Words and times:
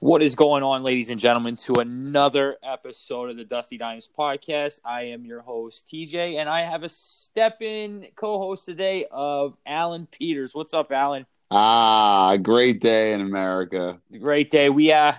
What 0.00 0.22
is 0.22 0.36
going 0.36 0.62
on, 0.62 0.84
ladies 0.84 1.10
and 1.10 1.18
gentlemen, 1.18 1.56
to 1.56 1.80
another 1.80 2.56
episode 2.62 3.30
of 3.30 3.36
the 3.36 3.42
Dusty 3.42 3.78
Dimes 3.78 4.08
podcast? 4.16 4.78
I 4.84 5.06
am 5.06 5.24
your 5.24 5.40
host, 5.40 5.88
TJ, 5.92 6.36
and 6.36 6.48
I 6.48 6.64
have 6.64 6.84
a 6.84 6.88
step 6.88 7.60
in 7.62 8.06
co 8.14 8.38
host 8.38 8.64
today 8.64 9.06
of 9.10 9.56
Alan 9.66 10.06
Peters. 10.06 10.54
What's 10.54 10.72
up, 10.72 10.92
Alan? 10.92 11.26
Ah, 11.50 12.36
great 12.36 12.80
day 12.80 13.12
in 13.12 13.20
America. 13.20 14.00
Great 14.20 14.52
day. 14.52 14.70
We, 14.70 14.92
uh, 14.92 15.14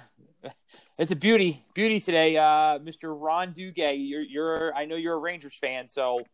it's 0.98 1.12
a 1.12 1.16
beauty, 1.18 1.62
beauty 1.74 2.00
today. 2.00 2.38
Uh, 2.38 2.80
Mr. 2.80 3.14
Ron 3.14 3.54
Duguay, 3.54 3.98
you're, 4.00 4.22
you're, 4.22 4.74
I 4.74 4.86
know 4.86 4.96
you're 4.96 5.16
a 5.16 5.20
Rangers 5.20 5.56
fan, 5.56 5.90
so. 5.90 6.26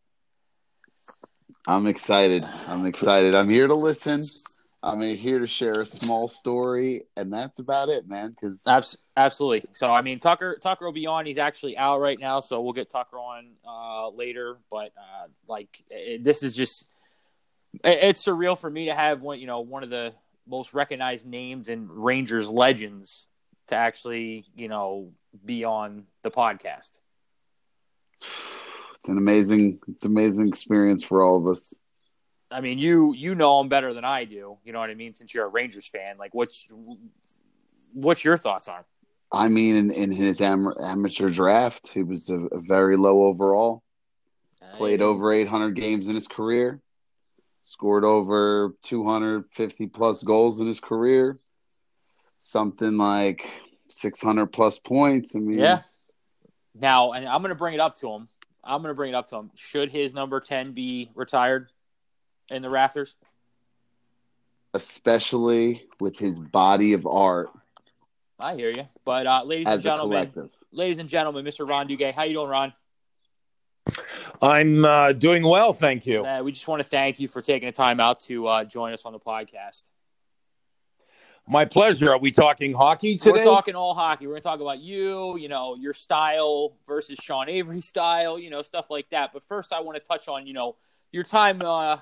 I'm 1.66 1.88
excited. 1.88 2.43
I'm 2.68 2.86
excited. 2.86 3.34
I'm 3.34 3.50
here 3.50 3.66
to 3.66 3.73
listen. 3.73 4.21
I'm 4.86 5.02
here 5.02 5.40
to 5.40 5.48
share 5.48 5.82
a 5.82 5.86
small 5.86 6.28
story, 6.28 7.08
and 7.18 7.34
that's 7.34 7.58
about 7.58 7.90
it, 7.90 8.08
man. 8.08 8.30
Because 8.30 8.68
Abs- 8.68 8.98
absolutely. 9.18 9.68
So 9.74 9.92
I 9.92 10.04
mean, 10.04 10.20
Tucker 10.20 10.57
Tucker 10.62 10.86
will 10.86 10.93
be 10.93 11.07
on. 11.07 11.26
He's 11.26 11.39
actually 11.39 11.76
out 11.76 12.02
right 12.02 12.20
now, 12.20 12.39
so 12.39 12.62
we'll 12.62 12.74
get 12.74 12.92
Tucker 12.92 13.18
on 13.18 13.48
uh, 13.68 14.10
later. 14.10 14.57
But 14.70 14.92
uh, 14.96 15.28
like, 15.48 15.84
it, 15.90 16.24
this 16.24 16.43
is 16.43 16.56
just 16.56 16.88
it, 17.84 17.98
it's 18.04 18.24
surreal 18.24 18.57
for 18.57 18.70
me 18.70 18.86
to 18.86 18.93
have 18.93 19.21
one, 19.21 19.40
you 19.40 19.48
know, 19.48 19.62
one 19.62 19.82
of 19.82 19.90
the 19.90 20.14
most 20.48 20.76
recognized 20.76 21.26
names 21.26 21.68
in 21.68 21.90
Rangers 21.90 22.48
legends 22.48 23.26
to 23.70 23.76
actually, 23.76 24.46
you 24.56 24.68
know, 24.68 25.14
be 25.43 25.64
on 25.64 26.06
the 26.21 26.29
podcast. 26.29 26.92
It's 28.21 29.10
an 29.10 29.18
amazing, 29.18 29.79
it's 29.88 30.06
an 30.06 30.12
amazing 30.12 30.48
experience 30.48 31.04
for 31.04 31.24
all 31.24 31.38
of 31.38 31.48
us. 31.48 31.74
I 32.55 32.61
mean, 32.61 32.80
you 32.80 33.14
you 33.14 33.36
know 33.36 33.59
him 33.59 33.67
better 33.67 33.94
than 33.94 34.05
I 34.05 34.23
do. 34.23 34.58
You 34.64 34.72
know 34.72 34.80
what 34.80 34.89
I 34.89 34.94
mean? 34.94 35.14
Since 35.14 35.33
you're 35.33 35.44
a 35.44 35.50
Rangers 35.50 35.86
fan, 35.86 36.17
like 36.17 36.33
what's 36.33 36.66
what's 37.94 38.23
your 38.23 38.38
thoughts 38.38 38.69
on? 38.69 38.86
I 39.30 39.50
mean, 39.50 39.75
in, 39.75 39.91
in 39.91 40.11
his 40.11 40.39
am- 40.39 40.73
amateur 40.81 41.30
draft, 41.30 41.89
he 41.89 42.02
was 42.03 42.30
a, 42.30 42.38
a 42.38 42.62
very 42.62 42.95
low 42.95 43.23
overall. 43.23 43.84
Played 44.78 45.02
over 45.02 45.31
800 45.31 45.75
games 45.75 46.08
in 46.08 46.16
his 46.16 46.28
career. 46.28 46.81
Scored 47.62 48.03
over 48.03 48.73
250 48.84 49.88
plus 49.88 50.23
goals 50.23 50.59
in 50.59 50.67
his 50.67 50.80
career. 50.80 51.38
Something 52.40 52.97
like 52.97 53.47
600 53.90 54.47
plus 54.47 54.80
points. 54.80 55.36
I 55.36 55.40
mean, 55.40 55.59
Yeah. 55.59 55.81
Now, 56.73 57.12
and 57.12 57.25
I'm 57.25 57.42
going 57.42 57.50
to 57.50 57.56
bring 57.56 57.73
it 57.73 57.80
up 57.80 57.95
to 57.97 58.12
him. 58.12 58.28
I'm 58.64 58.81
going 58.81 58.92
to 58.92 58.95
bring 58.95 59.12
it 59.12 59.16
up 59.16 59.28
to 59.28 59.38
him. 59.38 59.52
Should 59.56 59.92
his 59.92 60.14
number 60.14 60.40
10 60.40 60.72
be 60.73 61.09
retired 61.16 61.67
in 62.50 62.62
the 62.62 62.70
rafters? 62.70 63.16
especially 64.74 65.86
with 66.02 66.18
his 66.18 66.38
body 66.38 66.92
of 66.92 67.08
art 67.08 67.50
I 68.40 68.56
hear 68.56 68.70
you. 68.70 68.88
But 69.06 69.28
uh, 69.28 69.44
ladies 69.46 69.68
and 69.68 69.82
gentlemen, 69.82 70.50
ladies 70.72 70.98
and 70.98 71.08
gentlemen, 71.08 71.46
Mr. 71.46 71.68
Ron 71.68 71.88
Duguay, 71.88 72.14
how 72.14 72.24
you 72.24 72.34
doing, 72.34 72.50
Ron? 72.50 72.74
I'm 74.42 74.84
uh, 74.84 75.14
doing 75.14 75.44
well, 75.44 75.74
thank 75.74 76.06
you. 76.06 76.26
Uh, 76.26 76.42
we 76.44 76.52
just 76.52 76.68
want 76.68 76.82
to 76.82 76.88
thank 76.88 77.20
you 77.20 77.28
for 77.28 77.42
taking 77.42 77.68
the 77.68 77.72
time 77.72 78.00
out 78.00 78.20
to 78.24 78.48
uh, 78.48 78.64
join 78.66 78.92
us 78.92 79.06
on 79.06 79.14
the 79.14 79.20
podcast. 79.20 79.84
My 81.48 81.64
pleasure. 81.64 82.12
Are 82.12 82.18
we 82.18 82.32
talking 82.32 82.74
hockey 82.74 83.18
today? 83.18 83.32
We're 83.32 83.44
talking 83.44 83.76
all 83.76 83.94
hockey. 83.94 84.26
We're 84.26 84.34
going 84.34 84.42
to 84.42 84.48
talk 84.50 84.59
about 84.62 84.80
you, 84.80 85.38
you 85.38 85.48
know, 85.48 85.76
your 85.76 85.94
style 85.94 86.76
versus 86.88 87.20
Sean 87.22 87.48
Avery's 87.48 87.86
style, 87.86 88.40
you 88.40 88.50
know, 88.50 88.64
stuff 88.64 88.90
like 88.90 89.09
that. 89.12 89.32
But 89.32 89.44
first, 89.44 89.72
I 89.72 89.80
want 89.82 89.96
to 89.96 90.04
touch 90.06 90.28
on, 90.28 90.48
you 90.48 90.54
know, 90.54 90.76
your 91.12 91.24
time 91.24 91.62
uh, 91.64 92.00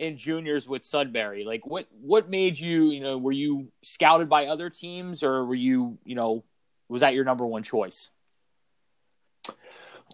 in 0.00 0.16
juniors 0.16 0.66
with 0.66 0.84
Sudbury. 0.84 1.44
Like, 1.44 1.66
what 1.66 1.86
what 2.00 2.28
made 2.30 2.58
you, 2.58 2.90
you 2.90 3.00
know, 3.00 3.18
were 3.18 3.32
you 3.32 3.70
scouted 3.82 4.30
by 4.30 4.46
other 4.46 4.70
teams, 4.70 5.22
or 5.22 5.44
were 5.44 5.54
you, 5.54 5.98
you 6.04 6.14
know, 6.14 6.42
was 6.88 7.02
that 7.02 7.12
your 7.12 7.24
number 7.24 7.46
one 7.46 7.62
choice? 7.62 8.10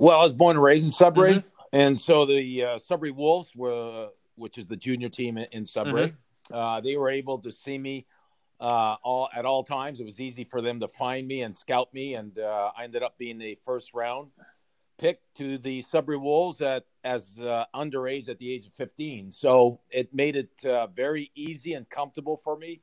Well, 0.01 0.19
I 0.19 0.25
was 0.25 0.35
born 0.35 0.57
and 0.57 0.63
raised 0.63 0.85
in 0.85 0.91
Sudbury, 0.91 1.35
Mhm. 1.35 1.45
and 1.73 1.99
so 1.99 2.27
the 2.27 2.65
uh, 2.65 2.79
Sudbury 2.79 3.13
Wolves 3.13 3.55
were, 3.55 4.09
which 4.35 4.59
is 4.59 4.67
the 4.67 4.77
junior 4.77 5.09
team 5.09 5.39
in, 5.39 5.47
in 5.53 5.65
Sudbury. 5.67 6.15
Uh, 6.53 6.81
they 6.81 6.97
were 6.97 7.09
able 7.09 7.39
to 7.39 7.53
see 7.53 7.79
me 7.79 8.07
uh, 8.61 8.97
all 9.05 9.29
at 9.35 9.47
all 9.47 9.63
times. 9.63 10.01
It 10.01 10.05
was 10.05 10.19
easy 10.21 10.43
for 10.45 10.61
them 10.61 10.81
to 10.81 10.89
find 10.89 11.29
me 11.29 11.43
and 11.43 11.55
scout 11.55 11.95
me, 11.95 12.15
and 12.15 12.37
uh, 12.39 12.73
I 12.77 12.85
ended 12.85 13.05
up 13.05 13.17
being 13.19 13.39
the 13.39 13.55
first 13.65 13.95
round 13.95 14.33
pick 14.99 15.21
to 15.37 15.59
the 15.59 15.83
Sudbury 15.83 16.17
Wolves 16.19 16.61
at 16.61 16.85
as 17.05 17.39
uh, 17.39 17.65
underage 17.75 18.29
at 18.29 18.39
the 18.39 18.53
age 18.53 18.67
of 18.67 18.73
15. 18.75 19.31
So 19.33 19.81
it 19.91 20.13
made 20.15 20.37
it 20.37 20.65
uh, 20.65 20.87
very 20.89 21.31
easy 21.35 21.75
and 21.75 21.89
comfortable 21.89 22.37
for 22.43 22.57
me. 22.57 22.81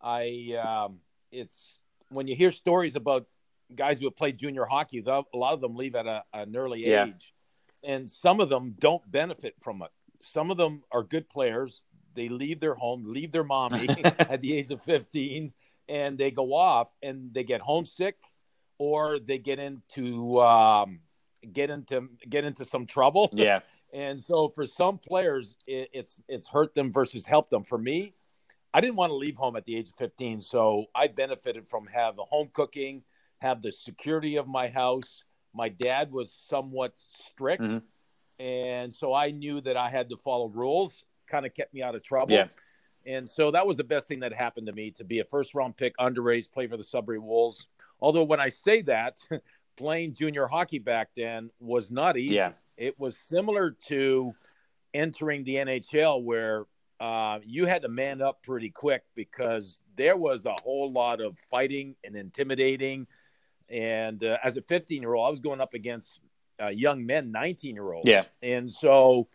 I 0.00 0.56
um, 0.86 0.98
it's 1.30 1.80
when 2.10 2.26
you 2.26 2.34
hear 2.34 2.50
stories 2.50 2.96
about 2.96 3.26
guys 3.74 4.00
who 4.00 4.06
have 4.06 4.16
played 4.16 4.36
junior 4.38 4.64
hockey, 4.64 5.00
the- 5.00 5.22
a 5.32 5.36
lot 5.36 5.54
of 5.54 5.60
them 5.60 5.76
leave 5.76 5.94
at 5.94 6.06
a, 6.06 6.24
an 6.32 6.54
early 6.56 6.86
Yeah. 6.86 7.06
age, 7.06 7.32
and 7.84 8.10
some 8.10 8.40
of 8.40 8.48
them 8.48 8.74
don't 8.78 9.08
benefit 9.10 9.54
from 9.60 9.82
it. 9.82 9.90
Some 10.22 10.50
of 10.50 10.56
them 10.56 10.82
are 10.90 11.02
good 11.02 11.28
players. 11.28 11.84
They 12.14 12.28
leave 12.28 12.60
their 12.60 12.74
home, 12.74 13.04
leave 13.06 13.32
their 13.32 13.44
mommy 13.44 13.88
at 14.18 14.40
the 14.42 14.54
age 14.54 14.70
of 14.70 14.82
15, 14.82 15.52
and 15.88 16.18
they 16.18 16.30
go 16.30 16.52
off 16.54 16.88
and 17.02 17.32
they 17.32 17.44
get 17.44 17.60
homesick, 17.60 18.16
or 18.78 19.18
they 19.18 19.38
get 19.38 19.58
into 19.58 20.40
um, 20.40 21.00
get 21.52 21.70
into 21.70 22.08
get 22.28 22.44
into 22.44 22.64
some 22.64 22.86
trouble. 22.86 23.30
Yeah. 23.34 23.60
And 23.94 24.18
so 24.18 24.48
for 24.48 24.66
some 24.66 24.96
players, 24.96 25.58
it, 25.66 25.90
it's 25.92 26.22
it's 26.26 26.48
hurt 26.48 26.74
them 26.74 26.90
versus 26.92 27.26
helped 27.26 27.50
them. 27.50 27.62
For 27.62 27.76
me, 27.76 28.14
I 28.72 28.80
didn't 28.80 28.96
want 28.96 29.10
to 29.10 29.16
leave 29.16 29.36
home 29.36 29.54
at 29.56 29.66
the 29.66 29.76
age 29.76 29.88
of 29.88 29.94
15, 29.96 30.40
so 30.40 30.86
I 30.94 31.08
benefited 31.08 31.68
from 31.68 31.86
have 31.88 32.16
the 32.16 32.24
home 32.24 32.48
cooking, 32.54 33.02
have 33.40 33.60
the 33.60 33.70
security 33.70 34.36
of 34.36 34.46
my 34.48 34.68
house. 34.68 35.24
My 35.52 35.68
dad 35.68 36.10
was 36.10 36.32
somewhat 36.48 36.94
strict, 36.96 37.62
Mhm. 37.62 37.82
and 38.38 38.92
so 38.94 39.12
I 39.12 39.30
knew 39.30 39.60
that 39.60 39.76
I 39.76 39.90
had 39.90 40.08
to 40.08 40.16
follow 40.16 40.46
rules. 40.48 41.04
Kind 41.26 41.44
of 41.44 41.52
kept 41.52 41.74
me 41.74 41.82
out 41.82 41.94
of 41.94 42.02
trouble. 42.02 42.32
Yeah. 42.34 42.48
And 43.04 43.28
so 43.28 43.50
that 43.50 43.66
was 43.66 43.76
the 43.76 43.84
best 43.84 44.08
thing 44.08 44.20
that 44.20 44.32
happened 44.32 44.68
to 44.68 44.72
me 44.72 44.90
to 44.92 45.04
be 45.04 45.18
a 45.18 45.24
first 45.24 45.54
round 45.54 45.76
pick, 45.76 45.94
underage, 45.98 46.50
play 46.50 46.66
for 46.66 46.78
the 46.78 46.84
Sudbury 46.84 47.18
Wolves. 47.18 47.66
Although 48.00 48.24
when 48.24 48.40
I 48.40 48.48
say 48.48 48.80
that, 48.82 49.18
playing 49.76 50.14
junior 50.14 50.46
hockey 50.46 50.78
back 50.78 51.10
then 51.16 51.50
was 51.60 51.90
not 51.90 52.16
easy. 52.16 52.34
Yeah. 52.36 52.52
It 52.76 52.98
was 52.98 53.16
similar 53.16 53.76
to 53.86 54.34
entering 54.94 55.44
the 55.44 55.56
NHL 55.56 56.22
where 56.22 56.66
uh, 57.00 57.40
you 57.44 57.66
had 57.66 57.82
to 57.82 57.88
man 57.88 58.22
up 58.22 58.42
pretty 58.42 58.70
quick 58.70 59.02
because 59.14 59.82
there 59.96 60.16
was 60.16 60.46
a 60.46 60.54
whole 60.62 60.92
lot 60.92 61.20
of 61.20 61.36
fighting 61.50 61.96
and 62.04 62.16
intimidating. 62.16 63.06
And 63.68 64.22
uh, 64.22 64.38
as 64.42 64.56
a 64.56 64.62
15 64.62 65.02
year 65.02 65.14
old, 65.14 65.26
I 65.26 65.30
was 65.30 65.40
going 65.40 65.60
up 65.60 65.74
against 65.74 66.20
uh, 66.62 66.68
young 66.68 67.04
men, 67.04 67.32
19 67.32 67.74
year 67.74 67.92
olds. 67.92 68.08
Yeah. 68.08 68.24
And 68.42 68.70
so, 68.70 69.28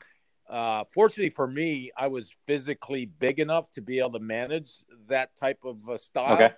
uh, 0.50 0.86
fortunately 0.94 1.32
for 1.32 1.48
me, 1.48 1.92
I 1.98 2.08
was 2.08 2.32
physically 2.46 3.06
big 3.06 3.40
enough 3.40 3.70
to 3.72 3.82
be 3.82 4.00
able 4.00 4.14
to 4.14 4.20
manage 4.20 4.72
that 5.10 5.36
type 5.36 5.60
of 5.66 5.90
uh, 5.90 5.98
style. 5.98 6.34
Okay. 6.34 6.54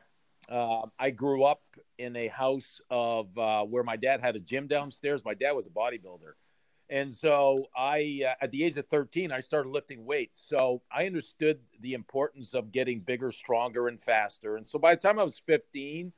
Uh, 0.50 0.88
I 0.98 1.12
grew 1.12 1.44
up 1.44 1.62
in 1.98 2.16
a 2.16 2.28
house 2.28 2.82
of 2.90 3.38
uh, 3.38 3.66
where 3.66 3.84
my 3.84 3.96
dad 3.96 4.20
had 4.20 4.36
a 4.36 4.40
gym 4.40 4.68
downstairs. 4.68 5.24
My 5.24 5.36
dad 5.36 5.52
was 5.52 5.68
a 5.68 5.70
bodybuilder. 5.70 6.34
And 6.90 7.12
so 7.14 7.66
I, 7.78 8.22
uh, 8.26 8.34
at 8.42 8.50
the 8.50 8.64
age 8.64 8.76
of 8.78 8.88
13, 8.88 9.32
I 9.32 9.42
started 9.42 9.70
lifting 9.70 10.06
weights. 10.06 10.42
So 10.44 10.82
I 10.92 11.06
understood 11.06 11.60
the 11.82 11.94
importance 11.94 12.56
of 12.56 12.72
getting 12.72 13.02
bigger, 13.02 13.32
stronger, 13.32 13.88
and 13.88 14.02
faster. 14.02 14.56
And 14.56 14.66
so 14.66 14.80
by 14.80 14.96
the 14.96 15.02
time 15.02 15.20
I 15.20 15.24
was 15.24 15.40
15, 15.46 16.12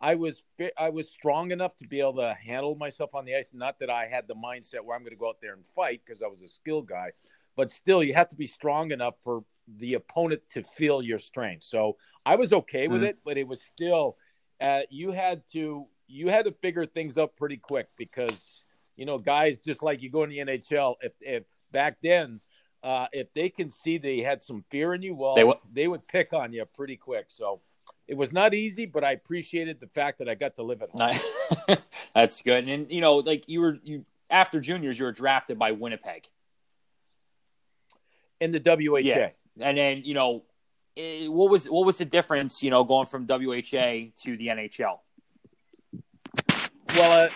I 0.00 0.16
was 0.16 0.42
I 0.76 0.88
was 0.88 1.08
strong 1.08 1.52
enough 1.52 1.76
to 1.76 1.86
be 1.86 2.00
able 2.00 2.16
to 2.16 2.34
handle 2.34 2.74
myself 2.74 3.14
on 3.14 3.24
the 3.24 3.36
ice. 3.36 3.50
Not 3.52 3.78
that 3.78 3.88
I 3.88 4.06
had 4.06 4.26
the 4.26 4.34
mindset 4.34 4.84
where 4.84 4.96
I'm 4.96 5.02
going 5.02 5.10
to 5.10 5.16
go 5.16 5.28
out 5.28 5.38
there 5.40 5.54
and 5.54 5.64
fight 5.76 6.02
because 6.04 6.22
I 6.22 6.26
was 6.26 6.42
a 6.42 6.48
skill 6.48 6.82
guy, 6.82 7.12
but 7.56 7.70
still, 7.70 8.02
you 8.02 8.14
have 8.14 8.28
to 8.30 8.36
be 8.36 8.46
strong 8.46 8.90
enough 8.92 9.14
for 9.24 9.44
the 9.78 9.94
opponent 9.94 10.42
to 10.50 10.62
feel 10.62 11.02
your 11.02 11.18
strength. 11.18 11.64
So 11.64 11.96
I 12.26 12.36
was 12.36 12.52
okay 12.52 12.88
with 12.88 13.02
Mhm. 13.02 13.06
it, 13.08 13.18
but 13.24 13.36
it 13.38 13.46
was 13.46 13.60
still 13.62 14.16
uh, 14.60 14.82
you 14.90 15.10
had 15.12 15.42
to 15.52 15.86
you 16.06 16.28
had 16.28 16.44
to 16.44 16.52
figure 16.52 16.84
things 16.86 17.16
up 17.18 17.36
pretty 17.36 17.56
quick 17.56 17.88
because 17.96 18.62
you 18.96 19.04
know 19.06 19.18
guys 19.18 19.58
just 19.58 19.82
like 19.82 20.02
you 20.02 20.10
go 20.10 20.22
in 20.24 20.30
the 20.30 20.38
NHL. 20.38 20.96
If 21.00 21.12
if 21.20 21.44
back 21.70 21.98
then. 22.02 22.40
Uh, 22.84 23.06
if 23.12 23.32
they 23.32 23.48
can 23.48 23.70
see 23.70 23.96
they 23.96 24.18
had 24.18 24.42
some 24.42 24.64
fear 24.68 24.92
in 24.92 25.02
you, 25.02 25.14
well, 25.14 25.36
They 25.36 25.44
they, 25.72 25.86
would- 25.86 26.04
pick 26.08 26.32
on 26.32 26.52
you 26.52 26.64
pretty 26.64 26.96
quick. 26.96 27.26
So 27.28 27.60
it 28.08 28.14
was 28.16 28.32
not 28.32 28.54
easy, 28.54 28.86
but 28.86 29.04
I 29.04 29.12
appreciated 29.12 29.78
the 29.78 29.86
fact 29.86 30.18
that 30.18 30.28
I 30.28 30.34
got 30.34 30.56
to 30.56 30.64
live 30.64 30.82
at 30.82 30.88
home. 30.90 31.78
That's 32.16 32.42
good. 32.42 32.68
And 32.68 32.90
you 32.90 33.00
know, 33.00 33.18
like 33.18 33.48
you 33.48 33.60
were 33.60 33.78
you 33.84 34.04
after 34.30 34.60
juniors, 34.60 34.98
you 34.98 35.04
were 35.04 35.12
drafted 35.12 35.60
by 35.60 35.70
Winnipeg. 35.70 36.26
In 38.42 38.50
the 38.50 38.60
WHA. 38.60 38.98
Yeah. 38.98 39.30
And 39.60 39.78
then, 39.78 40.02
you 40.04 40.14
know, 40.14 40.42
eh, 40.96 41.28
what 41.28 41.50
was 41.50 41.66
what 41.70 41.86
was 41.86 41.98
the 41.98 42.04
difference, 42.04 42.62
you 42.62 42.70
know, 42.70 42.84
going 42.84 43.06
from 43.06 43.26
WHA 43.26 44.12
to 44.22 44.36
the 44.36 44.48
NHL? 44.48 44.98
Well, 46.96 47.26
uh, 47.26 47.28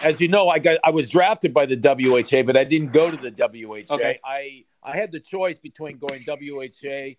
as 0.00 0.20
you 0.20 0.28
know, 0.28 0.48
I 0.48 0.58
got 0.58 0.78
I 0.84 0.90
was 0.90 1.08
drafted 1.08 1.54
by 1.54 1.66
the 1.66 1.76
WHA, 1.76 2.42
but 2.42 2.56
I 2.56 2.64
didn't 2.64 2.92
go 2.92 3.10
to 3.10 3.16
the 3.16 3.30
WHA. 3.30 3.94
Okay. 3.94 4.18
I 4.24 4.64
I 4.82 4.96
had 4.96 5.12
the 5.12 5.20
choice 5.20 5.60
between 5.60 5.98
going 5.98 6.20
WHA 6.26 7.14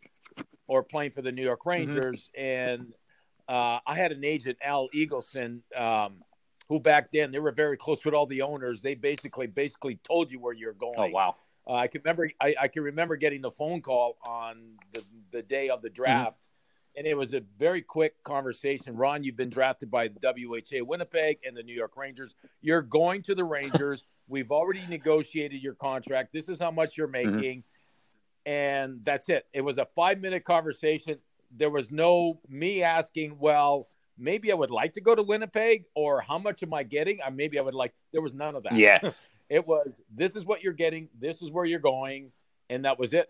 or 0.68 0.84
playing 0.84 1.12
for 1.12 1.22
the 1.22 1.32
New 1.32 1.44
York 1.44 1.66
Rangers, 1.66 2.30
and 2.38 2.94
uh, 3.48 3.80
I 3.86 3.96
had 3.96 4.12
an 4.12 4.24
agent, 4.24 4.58
Al 4.64 4.90
Eagleson, 4.96 5.62
um, 5.76 6.18
who 6.68 6.80
back 6.80 7.10
then 7.12 7.32
they 7.32 7.40
were 7.40 7.52
very 7.52 7.78
close 7.78 8.04
with 8.06 8.14
all 8.14 8.28
the 8.28 8.44
owners. 8.44 8.82
They 8.82 8.96
basically 8.96 9.48
basically 9.48 10.00
told 10.04 10.32
you 10.32 10.40
where 10.40 10.54
you're 10.54 10.74
going. 10.74 10.96
Oh 10.98 11.08
wow! 11.08 11.36
Uh, 11.68 11.74
I 11.74 11.88
can 11.88 12.02
remember 12.04 12.30
I, 12.42 12.56
I, 12.62 12.68
can 12.68 12.84
remember 12.84 13.16
getting 13.16 13.42
the 13.42 13.52
phone 13.52 13.82
call 13.82 14.18
on 14.28 14.78
the, 14.94 15.04
the 15.32 15.42
day 15.42 15.70
of 15.70 15.82
the 15.82 15.90
draft, 15.90 16.42
mm-hmm. 16.42 17.00
and 17.00 17.08
it 17.08 17.16
was 17.16 17.34
a 17.34 17.42
very 17.58 17.82
quick 17.82 18.22
conversation. 18.24 18.96
Ron, 18.96 19.24
you've 19.24 19.38
been 19.38 19.50
drafted 19.50 19.92
by 19.92 20.08
WHA 20.08 20.84
Winnipeg 20.84 21.40
and 21.46 21.56
the 21.56 21.64
New 21.64 21.76
York 21.76 21.96
Rangers. 21.96 22.36
You're 22.62 22.82
going 22.82 23.22
to 23.24 23.36
the 23.36 23.44
Rangers. 23.44 24.04
We've 24.28 24.52
already 24.52 24.86
negotiated 24.88 25.62
your 25.62 25.74
contract. 25.74 26.34
This 26.34 26.50
is 26.50 26.60
how 26.60 26.72
much 26.72 26.98
you're 26.98 27.08
mm-hmm. 27.08 27.36
making. 27.36 27.60
Mm-hmm. 27.60 28.52
And 28.52 29.04
that's 29.04 29.30
it. 29.30 29.46
It 29.54 29.62
was 29.62 29.78
a 29.78 29.88
five 29.96 30.22
minute 30.22 30.44
conversation. 30.44 31.18
There 31.56 31.70
was 31.70 31.92
no 31.92 32.40
me 32.48 32.84
asking, 32.84 33.38
well, 33.40 33.90
maybe 34.20 34.52
I 34.52 34.56
would 34.56 34.72
like 34.72 34.94
to 34.94 35.02
go 35.02 35.16
to 35.16 35.24
Winnipeg 35.24 35.86
or 35.96 36.22
how 36.22 36.38
much 36.38 36.62
am 36.62 36.74
I 36.74 36.84
getting? 36.84 37.20
Uh, 37.26 37.32
maybe 37.32 37.58
I 37.58 37.62
would 37.62 37.74
like, 37.74 37.94
there 38.12 38.22
was 38.22 38.34
none 38.34 38.56
of 38.56 38.64
that. 38.64 38.76
Yeah. 38.76 39.12
it 39.50 39.68
was, 39.68 40.00
this 40.14 40.36
is 40.36 40.46
what 40.46 40.64
you're 40.64 40.74
getting. 40.74 41.10
This 41.20 41.42
is 41.42 41.50
where 41.50 41.66
you're 41.66 41.80
going. 41.80 42.32
And 42.70 42.86
that 42.86 43.00
was 43.00 43.14
it. 43.14 43.30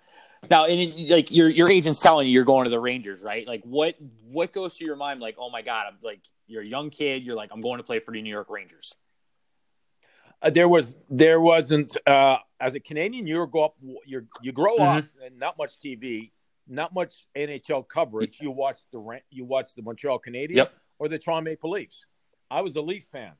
Now, 0.50 0.66
and 0.66 1.10
like 1.10 1.32
your 1.32 1.50
your 1.50 1.70
agent's 1.70 2.02
telling 2.02 2.28
you 2.28 2.34
you're 2.34 2.46
going 2.46 2.66
to 2.66 2.70
the 2.70 2.80
Rangers, 2.80 3.22
right? 3.22 3.48
Like, 3.48 3.64
what 3.64 3.96
what 4.30 4.54
goes 4.54 4.76
through 4.76 4.88
your 4.88 4.96
mind? 4.96 5.20
Like, 5.20 5.36
oh 5.38 5.50
my 5.50 5.62
god, 5.62 5.86
I'm 5.88 5.98
like 6.02 6.22
you're 6.48 6.62
a 6.62 6.66
young 6.66 6.90
kid. 6.90 7.24
You're 7.24 7.36
like, 7.36 7.52
I'm 7.54 7.62
going 7.62 7.78
to 7.78 7.84
play 7.84 8.00
for 8.00 8.12
the 8.12 8.22
New 8.22 8.30
York 8.30 8.50
Rangers. 8.50 8.94
Uh, 10.42 10.50
there 10.50 10.70
was 10.70 10.96
there 11.10 11.42
wasn't 11.42 11.96
uh, 12.08 12.38
as 12.60 12.76
a 12.76 12.80
Canadian 12.80 13.28
you 13.28 13.46
grow 13.48 13.66
up 13.66 13.76
you 14.06 14.26
you 14.42 14.52
grow 14.52 14.78
mm-hmm. 14.78 15.00
up 15.00 15.06
and 15.26 15.38
not 15.38 15.58
much 15.58 15.80
TV, 15.80 16.32
not 16.68 16.94
much 16.94 17.28
NHL 17.36 17.88
coverage. 17.88 18.40
You 18.40 18.52
watch 18.52 18.78
the 18.92 19.20
you 19.30 19.44
watch 19.44 19.76
the 19.76 19.82
Montreal 19.82 20.20
Canadiens 20.20 20.56
yep. 20.56 20.74
or 20.98 21.10
the 21.10 21.20
Toronto 21.20 21.50
Maple 21.50 21.72
Leafs. 21.72 22.06
I 22.50 22.62
was 22.62 22.76
a 22.76 22.82
Leaf 22.82 23.06
fan, 23.12 23.34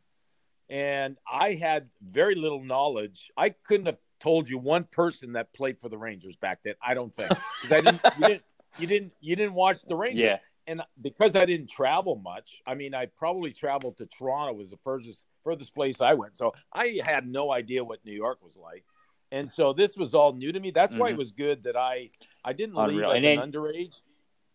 and 0.70 1.18
I 1.32 1.54
had 1.54 1.90
very 2.02 2.36
little 2.36 2.64
knowledge. 2.64 3.32
I 3.36 3.50
couldn't 3.50 3.88
have 3.88 3.98
told 4.20 4.50
you 4.50 4.58
one 4.58 4.84
person 4.84 5.34
that 5.34 5.54
played 5.54 5.80
for 5.80 5.90
the 5.90 5.98
Rangers 5.98 6.36
back 6.36 6.60
then. 6.64 6.76
I 6.86 6.94
don't 6.94 7.14
think 7.14 7.30
because 7.62 7.72
I 7.72 7.82
didn't 7.82 8.02
you 8.18 8.28
didn't 8.28 8.44
you 8.78 8.88
didn't 8.88 9.14
you 9.20 9.36
didn't 9.36 9.54
watch 9.54 9.78
the 9.88 9.96
Rangers. 9.96 10.22
Yeah. 10.22 10.38
And 10.68 10.84
because 11.02 11.36
I 11.36 11.46
didn't 11.46 11.72
travel 11.72 12.16
much, 12.16 12.62
I 12.68 12.76
mean, 12.76 12.94
I 12.94 13.08
probably 13.08 13.52
traveled 13.52 13.98
to 13.98 14.06
Toronto 14.06 14.54
was 14.54 14.70
the 14.70 14.78
furthest 14.84 15.26
furthest 15.44 15.74
place 15.74 16.00
I 16.00 16.14
went. 16.14 16.38
So 16.38 16.54
I 16.72 17.00
had 17.04 17.28
no 17.28 17.52
idea 17.52 17.84
what 17.84 18.06
New 18.06 18.14
York 18.14 18.38
was 18.44 18.56
like. 18.56 18.84
And 19.32 19.50
so 19.50 19.74
this 19.74 19.96
was 19.96 20.14
all 20.14 20.34
new 20.34 20.52
to 20.52 20.60
me. 20.60 20.72
That's 20.72 20.92
mm-hmm. 20.92 21.02
why 21.02 21.08
it 21.08 21.12
mm-hmm. 21.12 21.20
was 21.20 21.32
good 21.32 21.64
that 21.64 21.76
I 21.76 22.12
I 22.44 22.54
didn't 22.54 22.78
Unreal. 22.78 23.10
leave 23.10 23.18
as 23.18 23.22
then, 23.24 23.40
an 23.40 23.52
underage. 23.52 24.02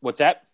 What's 0.00 0.20
that? 0.20 0.44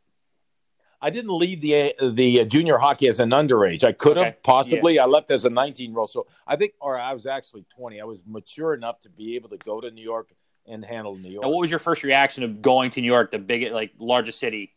I 1.02 1.10
didn't 1.10 1.36
leave 1.36 1.60
the 1.60 1.94
the 2.12 2.44
junior 2.44 2.78
hockey 2.78 3.08
as 3.08 3.20
an 3.20 3.30
underage. 3.30 3.84
I 3.84 3.92
could 3.92 4.16
have 4.16 4.26
okay. 4.26 4.36
possibly. 4.42 4.96
Yeah. 4.96 5.04
I 5.04 5.06
left 5.06 5.30
as 5.30 5.44
a 5.44 5.50
19 5.50 5.90
year 5.90 5.98
old. 5.98 6.10
So 6.10 6.26
I 6.46 6.56
think, 6.56 6.74
or 6.80 6.98
I 6.98 7.14
was 7.14 7.26
actually 7.26 7.64
20. 7.74 8.00
I 8.00 8.04
was 8.04 8.22
mature 8.26 8.74
enough 8.74 9.00
to 9.00 9.08
be 9.08 9.36
able 9.36 9.48
to 9.50 9.56
go 9.56 9.80
to 9.80 9.90
New 9.90 10.02
York 10.02 10.30
and 10.66 10.84
handle 10.84 11.16
New 11.16 11.30
York. 11.30 11.44
And 11.44 11.52
what 11.52 11.60
was 11.60 11.70
your 11.70 11.78
first 11.78 12.02
reaction 12.02 12.44
of 12.44 12.60
going 12.60 12.90
to 12.92 13.00
New 13.00 13.06
York, 13.06 13.30
the 13.30 13.38
biggest, 13.38 13.72
like 13.72 13.92
largest 13.98 14.38
city, 14.38 14.74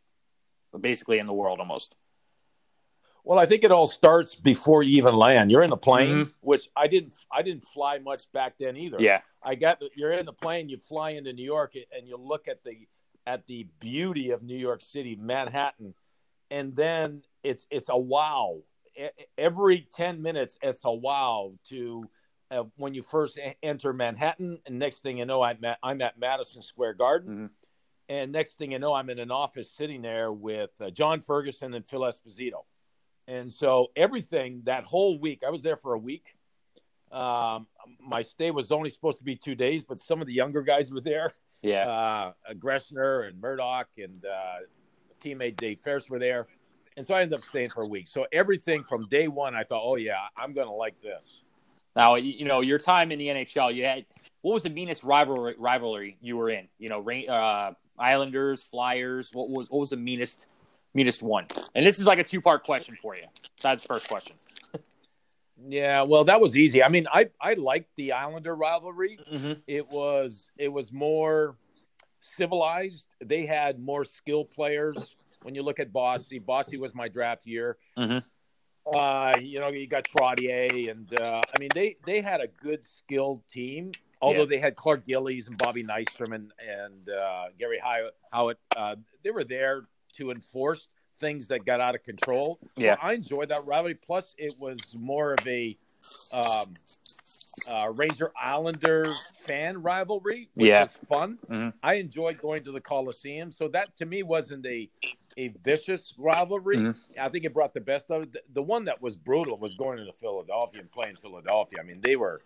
basically 0.79 1.19
in 1.19 1.27
the 1.27 1.33
world 1.33 1.59
almost? 1.59 1.95
Well, 3.25 3.39
I 3.39 3.45
think 3.45 3.63
it 3.63 3.71
all 3.71 3.87
starts 3.87 4.35
before 4.35 4.83
you 4.83 4.97
even 4.97 5.15
land. 5.15 5.49
You're 5.49 5.63
in 5.63 5.69
the 5.69 5.77
plane, 5.77 6.09
mm-hmm. 6.09 6.29
which 6.41 6.67
I 6.75 6.87
didn't. 6.87 7.13
I 7.31 7.41
didn't 7.41 7.65
fly 7.65 7.99
much 7.99 8.29
back 8.33 8.55
then 8.59 8.75
either. 8.75 8.97
Yeah, 8.99 9.21
I 9.41 9.55
got. 9.55 9.81
You're 9.95 10.11
in 10.11 10.25
the 10.25 10.33
plane. 10.33 10.67
You 10.67 10.77
fly 10.77 11.11
into 11.11 11.31
New 11.31 11.45
York, 11.45 11.75
and 11.75 12.07
you 12.07 12.17
look 12.17 12.49
at 12.49 12.63
the 12.63 12.87
at 13.25 13.47
the 13.47 13.67
beauty 13.79 14.31
of 14.31 14.43
New 14.43 14.57
York 14.57 14.81
City, 14.81 15.15
Manhattan, 15.15 15.93
and 16.53 16.75
then 16.75 17.23
it's 17.43 17.65
it's 17.69 17.89
a 17.89 17.97
wow. 17.97 18.59
Every 19.37 19.87
ten 19.93 20.21
minutes, 20.21 20.57
it's 20.61 20.85
a 20.85 20.91
wow 20.91 21.53
to 21.69 22.05
uh, 22.51 22.63
when 22.77 22.93
you 22.93 23.01
first 23.01 23.39
enter 23.61 23.91
Manhattan, 23.91 24.59
and 24.65 24.77
next 24.79 24.99
thing 24.99 25.17
you 25.17 25.25
know, 25.25 25.41
I'm 25.41 25.63
at, 25.65 25.79
I'm 25.81 26.01
at 26.01 26.19
Madison 26.19 26.61
Square 26.61 26.93
Garden. 26.93 27.33
Mm-hmm. 27.33 27.45
And 28.09 28.31
next 28.31 28.57
thing 28.57 28.73
you 28.73 28.79
know, 28.79 28.93
I'm 28.93 29.09
in 29.09 29.17
an 29.17 29.31
office 29.31 29.71
sitting 29.71 30.01
there 30.01 30.31
with 30.31 30.69
uh, 30.79 30.89
John 30.89 31.21
Ferguson 31.21 31.73
and 31.73 31.85
Phil 31.85 32.01
Esposito 32.01 32.63
and 33.27 33.51
so 33.51 33.87
everything 33.95 34.61
that 34.65 34.83
whole 34.83 35.17
week, 35.17 35.43
I 35.45 35.49
was 35.49 35.63
there 35.63 35.77
for 35.77 35.93
a 35.93 35.97
week. 35.97 36.35
Um, 37.11 37.67
my 37.99 38.21
stay 38.21 38.51
was 38.51 38.71
only 38.71 38.89
supposed 38.89 39.19
to 39.19 39.23
be 39.23 39.35
two 39.35 39.55
days, 39.55 39.83
but 39.83 39.99
some 39.99 40.19
of 40.19 40.27
the 40.27 40.33
younger 40.33 40.61
guys 40.61 40.91
were 40.91 41.01
there. 41.01 41.33
Yeah. 41.61 41.87
Uh, 41.87 42.53
Greschner 42.55 43.27
and 43.27 43.39
Murdoch 43.39 43.87
and 43.97 44.25
uh, 44.25 44.65
teammate 45.23 45.57
Dave 45.57 45.79
Farrish 45.85 46.09
were 46.09 46.19
there. 46.19 46.47
And 46.95 47.05
so 47.05 47.15
I 47.15 47.21
ended 47.21 47.39
up 47.39 47.45
staying 47.45 47.69
for 47.69 47.83
a 47.83 47.87
week. 47.87 48.07
So 48.07 48.25
everything 48.31 48.83
from 48.83 49.07
day 49.09 49.27
one, 49.27 49.55
I 49.55 49.63
thought, 49.63 49.81
oh, 49.83 49.95
yeah, 49.95 50.15
I'm 50.37 50.53
going 50.53 50.67
to 50.67 50.73
like 50.73 51.01
this. 51.01 51.41
Now, 51.95 52.15
you 52.15 52.45
know, 52.45 52.61
your 52.61 52.79
time 52.79 53.11
in 53.11 53.19
the 53.19 53.27
NHL, 53.27 53.73
you 53.73 53.85
had 53.85 54.05
what 54.41 54.53
was 54.53 54.63
the 54.63 54.69
meanest 54.69 55.03
rivalry 55.03 55.55
rivalry 55.57 56.17
you 56.21 56.37
were 56.37 56.49
in? 56.49 56.67
You 56.79 56.89
know, 56.89 57.07
uh, 57.07 57.73
Islanders, 57.97 58.63
Flyers. 58.63 59.29
What 59.33 59.49
was 59.49 59.69
what 59.69 59.79
was 59.79 59.89
the 59.91 59.97
meanest 59.97 60.47
meanest 60.93 61.21
one? 61.21 61.45
And 61.75 61.85
this 61.85 61.99
is 61.99 62.05
like 62.05 62.19
a 62.19 62.23
two 62.23 62.41
part 62.41 62.63
question 62.63 62.97
for 63.01 63.15
you. 63.15 63.25
That's 63.61 63.83
the 63.83 63.87
first 63.87 64.07
question. 64.07 64.35
yeah, 65.67 66.01
well, 66.01 66.23
that 66.23 66.41
was 66.41 66.57
easy. 66.57 66.83
I 66.83 66.89
mean, 66.89 67.07
I 67.13 67.29
I 67.39 67.53
liked 67.53 67.95
the 67.95 68.13
Islander 68.13 68.55
rivalry. 68.55 69.19
Mm-hmm. 69.31 69.53
It 69.67 69.87
was 69.89 70.49
it 70.57 70.69
was 70.69 70.91
more 70.91 71.55
civilized. 72.23 73.07
They 73.23 73.45
had 73.45 73.79
more 73.79 74.05
skilled 74.05 74.51
players. 74.51 75.15
When 75.41 75.55
you 75.55 75.63
look 75.63 75.79
at 75.79 75.91
Bossy, 75.91 76.39
Bossy 76.39 76.77
was 76.77 76.95
my 76.95 77.07
draft 77.07 77.45
year. 77.45 77.77
Mm-hmm. 77.97 78.19
Uh, 78.95 79.37
you 79.41 79.59
know, 79.59 79.69
you 79.69 79.87
got 79.87 80.05
Trottier, 80.05 80.89
and 80.91 81.19
uh, 81.19 81.41
I 81.55 81.59
mean, 81.59 81.69
they 81.73 81.95
they 82.05 82.21
had 82.21 82.41
a 82.41 82.47
good 82.47 82.83
skilled 82.85 83.41
team. 83.47 83.91
Although 84.21 84.39
yeah. 84.39 84.45
they 84.45 84.59
had 84.59 84.75
Clark 84.75 85.05
Gillies 85.05 85.47
and 85.47 85.57
Bobby 85.57 85.83
Nystrom 85.83 86.33
and 86.33 86.51
and 86.59 87.09
uh, 87.09 87.45
Garry 87.59 87.81
Howatt, 88.33 88.55
uh, 88.75 88.95
they 89.23 89.31
were 89.31 89.43
there 89.43 89.83
to 90.17 90.31
enforce 90.31 90.89
things 91.19 91.47
that 91.47 91.65
got 91.65 91.79
out 91.79 91.95
of 91.95 92.03
control. 92.03 92.59
So 92.77 92.83
yeah, 92.83 92.95
I 93.01 93.13
enjoyed 93.13 93.49
that 93.49 93.65
rivalry. 93.65 93.95
Plus, 93.95 94.33
it 94.37 94.53
was 94.59 94.95
more 94.97 95.33
of 95.33 95.47
a 95.47 95.77
um, 96.31 96.73
uh, 97.69 97.91
Ranger 97.93 98.31
Islander 98.41 99.05
fan 99.45 99.81
rivalry, 99.81 100.49
which 100.53 100.67
yeah. 100.67 100.81
was 100.81 100.91
fun. 101.07 101.37
Mm-hmm. 101.49 101.69
I 101.81 101.95
enjoyed 101.95 102.37
going 102.37 102.63
to 102.63 102.71
the 102.71 102.81
Coliseum, 102.81 103.51
so 103.51 103.67
that 103.69 103.95
to 103.97 104.05
me 104.05 104.23
wasn't 104.23 104.65
a 104.65 104.89
a 105.37 105.49
vicious 105.63 106.13
rivalry. 106.17 106.77
Mm-hmm. 106.77 107.19
I 107.19 107.29
think 107.29 107.45
it 107.45 107.53
brought 107.53 107.73
the 107.73 107.81
best 107.81 108.11
of 108.11 108.23
it. 108.23 108.33
The, 108.33 108.41
the 108.53 108.61
one 108.61 108.85
that 108.85 109.01
was 109.01 109.15
brutal 109.15 109.57
was 109.57 109.75
going 109.75 109.97
to 109.97 110.13
Philadelphia 110.13 110.81
and 110.81 110.91
playing 110.91 111.15
Philadelphia. 111.15 111.79
I 111.81 111.83
mean, 111.83 112.01
they 112.03 112.15
were 112.15 112.41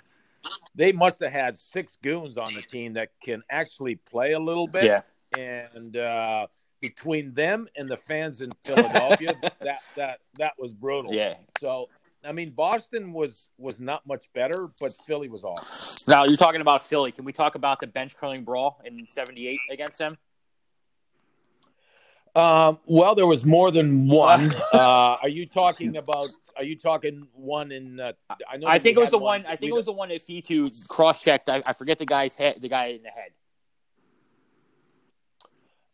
they 0.76 0.92
must 0.92 1.20
have 1.22 1.32
had 1.32 1.58
six 1.58 1.98
goons 2.02 2.38
on 2.38 2.54
the 2.54 2.62
team 2.62 2.94
that 2.94 3.10
can 3.22 3.44
actually 3.50 3.96
play 3.96 4.34
a 4.34 4.40
little 4.40 4.68
bit. 4.68 4.86
Yeah. 4.86 5.02
And 5.38 5.98
uh, 5.98 6.48
between 6.80 7.34
them 7.34 7.68
and 7.76 7.90
the 7.90 7.98
fans 7.98 8.42
in 8.42 8.52
Philadelphia, 8.64 9.36
that 9.62 9.80
that 9.96 10.20
that 10.38 10.54
was 10.58 10.74
brutal. 10.74 11.14
Yeah. 11.14 11.36
So 11.60 11.90
I 12.28 12.32
mean, 12.32 12.52
Boston 12.52 13.14
was 13.14 13.48
was 13.58 13.80
not 13.80 14.06
much 14.06 14.26
better, 14.34 14.68
but 14.80 14.92
Philly 15.06 15.30
was 15.30 15.44
off. 15.44 16.08
Now 16.08 16.26
you're 16.26 16.38
talking 16.38 16.62
about 16.62 16.84
Philly. 16.84 17.12
Can 17.12 17.26
we 17.26 17.34
talk 17.34 17.56
about 17.56 17.80
the 17.80 17.88
bench 17.88 18.16
clearing 18.18 18.44
brawl 18.44 18.82
in 18.86 19.08
'78 19.08 19.60
against 19.72 19.98
them? 19.98 20.14
Um, 22.36 22.78
well, 22.86 23.16
there 23.16 23.26
was 23.26 23.46
more 23.46 23.72
than 23.72 24.08
one. 24.08 24.54
uh, 24.74 25.18
are 25.22 25.30
you 25.30 25.46
talking 25.48 25.98
about? 25.98 26.28
Are 26.56 26.64
you 26.64 26.78
talking 26.78 27.28
one 27.34 27.72
in? 27.72 28.00
Uh, 28.00 28.14
I 28.50 28.58
know. 28.58 28.68
I 28.68 28.78
think 28.80 28.98
it 28.98 29.00
was 29.00 29.10
the 29.10 29.18
one. 29.18 29.44
one 29.44 29.52
I 29.52 29.56
think 29.56 29.72
it 29.72 29.76
was 29.76 29.86
the 29.86 29.94
one 29.94 30.10
that 30.10 30.22
Fitu 30.22 30.88
cross 30.88 31.24
checked. 31.24 31.50
I, 31.50 31.64
I, 31.66 31.74
forget 31.74 31.98
the 31.98 32.06
guy's 32.06 32.36
head. 32.36 32.58
The 32.62 32.70
guy 32.70 32.88
in 32.88 33.02
the 33.04 33.10
head. 33.10 33.32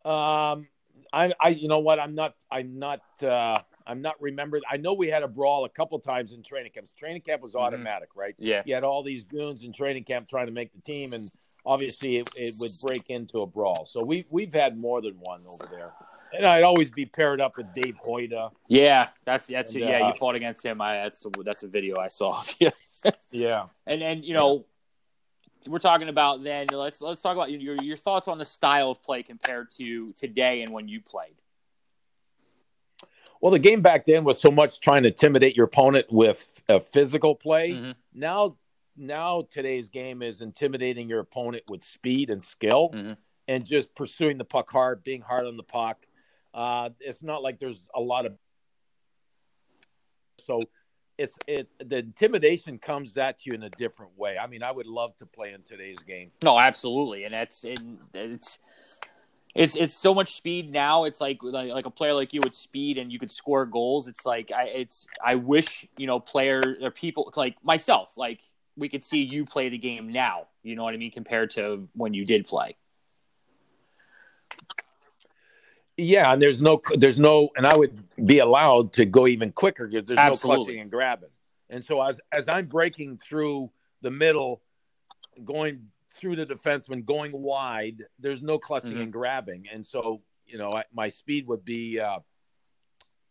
Um, 0.06 0.68
I, 1.14 1.32
I, 1.40 1.50
you 1.50 1.68
know 1.68 1.80
what? 1.80 2.00
I'm 2.00 2.16
not, 2.16 2.36
I'm 2.52 2.80
not, 2.80 3.02
uh, 3.22 3.56
I'm 3.86 4.02
not 4.02 4.22
remembered. 4.22 4.64
I 4.70 4.78
know 4.78 4.94
we 4.94 5.10
had 5.10 5.24
a 5.24 5.28
brawl 5.28 5.66
a 5.66 5.70
couple 5.70 6.00
times 6.00 6.32
in 6.32 6.44
training 6.44 6.72
camps. 6.74 6.92
Training 6.94 7.22
camp 7.22 7.42
was 7.42 7.54
mm-hmm. 7.54 7.66
automatic, 7.66 8.10
mm-hmm. 8.12 8.20
right? 8.20 8.36
Yeah. 8.38 8.62
You 8.66 8.76
had 8.76 8.84
all 8.84 9.04
these 9.04 9.24
goons 9.24 9.64
in 9.64 9.74
training 9.74 10.04
camp 10.04 10.30
trying 10.30 10.48
to 10.48 10.52
make 10.52 10.74
the 10.74 10.82
team, 10.82 11.14
and 11.14 11.30
obviously 11.66 12.18
it, 12.18 12.28
it 12.36 12.56
would 12.60 12.72
break 12.82 13.10
into 13.10 13.42
a 13.42 13.48
brawl. 13.48 13.86
So 13.86 14.04
we 14.04 14.26
we've 14.30 14.54
had 14.54 14.78
more 14.78 15.02
than 15.02 15.16
one 15.20 15.42
over 15.48 15.68
there. 15.70 15.92
And 16.36 16.48
I'd 16.48 16.64
always 16.64 16.90
be 16.90 17.06
paired 17.06 17.40
up 17.40 17.58
with 17.58 17.68
Dave 17.76 17.96
Hoyda. 18.04 18.52
Yeah, 18.68 19.10
that's 19.24 19.48
that's 19.48 19.74
and, 19.76 19.82
yeah. 19.82 20.00
Uh, 20.00 20.08
you 20.08 20.14
fought 20.16 20.34
against 20.34 20.66
him. 20.66 20.82
I 20.82 20.96
that's 21.04 21.24
a, 21.26 21.30
that's 21.44 21.62
a 21.62 21.68
video 21.68 21.98
I 22.00 22.08
saw. 22.08 22.42
yeah, 23.32 23.68
and 23.86 24.02
and 24.02 24.26
you 24.26 24.34
know 24.34 24.66
we're 25.68 25.80
talking 25.80 26.10
about 26.10 26.44
then 26.44 26.68
let's 26.72 27.02
let's 27.02 27.22
talk 27.22 27.36
about 27.36 27.52
your 27.52 27.76
your 27.82 27.98
thoughts 27.98 28.28
on 28.28 28.38
the 28.38 28.46
style 28.46 28.92
of 28.92 29.04
play 29.04 29.24
compared 29.24 29.72
to 29.72 30.12
today 30.14 30.62
and 30.62 30.72
when 30.72 30.88
you 30.88 31.02
played. 31.02 31.36
Well, 33.44 33.52
the 33.52 33.60
game 33.60 33.82
back 33.82 34.06
then 34.06 34.24
was 34.24 34.40
so 34.40 34.50
much 34.50 34.80
trying 34.80 35.04
to 35.04 35.10
intimidate 35.10 35.58
your 35.58 35.66
opponent 35.66 36.06
with 36.10 36.64
a 36.70 36.80
physical 36.80 37.36
play. 37.36 37.72
Mm-hmm. 37.72 37.92
Now, 38.14 38.52
now 38.96 39.44
today's 39.52 39.90
game 39.90 40.22
is 40.22 40.40
intimidating 40.40 41.10
your 41.10 41.20
opponent 41.20 41.66
with 41.68 41.84
speed 41.84 42.30
and 42.30 42.42
skill, 42.42 42.92
mm-hmm. 42.94 43.14
and 43.50 43.66
just 43.66 43.94
pursuing 43.96 44.38
the 44.38 44.46
puck 44.46 44.72
hard, 44.72 45.04
being 45.04 45.20
hard 45.20 45.46
on 45.46 45.58
the 45.58 45.64
puck. 45.64 46.08
Uh, 46.54 46.92
it's 47.02 47.22
not 47.22 47.44
like 47.44 47.60
there's 47.60 47.90
a 47.94 48.00
lot 48.00 48.26
of 48.26 48.38
so 50.40 50.62
it's 51.18 51.36
it 51.46 51.68
the 51.84 51.98
intimidation 51.98 52.78
comes 52.78 53.18
at 53.18 53.46
you 53.46 53.52
in 53.52 53.64
a 53.64 53.70
different 53.72 54.18
way. 54.18 54.38
I 54.38 54.48
mean, 54.48 54.64
I 54.64 54.72
would 54.72 54.88
love 54.88 55.18
to 55.18 55.26
play 55.26 55.52
in 55.52 55.64
today's 55.64 56.00
game. 56.08 56.32
No, 56.44 56.58
absolutely, 56.58 57.26
and 57.26 57.34
that's 57.34 57.66
it, 57.66 57.82
it's 58.14 58.60
it's 59.56 59.76
it's 59.76 59.96
so 59.96 60.14
much 60.16 60.34
speed 60.34 60.72
now. 60.72 61.04
It's 61.04 61.22
like, 61.22 61.44
like 61.44 61.72
like 61.72 61.86
a 61.86 61.92
player 61.92 62.14
like 62.14 62.34
you 62.34 62.42
with 62.42 62.56
speed 62.56 62.98
and 62.98 63.12
you 63.12 63.20
could 63.20 63.32
score 63.32 63.66
goals. 63.66 64.08
It's 64.08 64.26
like 64.26 64.52
I 64.52 64.64
it's 64.66 65.08
I 65.24 65.36
wish 65.36 65.88
you 65.98 66.08
know 66.08 66.20
player 66.20 66.78
or 66.82 66.92
people 66.92 67.32
like 67.36 67.56
myself 67.64 68.18
like 68.18 68.42
we 68.76 68.90
could 68.90 69.04
see 69.04 69.22
you 69.22 69.46
play 69.46 69.70
the 69.70 69.78
game 69.78 70.12
now. 70.12 70.48
You 70.64 70.76
know 70.76 70.84
what 70.84 70.94
I 70.94 70.98
mean 70.98 71.12
compared 71.12 71.52
to 71.52 71.88
when 71.94 72.14
you 72.14 72.26
did 72.26 72.48
play. 72.48 72.76
Yeah, 75.96 76.34
and 76.34 76.42
there's 76.42 76.60
no, 76.60 76.82
there's 76.98 77.20
no, 77.20 77.50
and 77.56 77.68
I 77.68 77.78
would 77.78 78.04
be 78.26 78.40
allowed 78.40 78.94
to 78.94 79.06
go 79.06 79.28
even 79.28 79.52
quicker 79.52 79.88
because 79.88 80.08
there's 80.08 80.18
Absolutely. 80.18 80.50
no 80.50 80.64
clutching 80.64 80.82
and 80.82 80.92
grabbing. 80.92 81.30
And 81.70 81.84
so 81.84 82.02
as 82.02 82.20
as 82.32 82.46
I'm 82.50 82.66
breaking 82.66 83.18
through 83.18 83.70
the 84.02 84.10
middle, 84.10 84.62
going 85.46 85.90
through 86.16 86.36
the 86.36 86.46
defenseman, 86.46 87.06
going 87.06 87.32
wide, 87.32 88.04
there's 88.20 88.42
no 88.42 88.58
clutching 88.58 88.92
mm-hmm. 88.92 89.02
and 89.02 89.14
grabbing, 89.14 89.66
and 89.72 89.86
so 89.86 90.22
you 90.46 90.58
know 90.58 90.74
I, 90.74 90.84
my 90.94 91.10
speed 91.10 91.48
would 91.48 91.66
be 91.66 92.00
uh, 92.00 92.20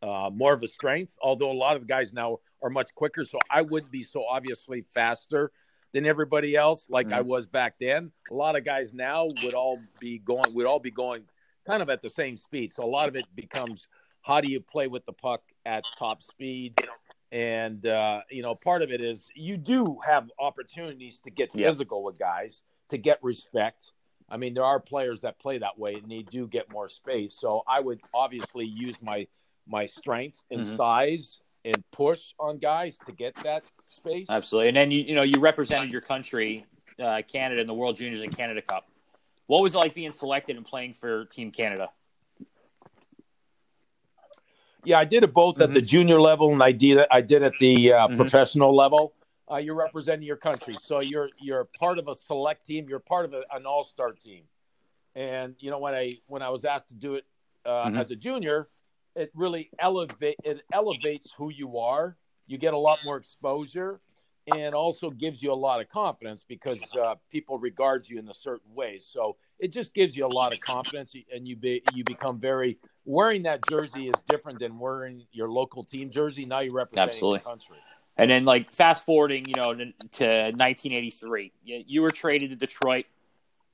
uh, 0.02 0.30
more 0.32 0.52
of 0.52 0.62
a 0.62 0.68
strength. 0.68 1.16
Although 1.22 1.50
a 1.50 1.54
lot 1.54 1.76
of 1.76 1.86
guys 1.86 2.12
now 2.12 2.38
are 2.62 2.70
much 2.70 2.94
quicker, 2.94 3.24
so 3.24 3.38
I 3.50 3.62
wouldn't 3.62 3.92
be 3.92 4.04
so 4.04 4.24
obviously 4.28 4.84
faster 4.94 5.52
than 5.92 6.06
everybody 6.06 6.56
else, 6.56 6.86
like 6.88 7.06
mm-hmm. 7.06 7.16
I 7.16 7.20
was 7.20 7.46
back 7.46 7.74
then. 7.78 8.10
A 8.30 8.34
lot 8.34 8.56
of 8.56 8.64
guys 8.64 8.94
now 8.94 9.28
would 9.42 9.54
all 9.54 9.78
be 10.00 10.18
going, 10.18 10.54
would 10.54 10.66
all 10.66 10.78
be 10.78 10.90
going 10.90 11.24
kind 11.70 11.82
of 11.82 11.90
at 11.90 12.02
the 12.02 12.10
same 12.10 12.36
speed. 12.36 12.72
So 12.72 12.82
a 12.82 12.86
lot 12.86 13.08
of 13.08 13.16
it 13.16 13.26
becomes 13.34 13.86
how 14.22 14.40
do 14.40 14.50
you 14.50 14.60
play 14.60 14.88
with 14.88 15.04
the 15.06 15.12
puck 15.12 15.42
at 15.66 15.84
top 15.98 16.22
speed? 16.22 16.74
And 17.30 17.86
uh, 17.86 18.20
you 18.30 18.42
know, 18.42 18.54
part 18.54 18.82
of 18.82 18.90
it 18.90 19.00
is 19.00 19.28
you 19.34 19.56
do 19.56 19.98
have 20.04 20.30
opportunities 20.38 21.20
to 21.24 21.30
get 21.30 21.52
physical 21.52 22.00
yep. 22.00 22.04
with 22.04 22.18
guys 22.18 22.62
to 22.92 22.98
get 22.98 23.18
respect. 23.22 23.90
I 24.28 24.36
mean, 24.36 24.54
there 24.54 24.64
are 24.64 24.78
players 24.78 25.22
that 25.22 25.38
play 25.40 25.58
that 25.58 25.78
way 25.78 25.94
and 25.94 26.10
they 26.10 26.22
do 26.22 26.46
get 26.46 26.70
more 26.70 26.88
space. 26.88 27.34
So 27.38 27.62
I 27.66 27.80
would 27.80 28.00
obviously 28.14 28.66
use 28.66 28.94
my 29.02 29.26
my 29.66 29.86
strength 29.86 30.38
and 30.50 30.60
mm-hmm. 30.60 30.76
size 30.76 31.38
and 31.64 31.82
push 31.90 32.34
on 32.38 32.58
guys 32.58 32.98
to 33.06 33.12
get 33.12 33.34
that 33.44 33.62
space. 33.86 34.26
Absolutely. 34.28 34.68
And 34.68 34.76
then 34.76 34.90
you 34.90 35.02
you 35.02 35.14
know 35.14 35.22
you 35.22 35.40
represented 35.40 35.90
your 35.90 36.02
country, 36.02 36.66
uh, 37.02 37.22
Canada, 37.30 37.62
in 37.62 37.66
the 37.66 37.74
World 37.74 37.96
Juniors 37.96 38.22
and 38.22 38.36
Canada 38.36 38.62
Cup. 38.62 38.86
What 39.46 39.62
was 39.62 39.74
it 39.74 39.78
like 39.78 39.94
being 39.94 40.12
selected 40.12 40.56
and 40.56 40.64
playing 40.64 40.94
for 40.94 41.24
Team 41.26 41.50
Canada? 41.50 41.90
Yeah, 44.84 44.98
I 44.98 45.04
did 45.04 45.24
it 45.24 45.32
both 45.32 45.54
mm-hmm. 45.54 45.62
at 45.62 45.72
the 45.72 45.80
mm-hmm. 45.80 45.86
junior 45.86 46.20
level 46.20 46.52
and 46.52 46.62
I 46.62 46.72
did 46.72 46.98
it. 46.98 47.08
I 47.10 47.22
did 47.22 47.42
at 47.42 47.52
the 47.58 47.92
uh, 47.92 48.06
mm-hmm. 48.06 48.16
professional 48.16 48.74
level. 48.74 49.14
Uh, 49.52 49.58
you're 49.58 49.74
representing 49.74 50.26
your 50.26 50.36
country, 50.36 50.76
so 50.82 51.00
you're 51.00 51.28
you're 51.38 51.68
part 51.78 51.98
of 51.98 52.08
a 52.08 52.14
select 52.14 52.64
team. 52.64 52.86
You're 52.88 53.00
part 53.00 53.26
of 53.26 53.34
a, 53.34 53.42
an 53.52 53.66
all 53.66 53.84
star 53.84 54.12
team. 54.12 54.44
And 55.14 55.54
you 55.58 55.70
know 55.70 55.78
when 55.78 55.94
I 55.94 56.08
when 56.26 56.42
I 56.42 56.48
was 56.48 56.64
asked 56.64 56.88
to 56.88 56.94
do 56.94 57.16
it 57.16 57.26
uh, 57.66 57.86
mm-hmm. 57.86 57.98
as 57.98 58.10
a 58.10 58.16
junior, 58.16 58.68
it 59.14 59.30
really 59.34 59.68
elevate 59.78 60.36
it 60.42 60.62
elevates 60.72 61.32
who 61.36 61.50
you 61.50 61.78
are. 61.78 62.16
You 62.46 62.56
get 62.56 62.72
a 62.72 62.78
lot 62.78 63.02
more 63.04 63.18
exposure, 63.18 64.00
and 64.46 64.74
also 64.74 65.10
gives 65.10 65.42
you 65.42 65.52
a 65.52 65.54
lot 65.54 65.80
of 65.80 65.88
confidence 65.88 66.44
because 66.46 66.80
uh, 66.96 67.14
people 67.30 67.58
regard 67.58 68.08
you 68.08 68.18
in 68.18 68.28
a 68.28 68.34
certain 68.34 68.74
way. 68.74 69.00
So 69.02 69.36
it 69.58 69.72
just 69.72 69.92
gives 69.94 70.16
you 70.16 70.26
a 70.26 70.34
lot 70.34 70.52
of 70.52 70.60
confidence, 70.60 71.14
and 71.32 71.46
you 71.46 71.56
be, 71.56 71.82
you 71.94 72.04
become 72.04 72.36
very 72.36 72.78
wearing 73.04 73.42
that 73.42 73.60
jersey 73.68 74.08
is 74.08 74.14
different 74.28 74.58
than 74.58 74.78
wearing 74.78 75.24
your 75.30 75.48
local 75.48 75.84
team 75.84 76.10
jersey. 76.10 76.44
Now 76.44 76.60
you're 76.60 76.72
representing 76.72 77.10
Absolutely. 77.10 77.38
the 77.40 77.44
country. 77.44 77.76
And 78.16 78.30
then, 78.30 78.44
like 78.44 78.72
fast 78.72 79.06
forwarding, 79.06 79.46
you 79.48 79.54
know, 79.54 79.72
to 79.74 79.84
1983, 79.84 81.52
you, 81.64 82.02
were 82.02 82.10
traded 82.10 82.50
to 82.50 82.56
Detroit. 82.56 83.06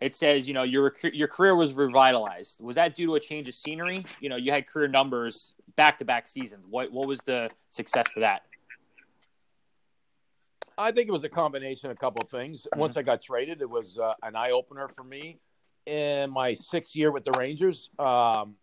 It 0.01 0.15
says, 0.15 0.47
you 0.47 0.55
know, 0.55 0.63
your 0.63 0.95
your 1.13 1.27
career 1.27 1.57
was 1.57 1.75
revitalized. 1.75 2.61
Was 2.61 2.77
that 2.77 2.95
due 2.95 3.07
to 3.07 3.15
a 3.17 3.21
change 3.21 3.49
of 3.49 3.55
scenery? 3.55 4.07
You 4.21 4.29
know, 4.29 4.37
you 4.37 4.53
had 4.53 4.67
career 4.69 4.87
numbers 4.87 5.55
back 5.75 5.99
to 5.99 6.05
back 6.05 6.29
seasons. 6.29 6.67
What 6.71 6.93
what 6.93 7.09
was 7.09 7.19
the 7.21 7.51
success 7.71 8.13
to 8.15 8.21
that? 8.21 8.43
I 10.79 10.93
think 10.93 11.09
it 11.09 11.13
was 11.13 11.25
a 11.25 11.29
combination 11.29 11.91
of 11.91 11.97
a 11.97 11.99
couple 11.99 12.23
of 12.23 12.31
things. 12.31 12.63
Mm-hmm. 12.63 12.79
Once 12.79 12.97
I 12.97 13.03
got 13.03 13.21
traded, 13.21 13.61
it 13.61 13.69
was 13.69 13.99
uh, 13.99 14.15
an 14.23 14.37
eye 14.37 14.51
opener 14.51 14.89
for 14.89 15.03
me. 15.03 15.41
In 15.87 16.31
my 16.31 16.55
sixth 16.55 16.95
year 16.95 17.11
with 17.11 17.25
the 17.25 17.33
Rangers, 17.33 17.91
um, 17.99 18.55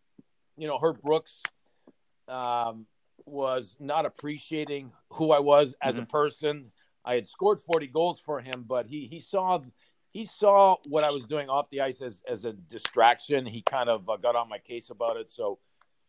you 0.58 0.68
know, 0.68 0.78
Herb 0.80 1.02
Brooks 1.02 1.42
um, 2.28 2.86
was 3.26 3.76
not 3.80 4.06
appreciating 4.06 4.92
who 5.12 5.32
I 5.32 5.40
was 5.40 5.76
as 5.82 5.96
mm-hmm. 5.96 6.04
a 6.04 6.08
person. 6.08 6.72
I 7.04 7.16
had 7.16 7.28
scored 7.28 7.60
40 7.60 7.88
goals 7.88 8.20
for 8.20 8.40
him, 8.40 8.66
but 8.68 8.88
he 8.88 9.08
he 9.08 9.20
saw 9.20 9.62
he 10.12 10.26
saw 10.26 10.78
what 10.88 11.04
I 11.04 11.12
was 11.12 11.26
doing 11.26 11.50
off 11.50 11.70
the 11.70 11.82
ice 11.82 12.02
as 12.02 12.22
as 12.28 12.46
a 12.46 12.54
distraction. 12.54 13.46
He 13.46 13.62
kind 13.62 13.90
of 13.90 14.10
uh, 14.10 14.18
got 14.18 14.36
on 14.36 14.50
my 14.50 14.60
case 14.60 14.90
about 14.90 15.18
it, 15.18 15.30
so 15.30 15.60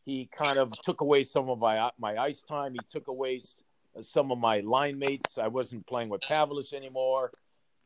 he 0.04 0.28
kind 0.32 0.58
of 0.58 0.72
took 0.82 1.00
away 1.00 1.24
some 1.24 1.50
of 1.50 1.58
my 1.58 1.90
my 1.98 2.16
ice 2.16 2.42
time. 2.42 2.72
He 2.72 2.80
took 2.90 3.08
away 3.08 3.42
some 4.02 4.30
of 4.30 4.38
my 4.38 4.60
line 4.60 4.98
mates. 4.98 5.38
I 5.38 5.48
wasn't 5.48 5.86
playing 5.86 6.08
with 6.08 6.22
Pavelich 6.22 6.72
anymore. 6.72 7.32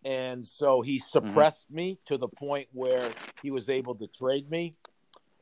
And 0.05 0.47
so 0.47 0.81
he 0.81 0.97
mm-hmm. 0.97 1.19
suppressed 1.19 1.67
mm-hmm. 1.67 1.77
me 1.77 1.99
to 2.07 2.17
the 2.17 2.29
point 2.29 2.69
where 2.73 3.11
he 3.43 3.51
was 3.51 3.69
able 3.69 3.95
to 3.97 4.07
trade 4.07 4.51
me. 4.51 4.75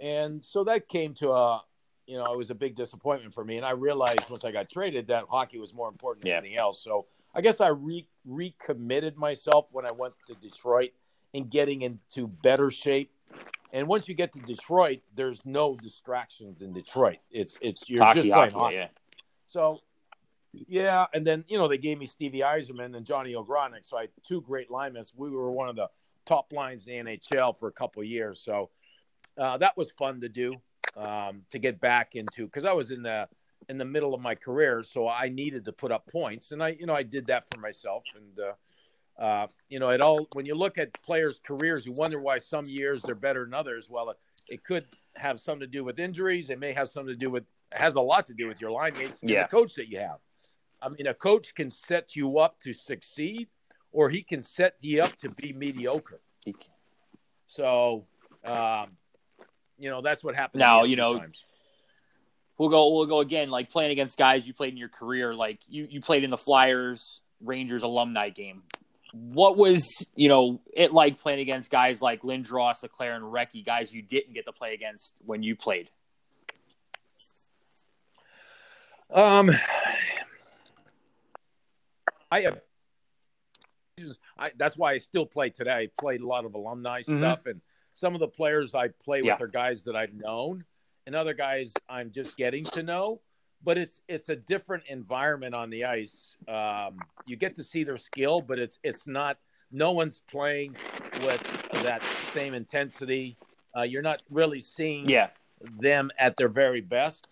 And 0.01 0.45
so 0.45 0.65
that 0.65 0.89
came 0.89 1.15
to 1.15 1.33
a, 1.33 1.63
you 2.09 2.17
know, 2.17 2.25
it 2.25 2.39
was 2.39 2.49
a 2.49 2.55
big 2.55 2.75
disappointment 2.75 3.35
for 3.35 3.45
me. 3.45 3.59
And 3.59 3.67
I 3.67 3.73
realized 3.73 4.29
once 4.31 4.43
I 4.43 4.51
got 4.51 4.71
traded 4.71 5.09
that 5.09 5.25
hockey 5.31 5.59
was 5.59 5.75
more 5.75 5.89
important 5.89 6.23
than 6.23 6.31
yeah. 6.31 6.39
anything 6.39 6.57
else. 6.57 6.83
So 6.83 7.07
I 7.35 7.43
guess 7.43 7.61
I 7.61 7.69
re- 7.69 8.09
recommitted 8.25 9.17
myself 9.19 9.67
when 9.71 9.85
I 9.85 9.93
went 9.93 10.15
to 10.27 10.35
Detroit 10.35 10.93
and 11.35 11.51
getting 11.51 11.83
into 11.83 12.27
better 12.27 12.71
shape. 12.71 13.13
And 13.75 13.87
once 13.87 14.09
you 14.09 14.15
get 14.15 14.33
to 14.33 14.39
Detroit, 14.41 15.01
there's 15.15 15.45
no 15.45 15.77
distractions 15.77 16.63
in 16.63 16.73
Detroit. 16.73 17.19
It's 17.31 17.59
it's 17.61 17.83
you're 17.87 18.03
hockey, 18.03 18.21
just 18.21 18.33
playing 18.33 18.53
hockey. 18.53 18.55
hockey. 18.55 18.75
Yeah. 18.77 18.89
So 19.47 19.81
yeah, 20.67 21.05
and 21.13 21.27
then 21.27 21.45
you 21.47 21.59
know 21.59 21.69
they 21.69 21.77
gave 21.77 21.99
me 21.99 22.07
Stevie 22.07 22.41
Yzerman 22.41 22.97
and 22.97 23.05
Johnny 23.05 23.35
Ogrodnick, 23.35 23.85
so 23.85 23.99
I 23.99 24.03
had 24.03 24.11
two 24.27 24.41
great 24.41 24.71
linemen. 24.71 25.05
We 25.15 25.29
were 25.29 25.51
one 25.51 25.69
of 25.69 25.77
the 25.77 25.89
top 26.25 26.55
lines 26.55 26.87
in 26.87 27.05
the 27.05 27.19
NHL 27.19 27.59
for 27.59 27.69
a 27.69 27.73
couple 27.73 28.03
years, 28.03 28.41
so 28.41 28.71
uh, 29.37 29.59
that 29.59 29.77
was 29.77 29.91
fun 29.99 30.23
to 30.23 30.31
do 30.31 30.55
um, 30.97 31.43
to 31.51 31.59
get 31.59 31.81
back 31.81 32.15
into 32.15 32.47
because 32.47 32.65
I 32.65 32.73
was 32.73 32.91
in 32.91 33.03
the 33.03 33.29
in 33.69 33.77
the 33.77 33.85
middle 33.85 34.15
of 34.15 34.21
my 34.21 34.35
career, 34.35 34.83
so 34.83 35.09
I 35.09 35.29
needed 35.29 35.65
to 35.67 35.73
put 35.73 35.93
up 35.93 36.07
points, 36.11 36.53
and 36.53 36.63
I 36.63 36.71
you 36.71 36.87
know 36.87 36.95
I 36.95 37.03
did 37.03 37.27
that 37.27 37.45
for 37.53 37.61
myself, 37.61 38.05
and 38.15 38.39
uh, 38.39 39.23
uh, 39.23 39.47
you 39.69 39.79
know 39.79 39.91
it 39.91 40.01
all 40.01 40.29
when 40.33 40.47
you 40.47 40.55
look 40.55 40.79
at 40.79 40.93
players' 41.03 41.41
careers, 41.45 41.85
you 41.87 41.93
wonder 41.93 42.21
why 42.21 42.39
some 42.39 42.65
years 42.65 43.03
they're 43.03 43.15
better 43.15 43.45
than 43.45 43.55
others. 43.55 43.89
Well, 43.89 44.11
it, 44.11 44.19
it 44.49 44.65
could 44.65 44.87
have 45.17 45.41
something 45.41 45.61
to 45.61 45.67
do 45.67 45.85
with 45.85 45.99
injuries. 45.99 46.51
It 46.51 46.59
may 46.59 46.73
have 46.73 46.89
something 46.89 47.15
to 47.15 47.19
do 47.19 47.31
with 47.31 47.45
has 47.73 47.97
a 47.97 48.01
lot 48.01 48.27
to 48.27 48.35
do 48.35 48.49
with 48.49 48.61
your 48.61 48.71
line 48.71 48.95
mates 48.95 49.19
and 49.21 49.31
yeah. 49.31 49.43
the 49.43 49.49
coach 49.49 49.75
that 49.75 49.89
you 49.89 49.99
have. 49.99 50.19
I 50.81 50.89
mean, 50.89 51.07
a 51.07 51.15
coach 51.15 51.55
can 51.55 51.71
set 51.71 52.17
you 52.17 52.39
up 52.39 52.61
to 52.61 52.73
succeed, 52.73 53.49
or 53.93 54.09
he 54.11 54.23
can 54.23 54.43
set 54.43 54.77
you 54.81 55.03
up 55.03 55.15
to 55.19 55.29
be 55.31 55.53
mediocre. 55.53 56.21
So, 57.47 58.07
um, 58.45 58.97
you 59.79 59.91
know, 59.91 60.03
that's 60.03 60.23
what 60.23 60.35
happens. 60.35 60.61
Now, 60.61 60.85
you 60.85 60.97
know, 60.97 61.19
times. 61.19 61.43
we'll 62.59 62.69
go, 62.69 62.93
we'll 62.95 63.07
go 63.07 63.21
again. 63.21 63.51
Like 63.51 63.71
playing 63.71 63.93
against 63.93 64.19
guys 64.19 64.47
you 64.47 64.55
played 64.55 64.73
in 64.73 64.79
your 64.79 64.89
career, 64.89 65.35
like 65.35 65.61
you, 65.69 65.87
you 65.89 66.01
played 66.01 66.25
in 66.25 66.31
the 66.31 66.39
Flyers 66.39 67.21
Rangers 67.41 67.83
alumni 67.83 68.31
game. 68.31 68.63
What 69.13 69.57
was 69.57 70.07
you 70.15 70.29
know 70.29 70.61
it 70.75 70.93
like 70.93 71.19
playing 71.19 71.41
against 71.41 71.71
guys 71.71 72.03
like 72.03 72.23
Lindros, 72.23 72.83
LeClair, 72.83 73.15
and 73.15 73.25
Recchi, 73.25 73.65
guys 73.65 73.93
you 73.93 74.03
didn't 74.03 74.35
get 74.35 74.45
to 74.45 74.53
play 74.53 74.75
against 74.75 75.15
when 75.25 75.43
you 75.43 75.57
played? 75.57 75.91
Um, 79.11 79.51
I 82.31 82.41
have. 82.43 82.61
I, 84.39 84.51
that's 84.57 84.77
why 84.77 84.93
I 84.93 84.99
still 84.99 85.27
play 85.27 85.51
today. 85.51 85.73
I 85.73 85.89
played 85.99 86.21
a 86.21 86.27
lot 86.27 86.45
of 86.45 86.55
alumni 86.55 87.01
mm-hmm. 87.01 87.19
stuff, 87.19 87.47
and 87.47 87.61
some 87.99 88.15
of 88.15 88.21
the 88.21 88.29
players 88.29 88.75
I 88.75 88.89
play 88.89 89.21
yeah. 89.23 89.35
with 89.35 89.43
are 89.43 89.49
guys 89.49 89.85
that 89.85 89.97
I've 89.97 90.15
known, 90.15 90.65
and 91.07 91.15
other 91.15 91.35
guys 91.35 91.73
I'm 91.89 92.11
just 92.11 92.37
getting 92.37 92.65
to 92.65 92.83
know. 92.83 93.21
But 93.65 93.77
it's 93.77 94.01
it's 94.09 94.29
a 94.29 94.37
different 94.37 94.85
environment 94.89 95.55
on 95.55 95.69
the 95.71 95.85
ice. 95.85 96.37
Um, 96.47 97.01
you 97.27 97.37
get 97.37 97.57
to 97.57 97.65
see 97.65 97.85
their 97.85 97.97
skill, 97.97 98.41
but 98.41 98.59
it's 98.59 98.79
it's 98.83 99.07
not. 99.07 99.39
No 99.71 99.93
one's 99.93 100.23
playing 100.31 100.71
with 101.27 101.43
that 101.83 102.03
same 102.33 102.55
intensity. 102.55 103.37
Uh, 103.77 103.83
you're 103.83 104.01
not 104.01 104.23
really 104.31 104.63
seeing 104.63 105.07
yeah. 105.07 105.29
them 105.79 106.11
at 106.19 106.39
their 106.39 106.49
very 106.49 106.81
best. 106.81 107.29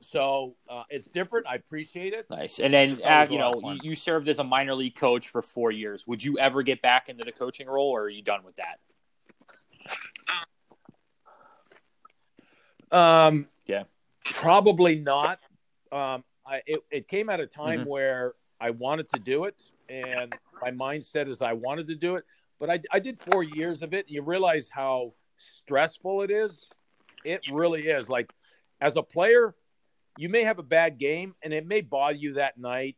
So 0.00 0.54
uh, 0.68 0.82
it's 0.90 1.06
different. 1.06 1.46
I 1.46 1.54
appreciate 1.54 2.12
it. 2.12 2.28
Nice. 2.28 2.58
And 2.58 2.74
then, 2.74 2.98
uh, 3.02 3.26
you 3.30 3.38
know, 3.38 3.52
you, 3.64 3.78
you 3.82 3.94
served 3.94 4.28
as 4.28 4.38
a 4.38 4.44
minor 4.44 4.74
league 4.74 4.96
coach 4.96 5.30
for 5.30 5.40
four 5.40 5.70
years. 5.70 6.06
Would 6.06 6.22
you 6.22 6.38
ever 6.38 6.62
get 6.62 6.82
back 6.82 7.08
into 7.08 7.24
the 7.24 7.32
coaching 7.32 7.66
role, 7.66 7.88
or 7.88 8.02
are 8.02 8.08
you 8.10 8.22
done 8.22 8.44
with 8.44 8.56
that? 8.56 8.78
Um, 12.92 13.48
Yeah. 13.66 13.84
probably 14.24 14.98
not. 15.00 15.40
Um, 15.92 16.24
I 16.44 16.62
it, 16.66 16.84
it 16.90 17.08
came 17.08 17.28
at 17.28 17.40
a 17.40 17.46
time 17.46 17.80
Mhm. 17.80 17.86
where 17.86 18.34
I 18.60 18.70
wanted 18.70 19.08
to 19.10 19.18
do 19.18 19.44
it, 19.44 19.60
and 19.88 20.34
my 20.60 20.70
mindset 20.70 21.28
is 21.28 21.42
I 21.42 21.52
wanted 21.52 21.88
to 21.88 21.94
do 21.94 22.16
it. 22.16 22.24
But 22.58 22.70
I, 22.70 22.80
I 22.90 23.00
did 23.00 23.18
four 23.18 23.42
years 23.42 23.82
of 23.82 23.92
it. 23.92 24.06
And 24.06 24.14
you 24.14 24.22
realize 24.22 24.68
how 24.70 25.12
stressful 25.36 26.22
it 26.22 26.30
is. 26.30 26.70
It 27.24 27.42
really 27.50 27.88
is. 27.88 28.08
Like 28.08 28.32
as 28.80 28.96
a 28.96 29.02
player, 29.02 29.54
you 30.16 30.28
may 30.28 30.42
have 30.44 30.58
a 30.58 30.62
bad 30.62 30.98
game, 30.98 31.34
and 31.42 31.52
it 31.52 31.66
may 31.66 31.80
bother 31.82 32.16
you 32.16 32.34
that 32.34 32.56
night. 32.58 32.96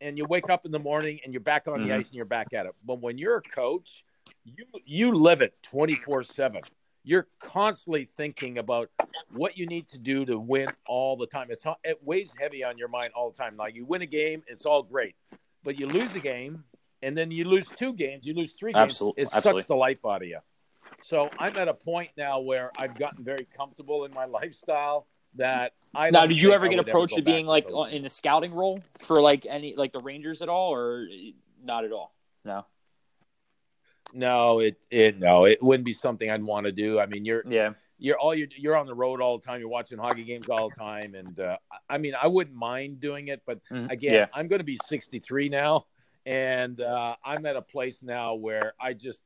And 0.00 0.16
you 0.18 0.26
wake 0.26 0.50
up 0.50 0.66
in 0.66 0.72
the 0.72 0.78
morning, 0.78 1.20
and 1.24 1.32
you're 1.32 1.40
back 1.40 1.68
on 1.68 1.80
the 1.82 1.88
Mhm. 1.88 1.98
ice, 1.98 2.06
and 2.06 2.14
you're 2.14 2.26
back 2.26 2.52
at 2.52 2.66
it. 2.66 2.74
But 2.84 3.00
when 3.00 3.18
you're 3.18 3.36
a 3.36 3.42
coach, 3.42 4.04
you 4.44 4.64
you 4.84 5.12
live 5.14 5.42
it 5.42 5.60
twenty 5.62 5.94
four 5.94 6.22
seven. 6.22 6.62
You're 7.08 7.28
constantly 7.38 8.04
thinking 8.04 8.58
about 8.58 8.90
what 9.32 9.56
you 9.56 9.64
need 9.66 9.88
to 9.90 9.98
do 9.98 10.24
to 10.24 10.40
win 10.40 10.66
all 10.88 11.16
the 11.16 11.28
time. 11.28 11.46
It's 11.50 11.64
it 11.84 12.00
weighs 12.02 12.32
heavy 12.36 12.64
on 12.64 12.76
your 12.78 12.88
mind 12.88 13.10
all 13.14 13.30
the 13.30 13.36
time. 13.38 13.56
Like 13.56 13.76
you 13.76 13.86
win 13.86 14.02
a 14.02 14.06
game, 14.06 14.42
it's 14.48 14.66
all 14.66 14.82
great, 14.82 15.14
but 15.62 15.78
you 15.78 15.86
lose 15.86 16.12
a 16.16 16.18
game, 16.18 16.64
and 17.02 17.16
then 17.16 17.30
you 17.30 17.44
lose 17.44 17.64
two 17.76 17.92
games, 17.92 18.26
you 18.26 18.34
lose 18.34 18.54
three 18.54 18.72
games. 18.72 18.90
Absolutely- 18.90 19.22
It 19.22 19.28
absolutely. 19.32 19.60
sucks 19.62 19.68
the 19.68 19.76
life 19.76 20.04
out 20.04 20.22
of 20.22 20.28
you. 20.28 20.40
So 21.04 21.30
I'm 21.38 21.56
at 21.56 21.68
a 21.68 21.74
point 21.74 22.10
now 22.16 22.40
where 22.40 22.72
I've 22.76 22.98
gotten 22.98 23.22
very 23.22 23.46
comfortable 23.56 24.04
in 24.04 24.12
my 24.12 24.24
lifestyle 24.24 25.06
that 25.36 25.74
I. 25.94 26.10
Now, 26.10 26.26
did 26.26 26.42
you 26.42 26.52
ever 26.52 26.64
I 26.66 26.68
get 26.70 26.80
approached 26.80 27.14
to 27.14 27.22
being 27.22 27.46
like 27.46 27.68
in 27.92 28.04
a 28.04 28.08
scouting 28.10 28.52
role 28.52 28.82
for 28.98 29.20
like 29.20 29.46
any 29.46 29.76
like 29.76 29.92
the 29.92 30.00
Rangers 30.00 30.42
at 30.42 30.48
all, 30.48 30.74
or 30.74 31.06
not 31.62 31.84
at 31.84 31.92
all? 31.92 32.12
No. 32.44 32.66
No, 34.14 34.60
it 34.60 34.76
it 34.90 35.18
no, 35.18 35.44
it 35.44 35.62
wouldn't 35.62 35.84
be 35.84 35.92
something 35.92 36.30
I'd 36.30 36.42
want 36.42 36.66
to 36.66 36.72
do. 36.72 36.98
I 36.98 37.06
mean, 37.06 37.24
you're 37.24 37.42
Yeah. 37.48 37.72
you're 37.98 38.18
all 38.18 38.34
you're 38.34 38.48
you're 38.56 38.76
on 38.76 38.86
the 38.86 38.94
road 38.94 39.20
all 39.20 39.38
the 39.38 39.44
time. 39.44 39.60
You're 39.60 39.68
watching 39.68 39.98
hockey 39.98 40.24
games 40.24 40.48
all 40.48 40.68
the 40.70 40.76
time, 40.76 41.14
and 41.14 41.38
uh, 41.40 41.56
I 41.88 41.98
mean, 41.98 42.14
I 42.20 42.26
wouldn't 42.26 42.56
mind 42.56 43.00
doing 43.00 43.28
it, 43.28 43.42
but 43.46 43.58
Mhm. 43.70 43.90
again, 43.90 44.14
Yeah. 44.14 44.26
I'm 44.32 44.48
going 44.48 44.60
to 44.60 44.64
be 44.64 44.78
63 44.86 45.48
now, 45.48 45.86
and 46.24 46.80
uh, 46.80 47.16
I'm 47.24 47.44
at 47.46 47.56
a 47.56 47.62
place 47.62 48.02
now 48.02 48.34
where 48.34 48.74
I 48.80 48.92
just 48.94 49.20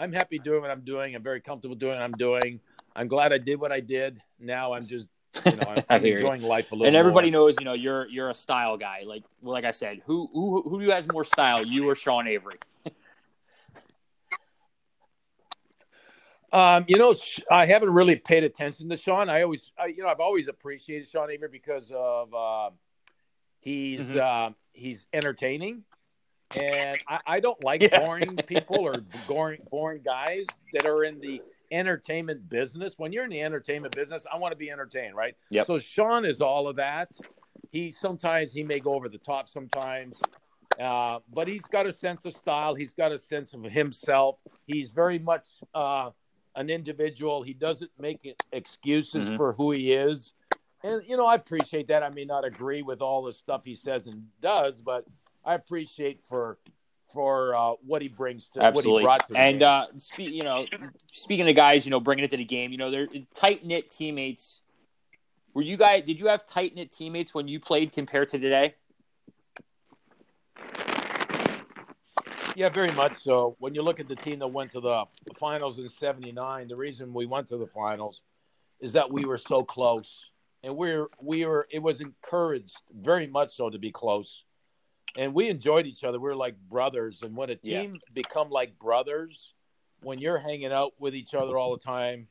I'm 0.00 0.12
happy 0.12 0.38
doing 0.38 0.60
what 0.62 0.70
I'm 0.70 0.80
doing. 0.82 1.14
I'm 1.14 1.22
very 1.22 1.40
comfortable 1.40 1.76
doing 1.76 1.94
what 1.94 2.02
I'm 2.02 2.12
doing. 2.12 2.60
I'm 2.96 3.08
glad 3.08 3.32
I 3.32 3.38
did 3.38 3.60
what 3.60 3.72
I 3.72 3.80
did. 3.80 4.20
Now 4.38 4.72
I'm 4.74 4.86
just 4.86 5.08
you 5.44 5.56
know 5.56 5.64
I'm, 5.68 5.84
I'm 5.90 6.00
hear 6.02 6.12
you. 6.12 6.16
enjoying 6.18 6.42
life 6.42 6.70
a 6.72 6.76
little. 6.76 6.86
And 6.86 6.96
everybody 6.96 7.30
more. 7.30 7.42
knows, 7.46 7.56
you 7.58 7.64
know, 7.64 7.74
you're 7.74 8.06
you're 8.08 8.30
a 8.30 8.34
style 8.34 8.76
guy. 8.76 9.02
Like 9.04 9.24
like 9.42 9.64
I 9.64 9.72
said, 9.72 10.02
who 10.06 10.28
who 10.32 10.62
who 10.62 10.78
has 10.90 11.06
more 11.08 11.24
style, 11.24 11.64
you 11.64 11.88
or 11.88 11.94
Sean 11.96 12.26
Avery? 12.28 12.58
Um, 16.54 16.84
you 16.86 16.98
know, 16.98 17.12
I 17.50 17.66
haven't 17.66 17.90
really 17.90 18.14
paid 18.14 18.44
attention 18.44 18.88
to 18.90 18.96
Sean. 18.96 19.28
I 19.28 19.42
always, 19.42 19.72
I, 19.76 19.86
you 19.86 20.04
know, 20.04 20.08
I've 20.08 20.20
always 20.20 20.46
appreciated 20.46 21.08
Sean 21.08 21.28
Avery 21.28 21.48
because 21.50 21.90
of 21.92 22.32
uh, 22.32 22.70
he's 23.58 24.02
Mhm. 24.02 24.16
uh, 24.20 24.54
he's 24.72 25.08
entertaining, 25.12 25.82
and 26.56 27.00
I, 27.08 27.20
I 27.26 27.40
don't 27.40 27.60
like 27.60 27.82
Yeah. 27.82 27.98
boring 27.98 28.40
people 28.46 28.76
or 28.76 29.00
boring 29.26 29.58
boring 29.68 30.02
guys 30.02 30.46
that 30.74 30.86
are 30.86 31.02
in 31.02 31.18
the 31.18 31.42
entertainment 31.72 32.48
business. 32.48 32.96
When 32.98 33.12
you're 33.12 33.24
in 33.24 33.30
the 33.30 33.42
entertainment 33.42 33.96
business, 33.96 34.24
I 34.32 34.36
want 34.36 34.52
to 34.52 34.56
be 34.56 34.70
entertained, 34.70 35.16
right? 35.16 35.34
Yep. 35.50 35.66
So 35.66 35.78
Sean 35.78 36.24
is 36.24 36.40
all 36.40 36.68
of 36.68 36.76
that. 36.76 37.10
He 37.72 37.90
sometimes 37.90 38.52
he 38.52 38.62
may 38.62 38.78
go 38.78 38.94
over 38.94 39.08
the 39.08 39.18
top 39.18 39.48
sometimes. 39.48 40.20
Uh, 40.80 41.18
but 41.32 41.46
he's 41.48 41.64
got 41.66 41.86
a 41.86 41.92
sense 41.92 42.24
of 42.24 42.34
style. 42.34 42.74
He's 42.74 42.94
got 42.94 43.12
a 43.12 43.18
sense 43.18 43.54
of 43.54 43.62
himself. 43.64 44.38
He's 44.66 44.90
very 44.90 45.20
much 45.20 45.46
uh, 45.72 46.10
an 46.56 46.70
individual. 46.70 47.42
He 47.42 47.52
doesn't 47.54 47.90
make 47.98 48.36
excuses 48.52 49.28
Mhm. 49.28 49.36
for 49.36 49.52
who 49.54 49.72
he 49.72 49.92
is. 49.92 50.32
And, 50.82 51.02
you 51.06 51.16
know, 51.16 51.26
I 51.26 51.34
appreciate 51.34 51.88
that. 51.88 52.02
I 52.02 52.10
may 52.10 52.24
not 52.24 52.44
agree 52.44 52.82
with 52.82 53.00
all 53.00 53.22
the 53.22 53.32
stuff 53.32 53.62
he 53.64 53.74
says 53.74 54.06
and 54.06 54.28
does, 54.40 54.80
but 54.80 55.04
I 55.44 55.54
appreciate 55.54 56.22
for 56.22 56.58
for 57.12 57.54
uh, 57.54 57.74
what 57.86 58.02
he 58.02 58.08
brings 58.08 58.48
to 58.48 58.58
what 58.58 58.64
he 58.64 58.66
Absolutely. 58.78 59.02
brought 59.04 59.24
to 59.24 59.34
the 59.34 59.38
And 59.38 59.62
uh, 59.62 59.86
spe- 59.98 60.18
you 60.18 60.42
know, 60.42 60.66
speaking 61.12 61.48
of 61.48 61.54
guys, 61.54 61.86
you 61.86 61.90
know, 61.90 62.00
bringing 62.00 62.24
it 62.24 62.30
to 62.32 62.36
the 62.36 62.44
game, 62.44 62.72
you 62.72 62.76
know, 62.76 62.90
they're 62.90 63.06
tight 63.34 63.64
knit 63.64 63.88
teammates. 63.88 64.62
Were 65.54 65.62
you 65.62 65.76
guys? 65.76 66.04
Did 66.04 66.18
you 66.18 66.26
have 66.26 66.44
tight 66.44 66.74
knit 66.74 66.90
teammates 66.90 67.32
when 67.32 67.46
you 67.46 67.60
played 67.60 67.92
compared 67.92 68.30
to 68.30 68.38
today? 68.40 68.74
Yeah, 72.56 72.68
very 72.68 72.92
much 72.92 73.16
so. 73.16 73.56
When 73.58 73.74
you 73.74 73.82
look 73.82 73.98
at 73.98 74.06
the 74.06 74.14
team 74.14 74.38
that 74.38 74.46
went 74.46 74.70
to 74.72 74.80
the 74.80 75.04
finals 75.38 75.78
in 75.78 75.88
79, 75.88 76.68
the 76.68 76.76
reason 76.76 77.12
we 77.12 77.26
went 77.26 77.48
to 77.48 77.56
the 77.56 77.66
finals 77.66 78.22
is 78.80 78.92
that 78.92 79.10
we 79.10 79.24
were 79.24 79.38
so 79.38 79.64
close. 79.64 80.30
And 80.62 80.76
we're 80.76 81.08
we 81.20 81.44
were 81.44 81.66
it 81.70 81.80
was 81.80 82.00
encouraged 82.00 82.80
very 82.96 83.26
much 83.26 83.54
so 83.54 83.70
to 83.70 83.78
be 83.78 83.90
close. 83.90 84.44
And 85.16 85.34
we 85.34 85.48
enjoyed 85.48 85.86
each 85.86 86.04
other. 86.04 86.18
We 86.18 86.28
were 86.28 86.36
like 86.36 86.56
brothers. 86.68 87.20
And 87.22 87.36
when 87.36 87.50
a 87.50 87.58
Yeah. 87.62 87.80
team 87.80 87.98
become 88.12 88.50
like 88.50 88.78
brothers, 88.78 89.52
when 90.02 90.18
you're 90.18 90.38
hanging 90.38 90.72
out 90.72 90.92
with 90.98 91.14
each 91.14 91.34
other 91.34 91.58
all 91.58 91.76
the 91.76 91.82
time, 91.82 92.28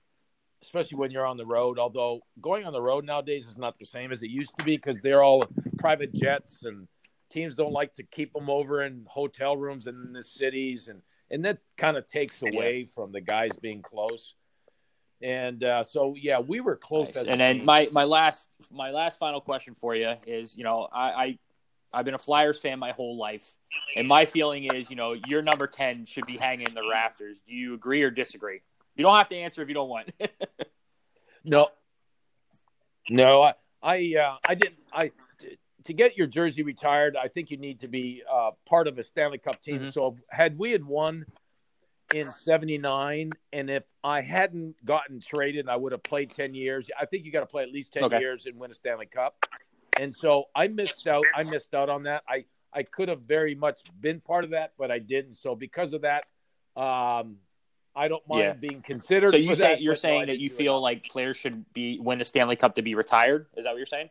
especially 0.61 0.97
when 0.97 1.11
you're 1.11 1.25
on 1.25 1.37
the 1.37 1.45
road, 1.45 1.77
although 1.77 2.21
going 2.41 2.65
on 2.65 2.73
the 2.73 2.81
road 2.81 3.05
nowadays 3.05 3.47
is 3.47 3.57
not 3.57 3.77
the 3.77 3.85
same 3.85 4.11
as 4.11 4.23
it 4.23 4.29
used 4.29 4.53
to 4.57 4.63
be 4.63 4.77
because 4.77 4.97
they're 5.03 5.21
all 5.23 5.43
private 5.77 6.13
jets 6.13 6.63
and 6.63 6.87
teams 7.33 7.55
don't 7.55 7.73
like 7.73 7.93
to 7.95 8.03
keep 8.03 8.33
them 8.33 8.49
over 8.49 8.83
in 8.83 9.05
hotel 9.07 9.57
rooms 9.57 9.87
and 9.87 10.05
in 10.05 10.13
the 10.13 10.23
cities 10.23 10.87
and 10.87 11.01
and 11.31 11.43
that 11.45 11.57
kind 11.77 11.97
of 11.97 12.05
takes 12.07 12.41
away 12.41 12.85
from 12.85 13.11
the 13.11 13.21
guys 13.21 13.51
being 13.61 13.81
close 13.81 14.35
and 15.23 15.63
uh, 15.63 15.83
so 15.83 16.13
yeah 16.17 16.39
we 16.39 16.59
were 16.59 16.75
close 16.75 17.07
Nice. 17.07 17.17
as 17.17 17.23
And 17.25 17.39
then 17.39 17.63
my 17.65 17.87
my 17.91 18.03
last 18.03 18.49
my 18.71 18.91
last 18.91 19.17
final 19.17 19.39
question 19.39 19.73
for 19.73 19.95
you 19.95 20.15
is, 20.27 20.57
you 20.57 20.65
know, 20.65 20.89
I, 20.93 21.11
I 21.23 21.39
I've 21.93 22.05
been 22.05 22.13
a 22.13 22.19
Flyers 22.19 22.59
fan 22.59 22.77
my 22.79 22.91
whole 22.91 23.17
life, 23.17 23.53
and 23.95 24.07
my 24.07 24.25
feeling 24.25 24.65
is, 24.65 24.89
you 24.89 24.95
know, 24.95 25.15
your 25.27 25.41
number 25.41 25.67
ten 25.67 26.05
should 26.05 26.25
be 26.25 26.37
hanging 26.37 26.67
in 26.67 26.73
the 26.73 26.87
rafters. 26.91 27.41
Do 27.45 27.55
you 27.55 27.73
agree 27.73 28.03
or 28.03 28.11
disagree? 28.11 28.61
You 28.95 29.03
don't 29.03 29.15
have 29.15 29.29
to 29.29 29.37
answer 29.37 29.61
if 29.61 29.69
you 29.69 29.73
don't 29.73 29.89
want. 29.89 30.11
no 31.45 31.67
no 33.09 33.41
i 33.43 33.53
i 33.81 34.15
uh, 34.17 34.37
i 34.47 34.55
didn't 34.55 34.79
i 34.93 35.11
to 35.85 35.93
get 35.93 36.17
your 36.17 36.27
jersey 36.27 36.63
retired 36.63 37.15
i 37.15 37.27
think 37.27 37.51
you 37.51 37.57
need 37.57 37.79
to 37.79 37.87
be 37.87 38.23
uh, 38.31 38.51
part 38.65 38.87
of 38.87 38.97
a 38.97 39.03
stanley 39.03 39.37
cup 39.37 39.61
team 39.61 39.81
Mhm. 39.81 39.93
so 39.93 40.17
had 40.29 40.57
we 40.57 40.71
had 40.71 40.83
won 40.83 41.25
in 42.13 42.31
79 42.31 43.31
and 43.53 43.69
if 43.69 43.83
i 44.03 44.21
hadn't 44.21 44.75
gotten 44.85 45.19
traded 45.19 45.67
i 45.67 45.75
would 45.75 45.91
have 45.91 46.03
played 46.03 46.31
10 46.33 46.53
years 46.53 46.89
i 46.99 47.05
think 47.05 47.25
you 47.25 47.31
got 47.31 47.39
to 47.41 47.45
play 47.45 47.63
at 47.63 47.71
least 47.71 47.93
10 47.93 48.03
Okay. 48.03 48.19
years 48.19 48.45
and 48.45 48.57
win 48.59 48.71
a 48.71 48.73
stanley 48.73 49.05
cup 49.07 49.35
and 49.99 50.13
so 50.13 50.45
i 50.55 50.67
missed 50.67 51.07
out 51.07 51.25
i 51.35 51.43
missed 51.43 51.73
out 51.73 51.89
on 51.89 52.03
that 52.03 52.23
i 52.27 52.45
i 52.73 52.83
could 52.83 53.09
have 53.09 53.21
very 53.21 53.55
much 53.55 53.79
been 54.01 54.19
part 54.19 54.43
of 54.43 54.51
that 54.51 54.73
but 54.77 54.91
i 54.91 54.99
didn't 54.99 55.33
so 55.33 55.55
because 55.55 55.93
of 55.93 56.01
that 56.01 56.25
um 56.75 57.37
i 57.95 58.07
don't 58.07 58.27
mind 58.27 58.41
Yeah. 58.41 58.53
being 58.53 58.81
considered 58.81 59.31
so 59.31 59.37
you 59.37 59.49
for 59.49 59.55
say 59.55 59.61
that, 59.63 59.81
you're 59.81 59.93
no, 59.93 59.97
saying 59.97 60.27
that 60.27 60.39
you 60.39 60.49
feel 60.49 60.79
like 60.81 61.07
players 61.09 61.37
should 61.37 61.71
be 61.73 61.99
win 61.99 62.21
a 62.21 62.25
Stanley 62.25 62.55
Cup 62.55 62.75
to 62.75 62.81
be 62.81 62.95
retired? 62.95 63.47
Is 63.55 63.63
that 63.65 63.71
what 63.71 63.77
you're 63.77 63.85
saying? 63.85 64.09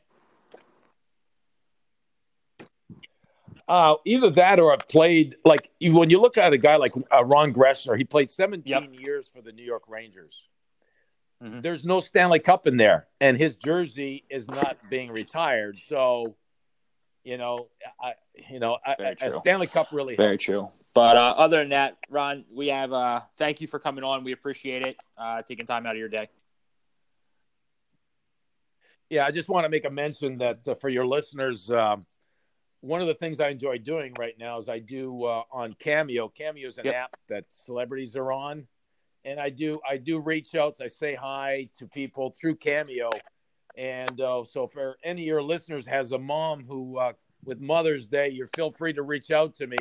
Uh, 3.69 3.95
either 4.05 4.29
that 4.31 4.59
or 4.61 4.73
I've 4.73 4.87
played 4.89 5.37
like 5.45 5.71
when 5.81 6.11
you 6.11 6.21
look 6.21 6.37
at 6.37 6.53
a 6.53 6.59
guy 6.59 6.77
like 6.77 6.95
uh, 7.15 7.25
Ron 7.25 7.53
Greschner, 7.55 7.97
he 7.97 8.05
played 8.05 8.29
17 8.31 8.71
Yep. 8.71 8.83
years 8.93 9.29
for 9.33 9.41
the 9.41 9.53
New 9.53 9.63
York 9.65 9.85
Rangers. 9.89 10.49
Mhm. 11.43 11.63
There's 11.63 11.85
no 11.85 12.01
Stanley 12.01 12.39
Cup 12.39 12.67
in 12.67 12.77
there, 12.77 13.09
and 13.21 13.37
his 13.37 13.57
jersey 13.57 14.25
is 14.31 14.49
not 14.49 14.77
being 14.91 15.11
retired. 15.11 15.79
So, 15.87 16.37
you 17.25 17.37
know, 17.37 17.69
I, 18.01 18.15
you 18.51 18.61
know, 18.61 18.79
I, 18.85 18.95
Very 18.97 19.17
a. 19.21 19.41
Stanley 19.41 19.67
Cup 19.67 19.89
really 19.93 20.15
Very 20.17 20.31
helps. 20.33 20.45
true. 20.45 20.69
But 20.95 21.17
uh, 21.17 21.35
other 21.39 21.59
than 21.59 21.71
that, 21.71 21.97
Ron, 22.11 22.45
we 22.53 22.69
have 22.69 22.93
uh, 22.93 23.23
thank 23.39 23.61
you 23.61 23.67
for 23.67 23.79
coming 23.79 24.05
on. 24.05 24.25
We 24.25 24.33
appreciate 24.33 24.87
it. 24.87 24.97
Uh, 25.17 25.41
taking 25.43 25.67
time 25.67 25.87
out 25.87 25.93
of 25.93 25.99
your 25.99 26.09
day. 26.09 26.29
Yeah, 29.09 29.27
I 29.27 29.31
just 29.31 29.49
want 29.49 29.65
to 29.65 29.69
make 29.69 29.85
a 29.85 29.91
mention 29.91 30.39
that 30.39 30.67
uh, 30.67 30.75
for 30.75 30.89
your 30.89 31.07
listeners, 31.07 31.71
um, 31.71 32.07
one 32.83 33.01
of 33.01 33.07
the 33.07 33.15
things 33.15 33.41
I 33.41 33.49
enjoy 33.49 33.79
doing 33.79 34.13
right 34.19 34.35
now 34.39 34.59
is 34.59 34.69
I 34.69 34.81
do 34.81 35.25
uh, 35.25 35.45
on 35.53 35.75
Cameo. 35.79 36.29
Cameo 36.29 36.69
is 36.69 36.79
an 36.79 36.87
Yep. 36.87 36.95
app 36.95 37.17
that 37.29 37.45
celebrities 37.49 38.17
are 38.17 38.33
on, 38.33 38.67
and 39.25 39.41
I 39.41 39.51
do 39.51 39.81
I 39.89 39.97
do 39.97 40.19
reach 40.19 40.55
outs. 40.55 40.81
I 40.81 40.89
say 40.89 41.15
hi 41.15 41.69
to 41.79 41.87
people 41.87 42.31
through 42.39 42.57
Cameo, 42.57 43.11
and 43.77 44.21
uh, 44.21 44.45
so 44.45 44.67
for 44.67 44.99
any 45.05 45.23
of 45.23 45.27
your 45.27 45.43
listeners 45.43 45.87
has 45.87 46.11
a 46.13 46.19
mom 46.19 46.65
who 46.65 46.99
uh, 46.99 47.13
with 47.45 47.61
Mother's 47.61 48.07
Day, 48.07 48.29
you 48.29 48.49
feel 48.55 48.73
free 48.73 48.93
to 48.93 49.03
reach 49.03 49.31
out 49.31 49.55
to 49.55 49.67
me. 49.67 49.77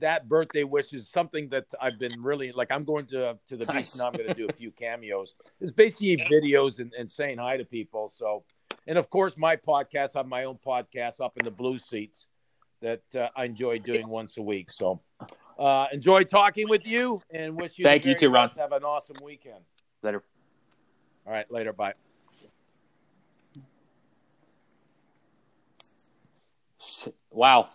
That 0.00 0.28
birthday 0.28 0.64
wish 0.64 0.92
is 0.92 1.08
something 1.08 1.48
that 1.50 1.66
I've 1.80 1.98
been 1.98 2.22
really 2.22 2.52
like. 2.52 2.72
I'm 2.72 2.84
going 2.84 3.06
to 3.06 3.38
to 3.48 3.56
the 3.56 3.64
Nice. 3.66 3.92
beach 3.92 3.98
now. 4.00 4.08
I'm 4.08 4.12
going 4.12 4.28
to 4.28 4.34
do 4.34 4.48
a 4.48 4.52
few 4.52 4.70
cameos. 4.86 5.34
It's 5.60 5.70
basically 5.70 6.16
videos 6.16 6.80
and, 6.80 6.92
and 6.98 7.08
saying 7.08 7.38
hi 7.38 7.58
to 7.58 7.64
people. 7.64 8.08
So 8.08 8.42
and 8.88 8.98
of 8.98 9.08
course, 9.08 9.36
my 9.36 9.54
podcast, 9.54 10.16
I 10.16 10.20
have 10.20 10.26
my 10.26 10.44
own 10.44 10.58
podcast 10.66 11.20
up 11.20 11.36
in 11.38 11.44
the 11.44 11.50
blue 11.52 11.78
seats 11.78 12.26
that 12.80 13.02
uh, 13.14 13.28
I 13.36 13.44
enjoy 13.44 13.78
doing 13.78 14.08
once 14.08 14.36
a 14.36 14.42
week. 14.42 14.70
So 14.70 15.00
uh, 15.58 15.86
enjoy 15.92 16.24
talking 16.24 16.68
with 16.68 16.86
you 16.86 17.22
and 17.30 17.56
wish 17.56 17.78
you 17.78 17.84
thank 17.84 18.04
you 18.04 18.14
too, 18.14 18.30
Ron. 18.30 18.48
Have 18.56 18.72
an 18.72 18.84
awesome 18.84 19.16
weekend. 19.22 19.60
Later. 20.02 20.22
All 21.26 21.32
right, 21.32 21.50
later. 21.50 21.72
Bye. 21.72 21.94
Wow. 27.30 27.68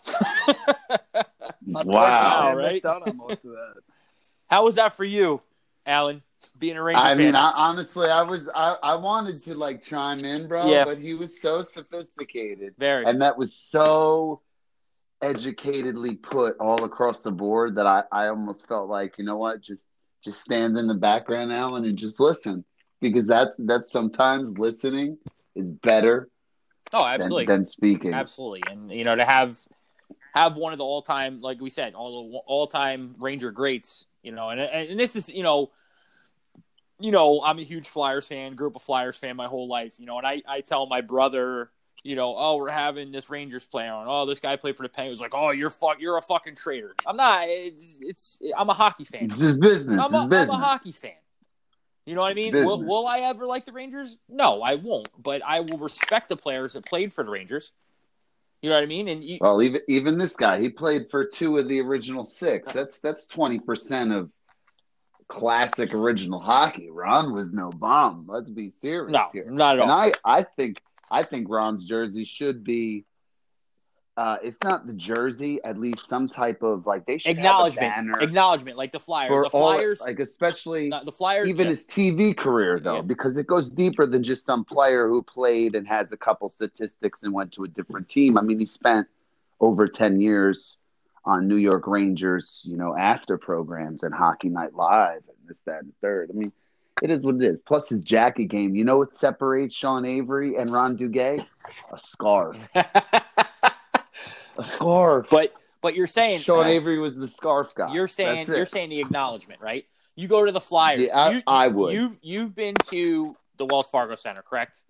wow. 1.66 2.56
Right? 2.56 2.84
How 4.48 4.66
was 4.66 4.76
that 4.76 4.94
for 4.96 5.06
you, 5.06 5.42
Alan? 5.86 6.22
Being 6.60 6.78
a 6.78 6.84
Ranger. 6.84 7.00
I 7.00 7.10
fan? 7.10 7.18
mean, 7.18 7.36
I, 7.36 7.52
honestly, 7.56 8.08
I 8.08 8.22
was 8.22 8.50
I, 8.54 8.76
I 8.84 8.96
wanted 8.96 9.44
to 9.46 9.56
like 9.56 9.82
chime 9.82 10.24
in, 10.26 10.48
bro, 10.48 10.70
yeah. 10.70 10.86
but 10.86 10.98
he 10.98 11.14
was 11.14 11.40
so 11.42 11.62
sophisticated. 11.62 12.76
Very. 12.78 13.06
And 13.06 13.22
that 13.22 13.38
was 13.38 13.54
so 13.54 14.42
educatedly 15.22 16.22
put 16.22 16.58
all 16.58 16.84
across 16.84 17.22
the 17.22 17.32
board 17.32 17.76
that 17.76 17.88
I, 17.88 18.04
I 18.12 18.28
almost 18.28 18.68
felt 18.68 18.90
like 18.90 19.18
you 19.18 19.26
know 19.26 19.38
what, 19.38 19.62
just 19.62 19.88
just 20.24 20.42
stand 20.42 20.78
in 20.78 20.88
the 20.88 20.96
background, 20.96 21.52
Alan, 21.52 21.86
and 21.86 21.98
just 21.98 22.20
listen 22.20 22.64
because 23.02 23.28
that's 23.28 23.54
that's 23.60 23.92
sometimes 23.92 24.58
listening 24.58 25.18
is 25.56 25.68
better 25.68 26.30
oh, 26.94 27.06
absolutely. 27.06 27.46
than 27.46 27.66
speaking. 27.66 28.14
Absolutely, 28.14 28.64
and 28.70 28.92
you 28.92 29.04
know 29.04 29.16
to 29.16 29.26
have 29.26 29.60
have 30.34 30.56
one 30.56 30.74
of 30.74 30.78
the 30.78 30.84
all 30.84 31.02
time, 31.02 31.42
like 31.42 31.62
we 31.62 31.70
said, 31.70 31.96
all 31.96 32.30
the 32.32 32.38
all 32.40 32.68
time 32.68 33.16
Ranger 33.20 33.52
greats. 33.52 34.06
You 34.22 34.32
know, 34.32 34.50
and 34.50 34.60
and 34.60 35.00
this 35.00 35.16
is 35.16 35.30
you 35.30 35.44
know, 35.44 35.72
you 37.00 37.12
know, 37.12 37.42
I'm 37.44 37.60
a 37.60 37.64
huge 37.64 37.88
Flyers 37.88 38.28
fan, 38.28 38.56
grew 38.56 38.68
up 38.68 38.76
a 38.76 38.80
Flyers 38.80 39.18
fan 39.18 39.36
my 39.36 39.48
whole 39.48 39.68
life. 39.68 40.00
You 40.00 40.06
know, 40.06 40.18
and 40.18 40.28
I 40.28 40.42
I 40.48 40.62
tell 40.62 40.88
my 40.88 41.02
brother. 41.02 41.72
You 42.06 42.16
know, 42.16 42.36
oh, 42.38 42.58
we're 42.58 42.70
having 42.70 43.12
this 43.12 43.32
Rangers 43.32 43.66
player 43.66 43.92
on. 43.92 44.06
Oh, 44.08 44.28
this 44.28 44.40
guy 44.40 44.58
played 44.58 44.78
for 44.78 44.84
the 44.84 44.90
Penguins. 44.90 45.20
Like, 45.20 45.34
oh, 45.34 45.50
you're 45.50 45.72
fuck, 45.72 46.00
you're 46.00 46.18
a 46.18 46.22
fucking 46.22 46.54
traitor. 46.54 46.94
I'm 47.04 47.18
not. 47.18 47.46
It's, 47.48 47.98
it's 48.00 48.40
I'm 48.56 48.70
a 48.70 48.76
hockey 48.76 49.06
fan. 49.06 49.24
It's 49.24 49.40
just 49.40 49.60
business. 49.60 50.00
I'm 50.00 50.14
a, 50.14 50.26
it's 50.26 50.48
I'm 50.48 50.62
a 50.62 50.64
hockey 50.64 50.92
fan. 50.92 51.14
You 52.06 52.14
know 52.14 52.22
what 52.22 52.30
I 52.30 52.36
mean? 52.36 52.54
Will, 52.54 52.84
will 52.84 53.08
I 53.08 53.22
ever 53.22 53.48
like 53.48 53.66
the 53.66 53.72
Rangers? 53.72 54.20
No, 54.30 54.62
I 54.62 54.76
won't. 54.76 55.10
But 55.18 55.42
I 55.44 55.62
will 55.62 55.80
respect 55.80 56.30
the 56.30 56.38
players 56.38 56.74
that 56.74 56.86
played 56.86 57.12
for 57.12 57.24
the 57.24 57.32
Rangers. 57.32 57.72
You 58.62 58.70
know 58.70 58.76
what 58.76 58.84
I 58.84 58.88
mean? 58.88 59.08
And 59.08 59.24
you, 59.24 59.40
Well, 59.42 59.64
even 59.64 59.82
even 59.88 60.20
this 60.20 60.36
guy, 60.36 60.60
he 60.60 60.70
played 60.70 61.10
for 61.10 61.26
two 61.26 61.58
of 61.58 61.68
the 61.68 61.82
original 61.82 62.24
six. 62.24 62.72
That's 62.72 63.00
that's 63.00 63.26
twenty 63.26 63.58
percent 63.58 64.12
of 64.12 64.30
classic 65.28 65.92
original 65.96 66.40
hockey. 66.40 66.92
Ron 66.92 67.34
was 67.34 67.52
no 67.52 67.72
bomb. 67.72 68.26
Let's 68.28 68.52
be 68.52 68.70
serious 68.70 69.12
no, 69.12 69.26
here. 69.34 69.50
not 69.50 69.78
at 69.78 69.80
all. 69.80 69.92
And. 69.92 70.14
I 70.24 70.40
I 70.40 70.44
think 70.44 70.84
I 71.12 71.24
think 71.24 71.48
Ron's 71.50 71.86
jersey 71.86 72.24
should 72.26 72.64
be, 72.64 73.06
uh, 74.18 74.38
if 74.44 74.56
not 74.64 74.88
the 74.88 74.94
jersey, 74.94 75.60
at 75.64 75.78
least 75.78 76.08
some 76.08 76.28
type 76.28 76.64
of 76.64 76.86
like 76.86 77.06
they 77.06 77.18
should 77.18 77.32
Acknowledgement, 77.38 77.92
have 77.94 78.04
a 78.06 78.08
banner 78.08 78.24
acknowledgement, 78.24 78.78
like 78.78 78.92
the 78.92 79.00
Flyers. 79.00 79.30
The 79.30 79.58
all, 79.58 79.74
Flyers, 79.74 80.02
like 80.02 80.20
especially 80.20 80.90
not- 80.90 81.06
the 81.06 81.12
Flyers, 81.12 81.48
even 81.50 81.66
yeah. 81.66 81.72
his 81.72 81.86
TV 81.86 82.36
career 82.36 82.80
though, 82.80 82.98
Yeah. 82.98 83.02
because 83.02 83.38
it 83.38 83.46
goes 83.48 83.70
deeper 83.70 84.06
than 84.06 84.24
just 84.24 84.46
some 84.46 84.64
player 84.64 85.08
who 85.08 85.22
played 85.22 85.76
and 85.76 85.88
has 85.88 86.12
a 86.12 86.18
couple 86.18 86.48
statistics 86.50 87.24
and 87.24 87.34
went 87.34 87.52
to 87.54 87.64
a 87.66 87.68
different 87.68 88.08
team. 88.10 88.38
I 88.38 88.42
mean, 88.42 88.60
he 88.60 88.66
spent 88.66 89.08
over 89.60 89.88
ten 89.88 90.22
years 90.22 90.78
on 91.26 91.48
New 91.48 91.56
York 91.58 91.88
Rangers, 91.88 92.62
you 92.66 92.78
know, 92.78 92.96
after 92.96 93.38
programs 93.38 94.04
and 94.04 94.14
Hockey 94.14 94.50
Night 94.50 94.74
Live 94.76 95.24
and 95.28 95.38
this, 95.48 95.62
that, 95.62 95.80
and 95.80 95.90
the 95.90 95.96
third. 96.02 96.30
I 96.32 96.38
mean, 96.38 96.52
it 97.04 97.10
is 97.10 97.24
what 97.24 97.36
it 97.36 97.44
is. 97.44 97.60
Plus 97.62 97.90
his 97.90 98.02
jacket 98.02 98.46
game. 98.46 98.76
You 98.76 98.86
know 98.86 98.98
what 98.98 99.16
separates 99.16 99.76
Sean 99.76 100.06
Avery 100.06 100.56
and 100.56 100.70
Ron 100.70 100.98
Duguay? 100.98 101.46
A 101.92 101.98
scarf. 101.98 102.58
A 104.58 104.64
scarf. 104.64 105.28
but 105.30 105.54
but 105.82 105.96
you're 105.96 106.08
saying 106.08 106.40
Sean 106.40 106.66
uh, 106.66 106.70
Avery 106.70 106.98
was 107.00 107.16
the 107.18 107.28
scarf 107.28 107.76
guy. 107.76 107.94
You're 107.94 108.08
saying 108.08 108.48
you're 108.48 108.66
saying 108.66 108.90
the 108.90 109.02
acknowledgement, 109.02 109.60
right? 109.62 109.86
You 110.16 110.28
go 110.28 110.46
to 110.46 110.52
the 110.52 110.62
Flyers. 110.62 111.02
Yeah, 111.02 111.18
I- 111.20 111.32
you, 111.32 111.42
I 111.46 111.68
would. 111.68 111.94
You've 111.94 112.18
you've 112.22 112.56
been 112.56 112.76
to 112.86 113.36
the 113.58 113.66
Wells 113.66 113.88
Fargo 113.90 114.16
Center, 114.16 114.42
correct? 114.42 114.84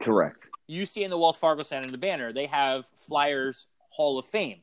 correct. 0.00 0.50
You 0.66 0.84
see 0.84 1.02
in 1.04 1.10
the 1.10 1.16
Wells 1.18 1.36
Fargo 1.38 1.62
Center 1.62 1.90
the 1.90 1.96
banner, 1.98 2.32
they 2.32 2.46
have 2.46 2.86
Flyers 2.96 3.68
Hall 3.90 4.18
of 4.18 4.26
Fame. 4.26 4.60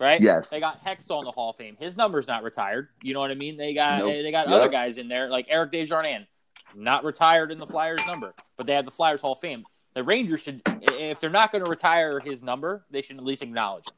Right? 0.00 0.20
Yes. 0.20 0.48
They 0.50 0.60
got 0.60 0.84
Hextall 0.84 1.18
in 1.20 1.24
the 1.24 1.32
Hall 1.32 1.50
of 1.50 1.56
Fame. 1.56 1.76
His 1.80 1.96
number's 1.96 2.28
not 2.28 2.44
retired. 2.44 2.88
You 3.02 3.14
know 3.14 3.20
what 3.20 3.32
I 3.32 3.34
mean? 3.34 3.56
They 3.56 3.74
got 3.74 3.98
Nope. 3.98 4.12
they 4.12 4.30
got 4.30 4.48
Yep. 4.48 4.54
other 4.54 4.68
guys 4.68 4.96
in 4.98 5.08
there, 5.08 5.28
like 5.28 5.46
Eric 5.48 5.72
Desjardins, 5.72 6.26
not 6.74 7.02
retired 7.04 7.50
in 7.50 7.58
the 7.58 7.66
Flyers 7.66 8.00
number, 8.06 8.32
but 8.56 8.66
they 8.66 8.74
have 8.74 8.84
the 8.84 8.90
Flyers 8.92 9.20
Hall 9.22 9.32
of 9.32 9.40
Fame. 9.40 9.64
The 9.94 10.04
Rangers 10.04 10.42
should, 10.42 10.62
if 10.82 11.18
they're 11.18 11.30
not 11.30 11.50
going 11.50 11.64
to 11.64 11.70
retire 11.70 12.20
his 12.20 12.42
number, 12.44 12.84
they 12.90 13.02
should 13.02 13.16
at 13.16 13.24
least 13.24 13.42
acknowledge 13.42 13.86
it. 13.88 13.92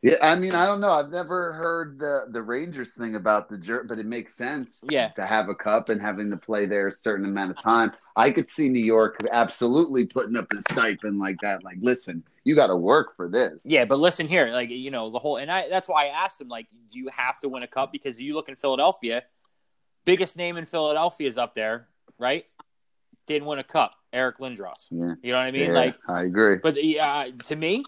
Yeah, 0.00 0.14
I 0.22 0.36
mean, 0.36 0.54
I 0.54 0.64
don't 0.64 0.80
know. 0.80 0.92
I've 0.92 1.10
never 1.10 1.52
heard 1.54 1.98
the 1.98 2.26
the 2.30 2.40
Rangers 2.40 2.92
thing 2.94 3.16
about 3.16 3.48
the 3.48 3.58
jerk, 3.58 3.88
but 3.88 3.98
it 3.98 4.06
makes 4.06 4.32
sense. 4.34 4.84
Yeah. 4.88 5.08
to 5.10 5.26
have 5.26 5.48
a 5.48 5.54
cup 5.56 5.88
and 5.88 6.00
having 6.00 6.30
to 6.30 6.36
play 6.36 6.66
there 6.66 6.86
a 6.86 6.92
certain 6.92 7.26
amount 7.26 7.50
of 7.50 7.60
time. 7.60 7.90
I 8.14 8.30
could 8.30 8.48
see 8.48 8.68
New 8.68 8.78
York 8.84 9.18
absolutely 9.32 10.06
putting 10.06 10.36
up 10.36 10.52
a 10.52 10.60
stipend 10.60 11.18
like 11.18 11.40
that. 11.40 11.64
Like, 11.64 11.78
listen, 11.80 12.22
you 12.44 12.54
got 12.54 12.68
to 12.68 12.76
work 12.76 13.16
for 13.16 13.28
this. 13.28 13.64
Yeah, 13.66 13.86
but 13.86 13.98
listen 13.98 14.28
here, 14.28 14.48
like 14.52 14.70
you 14.70 14.92
know 14.92 15.10
the 15.10 15.18
whole, 15.18 15.38
and 15.38 15.50
I 15.50 15.68
that's 15.68 15.88
why 15.88 16.04
I 16.06 16.08
asked 16.10 16.40
him, 16.40 16.48
like, 16.48 16.68
do 16.92 16.98
you 17.00 17.08
have 17.12 17.40
to 17.40 17.48
win 17.48 17.64
a 17.64 17.68
cup? 17.68 17.90
Because 17.90 18.20
you 18.20 18.34
look 18.34 18.48
in 18.48 18.54
Philadelphia, 18.54 19.24
biggest 20.04 20.36
name 20.36 20.56
in 20.58 20.66
Philadelphia 20.66 21.28
is 21.28 21.38
up 21.38 21.54
there, 21.54 21.88
right? 22.18 22.44
Didn't 23.26 23.46
win 23.48 23.58
a 23.58 23.64
cup, 23.64 23.94
Eric 24.12 24.38
Lindros. 24.38 24.86
yeah, 24.92 25.14
You 25.22 25.32
know 25.32 25.38
what 25.38 25.46
I 25.46 25.50
mean? 25.50 25.70
Yeah, 25.70 25.78
Like, 25.78 25.96
I 26.08 26.22
agree. 26.22 26.56
but 26.62 26.78
uh, 26.78 27.24
to 27.48 27.56
me, 27.56 27.84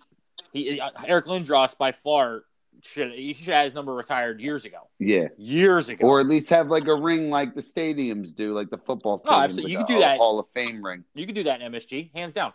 he, 0.53 0.81
uh, 0.81 0.91
Eric 1.07 1.27
Lindros 1.27 1.77
by 1.77 1.93
far 1.93 2.43
should 2.83 3.13
he 3.13 3.35
should 3.35 3.53
have 3.53 3.65
his 3.65 3.75
number 3.75 3.93
retired 3.95 4.41
years 4.41 4.65
ago, 4.65 4.79
Yeah, 4.99 5.29
years 5.37 5.89
ago. 5.91 6.07
or 6.07 6.21
at 6.21 6.27
least 6.27 6.49
have 6.51 6.69
like 6.69 6.87
a 6.87 6.95
ring 6.95 7.29
like 7.31 7.55
the 7.55 7.61
stadiums 7.61 8.35
do, 8.35 8.53
like 8.53 8.71
the 8.71 8.79
football 8.79 9.19
stadiums. 9.19 9.27
No, 9.27 9.33
absolutely. 9.33 9.63
like 9.75 9.81
You 9.81 9.87
could 9.87 9.93
do 9.95 10.01
that. 10.01 10.17
Hall 10.19 10.39
of 10.39 10.47
Fame 10.55 10.83
ring. 10.85 11.05
you 11.15 11.27
could 11.27 11.35
do 11.35 11.43
that 11.45 11.61
in 11.61 11.73
MSG, 11.73 12.15
hands 12.15 12.33
down. 12.33 12.53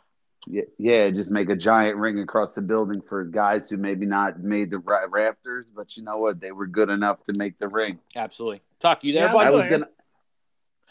Yeah, 0.48 0.62
yeah, 0.78 1.10
just 1.10 1.32
make 1.32 1.50
a 1.50 1.56
giant 1.56 1.98
ring 1.98 2.20
across 2.20 2.54
the 2.56 2.62
building 2.62 3.02
for 3.02 3.24
guys 3.26 3.68
who 3.70 3.78
maybe 3.78 4.06
not 4.06 4.40
made 4.40 4.70
the 4.70 4.78
ra- 4.80 5.06
rafters, 5.10 5.72
but 5.76 5.98
you 5.98 6.04
know 6.04 6.18
what? 6.18 6.40
They 6.40 6.52
were 6.52 6.68
good 6.68 6.90
enough 6.90 7.24
to 7.26 7.34
make 7.38 7.58
the 7.58 7.68
ring. 7.68 7.98
Absolutely. 8.16 8.62
Tuck, 8.80 9.04
you 9.04 9.12
there, 9.14 9.26
Yeah, 9.28 9.34
bud? 9.34 9.48
I 9.48 9.50
was 9.52 9.68
gonna. 9.68 9.88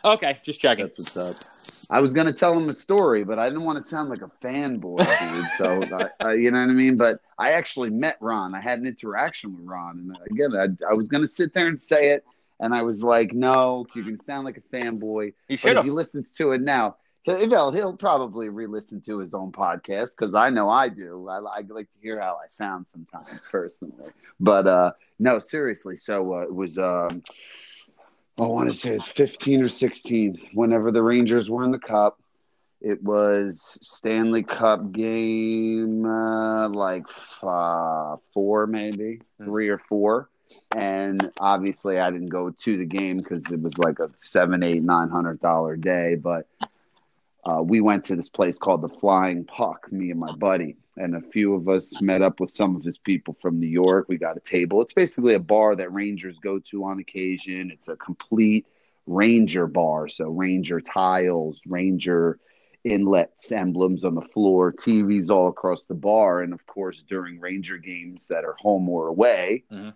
Okay, 0.04 0.38
just 0.44 0.60
checking. 0.60 0.86
That's 0.86 0.98
what's 0.98 1.16
up. 1.16 1.36
I 1.90 2.00
was 2.00 2.12
gonna 2.12 2.32
tell 2.32 2.56
him 2.58 2.68
a 2.68 2.72
story, 2.72 3.24
but 3.24 3.38
I 3.38 3.48
didn't 3.48 3.64
want 3.64 3.76
to 3.76 3.82
sound 3.82 4.08
like 4.08 4.22
a 4.22 4.30
fanboy, 4.42 4.98
dude. 4.98 5.46
So 5.58 5.96
I, 6.20 6.28
I, 6.28 6.34
you 6.34 6.50
know 6.50 6.60
what 6.60 6.70
I 6.70 6.72
mean. 6.72 6.96
But 6.96 7.20
I 7.38 7.52
actually 7.52 7.90
met 7.90 8.16
Ron. 8.20 8.54
I 8.54 8.60
had 8.60 8.78
an 8.78 8.86
interaction 8.86 9.56
with 9.56 9.66
Ron, 9.66 9.98
and 9.98 10.18
again, 10.30 10.54
I, 10.56 10.90
I 10.90 10.94
was 10.94 11.08
gonna 11.08 11.26
sit 11.26 11.54
there 11.54 11.68
and 11.68 11.80
say 11.80 12.10
it, 12.10 12.24
and 12.60 12.74
I 12.74 12.82
was 12.82 13.02
like, 13.02 13.32
"No, 13.32 13.86
you 13.94 14.02
can 14.02 14.16
sound 14.16 14.44
like 14.44 14.56
a 14.56 14.76
fanboy." 14.76 15.34
But 15.48 15.58
should 15.58 15.70
if 15.70 15.76
have. 15.76 15.84
he 15.84 15.90
listens 15.90 16.32
to 16.32 16.52
it 16.52 16.60
now, 16.60 16.96
he'll 17.24 17.72
he'll, 17.72 17.96
probably 17.96 18.48
re-listen 18.48 19.00
to 19.02 19.18
his 19.18 19.34
own 19.34 19.52
podcast 19.52 20.16
because 20.16 20.34
I 20.34 20.50
know 20.50 20.68
I 20.68 20.88
do. 20.88 21.28
I, 21.28 21.38
I 21.38 21.60
like 21.68 21.90
to 21.90 21.98
hear 22.00 22.20
how 22.20 22.38
I 22.42 22.46
sound 22.48 22.86
sometimes 22.88 23.46
personally. 23.50 24.10
But 24.40 24.66
uh, 24.66 24.92
no, 25.18 25.38
seriously. 25.38 25.96
So 25.96 26.34
uh, 26.34 26.42
it 26.42 26.54
was. 26.54 26.78
Um, 26.78 27.22
I 28.38 28.46
want 28.46 28.70
to 28.70 28.76
say 28.76 28.90
it's 28.90 29.08
15 29.08 29.64
or 29.64 29.68
16. 29.68 30.50
Whenever 30.54 30.90
the 30.90 31.02
Rangers 31.02 31.48
were 31.48 31.64
in 31.64 31.70
the 31.70 31.78
Cup, 31.78 32.18
it 32.80 33.02
was 33.02 33.78
Stanley 33.80 34.42
Cup 34.42 34.92
game 34.92 36.04
uh, 36.04 36.68
like 36.68 37.06
uh, 37.42 38.16
four, 38.32 38.66
maybe 38.66 39.20
three 39.42 39.68
or 39.68 39.78
four. 39.78 40.28
And 40.74 41.30
obviously, 41.38 41.98
I 41.98 42.10
didn't 42.10 42.28
go 42.28 42.50
to 42.50 42.76
the 42.76 42.84
game 42.84 43.18
because 43.18 43.50
it 43.50 43.60
was 43.60 43.78
like 43.78 43.98
a 44.00 44.08
seven, 44.16 44.62
eight, 44.62 44.82
nine 44.82 45.08
hundred 45.08 45.40
dollar 45.40 45.76
day. 45.76 46.16
But 46.16 46.46
uh, 47.44 47.62
we 47.62 47.80
went 47.80 48.06
to 48.06 48.16
this 48.16 48.28
place 48.28 48.58
called 48.58 48.82
the 48.82 48.88
Flying 48.88 49.44
Puck. 49.44 49.90
Me 49.92 50.10
and 50.10 50.20
my 50.20 50.32
buddy, 50.32 50.76
and 50.96 51.16
a 51.16 51.20
few 51.20 51.54
of 51.54 51.68
us 51.68 52.00
met 52.00 52.22
up 52.22 52.40
with 52.40 52.50
some 52.50 52.76
of 52.76 52.84
his 52.84 52.98
people 52.98 53.36
from 53.40 53.58
New 53.58 53.66
York. 53.66 54.06
We 54.08 54.16
got 54.16 54.36
a 54.36 54.40
table. 54.40 54.80
It's 54.82 54.92
basically 54.92 55.34
a 55.34 55.40
bar 55.40 55.74
that 55.76 55.92
Rangers 55.92 56.38
go 56.38 56.58
to 56.70 56.84
on 56.84 57.00
occasion. 57.00 57.70
It's 57.72 57.88
a 57.88 57.96
complete 57.96 58.66
Ranger 59.06 59.66
bar, 59.66 60.08
so 60.08 60.28
Ranger 60.28 60.80
tiles, 60.80 61.60
Ranger 61.66 62.38
inlets, 62.84 63.50
emblems 63.52 64.04
on 64.04 64.14
the 64.14 64.22
floor, 64.22 64.72
TVs 64.72 65.30
all 65.30 65.48
across 65.48 65.84
the 65.86 65.94
bar, 65.94 66.42
and 66.42 66.52
of 66.52 66.66
course 66.66 67.02
during 67.08 67.40
Ranger 67.40 67.78
games 67.78 68.28
that 68.28 68.44
are 68.44 68.56
home 68.58 68.88
or 68.88 69.08
away, 69.08 69.64
Mhm. 69.70 69.94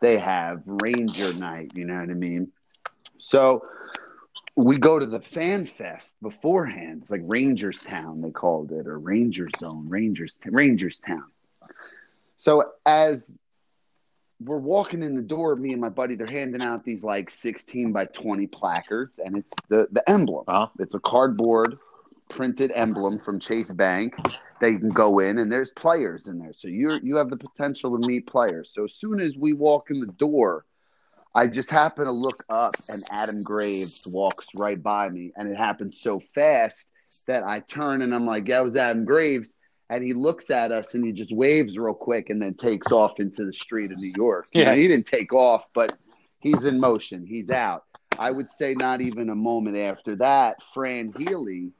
they 0.00 0.18
have 0.18 0.62
Ranger 0.66 1.34
night. 1.34 1.72
You 1.74 1.86
know 1.86 1.98
what 1.98 2.10
I 2.10 2.14
mean? 2.14 2.52
So 3.18 3.62
we 4.56 4.78
go 4.78 4.98
to 4.98 5.06
the 5.06 5.20
fan 5.20 5.66
fest 5.66 6.16
beforehand. 6.22 7.02
It's 7.02 7.10
like 7.10 7.20
Rangers 7.24 7.78
Town, 7.78 8.22
they 8.22 8.30
called 8.30 8.72
it, 8.72 8.86
or 8.86 8.98
Rangers 8.98 9.52
Zone, 9.60 9.86
Rangers 9.88 10.38
Rangers 10.46 10.98
Town. 10.98 11.26
So 12.38 12.72
as 12.86 13.38
we're 14.40 14.58
walking 14.58 15.02
in 15.02 15.14
the 15.14 15.22
door, 15.22 15.56
me 15.56 15.72
and 15.72 15.80
my 15.80 15.90
buddy, 15.90 16.14
they're 16.14 16.26
handing 16.26 16.62
out 16.62 16.84
these 16.84 17.04
like 17.04 17.28
16 17.30 17.92
by 17.92 18.06
20 18.06 18.46
placards, 18.46 19.18
and 19.18 19.36
it's 19.36 19.52
the, 19.68 19.88
the 19.92 20.08
emblem. 20.08 20.44
Uh-huh. 20.48 20.68
It's 20.78 20.94
a 20.94 21.00
cardboard 21.00 21.78
printed 22.28 22.72
emblem 22.74 23.18
from 23.18 23.38
Chase 23.38 23.70
Bank. 23.70 24.14
They 24.60 24.76
can 24.76 24.90
go 24.90 25.18
in, 25.18 25.38
and 25.38 25.52
there's 25.52 25.70
players 25.70 26.28
in 26.28 26.38
there. 26.38 26.52
So 26.54 26.68
you 26.68 26.98
you 27.02 27.16
have 27.16 27.28
the 27.28 27.36
potential 27.36 27.98
to 27.98 28.08
meet 28.08 28.26
players. 28.26 28.70
So 28.72 28.84
as 28.84 28.94
soon 28.94 29.20
as 29.20 29.36
we 29.36 29.52
walk 29.52 29.90
in 29.90 30.00
the 30.00 30.06
door, 30.06 30.64
I 31.36 31.46
just 31.46 31.70
happen 31.70 32.06
to 32.06 32.12
look 32.12 32.44
up, 32.48 32.74
and 32.88 33.02
Adam 33.10 33.42
Graves 33.42 34.06
walks 34.06 34.46
right 34.56 34.82
by 34.82 35.10
me, 35.10 35.32
and 35.36 35.48
it 35.50 35.56
happens 35.56 36.00
so 36.00 36.18
fast 36.34 36.88
that 37.26 37.44
I 37.44 37.60
turn 37.60 38.00
and 38.02 38.14
I'm 38.14 38.24
like, 38.26 38.48
"Yeah, 38.48 38.60
it 38.60 38.64
was 38.64 38.76
Adam 38.76 39.04
Graves." 39.04 39.54
and 39.88 40.02
he 40.02 40.12
looks 40.12 40.50
at 40.50 40.72
us 40.72 40.94
and 40.94 41.04
he 41.04 41.12
just 41.12 41.30
waves 41.30 41.78
real 41.78 41.94
quick 41.94 42.28
and 42.28 42.42
then 42.42 42.52
takes 42.54 42.90
off 42.90 43.20
into 43.20 43.44
the 43.44 43.52
street 43.52 43.92
of 43.92 43.98
New 43.98 44.12
York. 44.16 44.48
You 44.52 44.62
Yeah. 44.62 44.70
know, 44.70 44.76
he 44.76 44.88
didn't 44.88 45.06
take 45.06 45.32
off, 45.32 45.68
but 45.74 45.96
he's 46.40 46.64
in 46.64 46.80
motion. 46.80 47.24
He's 47.24 47.50
out. 47.50 47.84
I 48.18 48.32
would 48.32 48.50
say 48.50 48.74
not 48.74 49.00
even 49.00 49.30
a 49.30 49.36
moment 49.36 49.76
after 49.76 50.16
that, 50.16 50.56
Fran 50.74 51.12
Healy, 51.16 51.70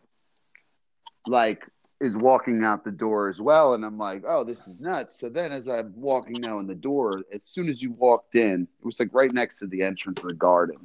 like, 1.27 1.69
is 2.01 2.17
walking 2.17 2.63
out 2.63 2.85
the 2.85 2.91
door 2.91 3.29
as 3.29 3.41
well. 3.41 3.75
And 3.75 3.85
I'm 3.85 3.97
like, 3.97 4.23
oh, 4.27 4.45
this 4.45 4.69
is 4.69 4.81
nuts. 4.81 5.19
So 5.19 5.29
then 5.29 5.51
as 5.53 5.69
I'm 5.69 5.95
walking 5.97 6.37
now 6.41 6.59
in 6.59 6.67
the 6.67 6.75
door, 6.75 7.23
as 7.33 7.45
soon 7.45 7.69
as 7.69 7.83
you 7.83 7.93
walked 7.93 8.35
in, 8.35 8.63
it 8.81 8.85
was 8.85 9.01
like 9.01 9.09
right 9.13 9.33
next 9.33 9.59
to 9.61 9.67
the 9.67 9.83
entrance 9.83 10.21
of 10.21 10.29
the 10.29 10.35
garden. 10.35 10.77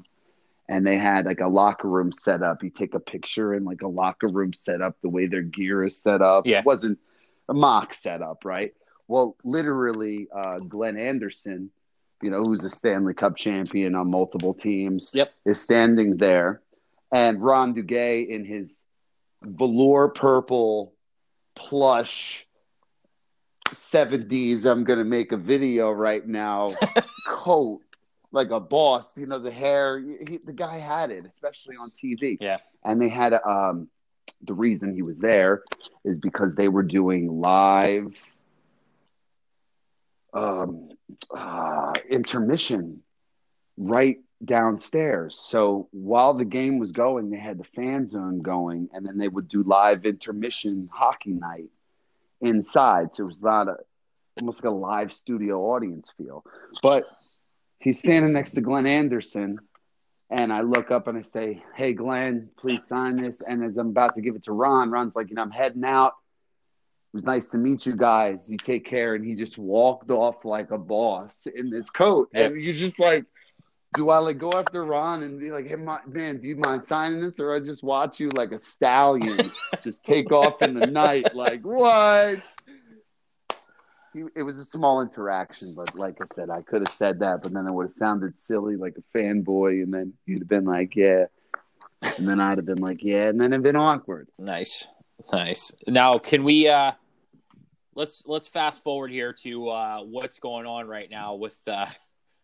And 0.69 0.87
they 0.87 0.95
had 0.97 1.25
like 1.25 1.41
a 1.41 1.47
locker 1.47 1.89
room 1.89 2.13
set 2.13 2.41
up. 2.41 2.63
You 2.63 2.69
take 2.69 2.93
a 2.93 2.99
picture 2.99 3.55
in 3.55 3.65
like 3.65 3.81
a 3.81 3.87
locker 3.89 4.27
room 4.27 4.53
set 4.53 4.81
up, 4.81 4.95
the 5.01 5.09
way 5.09 5.27
their 5.27 5.41
gear 5.41 5.83
is 5.83 5.97
set 5.97 6.21
up. 6.21 6.47
Yeah. 6.47 6.59
It 6.59 6.65
wasn't 6.65 6.97
a 7.49 7.53
mock 7.53 7.93
setup, 7.93 8.45
right? 8.45 8.73
Well, 9.09 9.35
literally, 9.43 10.29
uh, 10.33 10.59
Glenn 10.59 10.97
Anderson, 10.97 11.71
you 12.21 12.29
know, 12.29 12.41
who's 12.43 12.63
a 12.63 12.69
Stanley 12.69 13.13
Cup 13.13 13.35
champion 13.35 13.95
on 13.95 14.09
multiple 14.09 14.53
teams, 14.53 15.11
Yep. 15.13 15.33
is 15.45 15.59
standing 15.59 16.15
there. 16.15 16.61
And 17.11 17.41
Ron 17.43 17.75
Duguay 17.75 18.29
in 18.29 18.45
his 18.45 18.85
velour 19.41 20.07
purple 20.07 20.93
plush 21.67 22.47
70s, 23.69 24.65
I'm 24.65 24.83
to 24.99 25.05
make 25.05 25.31
a 25.31 25.37
video 25.37 25.91
right 25.91 26.25
now 26.25 26.69
coat, 27.27 27.81
like 28.31 28.51
a 28.51 28.59
boss. 28.59 29.17
You 29.17 29.27
know, 29.27 29.39
the 29.39 29.51
hair, 29.51 29.99
he, 29.99 30.39
the 30.43 30.53
guy 30.53 30.79
had 30.79 31.11
it, 31.11 31.25
especially 31.25 31.75
on 31.77 31.91
TV. 31.91 32.37
Yeah. 32.39 32.57
And 32.83 33.01
they 33.01 33.09
had, 33.09 33.33
um, 33.33 33.89
the 34.43 34.53
reason 34.53 34.93
he 34.93 35.03
was 35.03 35.19
there 35.19 35.61
is 36.03 36.17
because 36.17 36.55
they 36.55 36.67
were 36.67 36.83
doing 36.83 37.39
live 37.39 38.15
um, 40.33 40.89
uh, 41.35 41.93
intermission 42.09 43.03
right 43.77 44.17
downstairs. 44.43 45.39
So 45.41 45.87
while 45.91 46.33
the 46.33 46.45
game 46.45 46.79
was 46.79 46.91
going, 46.91 47.29
they 47.29 47.37
had 47.37 47.57
the 47.57 47.63
fan 47.63 48.07
zone 48.07 48.41
going, 48.41 48.89
and 48.93 49.05
then 49.05 49.17
they 49.17 49.27
would 49.27 49.47
do 49.47 49.63
live 49.63 50.05
intermission 50.05 50.89
hockey 50.91 51.33
night 51.33 51.69
inside. 52.41 53.13
So 53.13 53.23
it 53.23 53.27
was 53.27 53.41
not 53.41 53.67
a 53.67 53.77
almost 54.39 54.63
like 54.63 54.71
a 54.71 54.75
live 54.75 55.11
studio 55.11 55.59
audience 55.73 56.13
feel. 56.17 56.43
But 56.81 57.05
he's 57.79 57.99
standing 57.99 58.33
next 58.33 58.53
to 58.53 58.61
Glenn 58.61 58.87
Anderson, 58.87 59.59
and 60.29 60.51
I 60.51 60.61
look 60.61 60.89
up 60.91 61.07
and 61.07 61.17
I 61.17 61.21
say, 61.21 61.63
"Hey, 61.75 61.93
Glenn, 61.93 62.49
please 62.57 62.87
sign 62.87 63.17
this." 63.17 63.41
And 63.41 63.63
as 63.63 63.77
I'm 63.77 63.89
about 63.89 64.15
to 64.15 64.21
give 64.21 64.35
it 64.35 64.43
to 64.43 64.53
Ron, 64.53 64.89
Ron's 64.89 65.15
like, 65.15 65.29
"You 65.29 65.35
know, 65.35 65.41
I'm 65.41 65.51
heading 65.51 65.83
out." 65.83 66.13
It 67.13 67.17
was 67.17 67.25
nice 67.25 67.49
to 67.49 67.57
meet 67.57 67.85
you 67.85 67.93
guys. 67.93 68.49
You 68.49 68.57
take 68.57 68.85
care. 68.85 69.15
And 69.15 69.25
he 69.25 69.35
just 69.35 69.57
walked 69.57 70.09
off 70.11 70.45
like 70.45 70.71
a 70.71 70.77
boss 70.77 71.45
in 71.53 71.69
this 71.69 71.89
coat. 71.89 72.29
And 72.33 72.55
you're 72.55 72.73
just 72.73 72.99
like, 72.99 73.25
do 73.93 74.09
I 74.09 74.17
like 74.19 74.37
go 74.37 74.51
after 74.51 74.85
Ron 74.85 75.23
and 75.23 75.39
be 75.39 75.51
like, 75.51 75.67
hey, 75.67 75.75
my, 75.75 75.99
man, 76.07 76.39
do 76.39 76.47
you 76.47 76.55
mind 76.57 76.85
signing 76.85 77.21
this? 77.21 77.39
Or 77.39 77.53
I 77.53 77.59
just 77.59 77.83
watch 77.83 78.19
you 78.19 78.29
like 78.29 78.51
a 78.51 78.59
stallion 78.59 79.51
just 79.83 80.03
take 80.03 80.31
off 80.31 80.61
in 80.61 80.73
the 80.73 80.87
night? 80.87 81.35
Like, 81.35 81.61
what? 81.63 82.39
It 84.13 84.43
was 84.43 84.59
a 84.59 84.65
small 84.65 85.01
interaction, 85.01 85.73
but 85.73 85.97
like 85.97 86.17
I 86.21 86.25
said, 86.33 86.49
I 86.49 86.61
could 86.61 86.81
have 86.81 86.95
said 86.95 87.19
that, 87.19 87.43
but 87.43 87.53
then 87.53 87.65
it 87.65 87.73
would 87.73 87.85
have 87.85 87.93
sounded 87.93 88.37
silly 88.37 88.75
like 88.75 88.95
a 88.97 89.17
fanboy. 89.17 89.83
And 89.83 89.93
then 89.93 90.13
you'd 90.25 90.39
have 90.39 90.49
been 90.49 90.65
like, 90.65 90.95
yeah. 90.95 91.25
And 92.17 92.27
then 92.27 92.39
I'd 92.39 92.57
have 92.57 92.65
been 92.65 92.81
like, 92.81 93.03
yeah. 93.03 93.27
And 93.27 93.39
then 93.39 93.53
it'd 93.53 93.63
been 93.63 93.75
awkward. 93.75 94.27
Nice, 94.37 94.87
nice. 95.31 95.71
Now, 95.87 96.17
can 96.17 96.43
we? 96.43 96.67
uh 96.67 96.93
Let's 97.93 98.23
let's 98.25 98.47
fast 98.47 98.83
forward 98.85 99.11
here 99.11 99.33
to 99.43 99.67
uh 99.67 99.99
what's 99.99 100.39
going 100.39 100.65
on 100.65 100.87
right 100.87 101.09
now 101.09 101.35
with 101.35 101.59
uh 101.67 101.87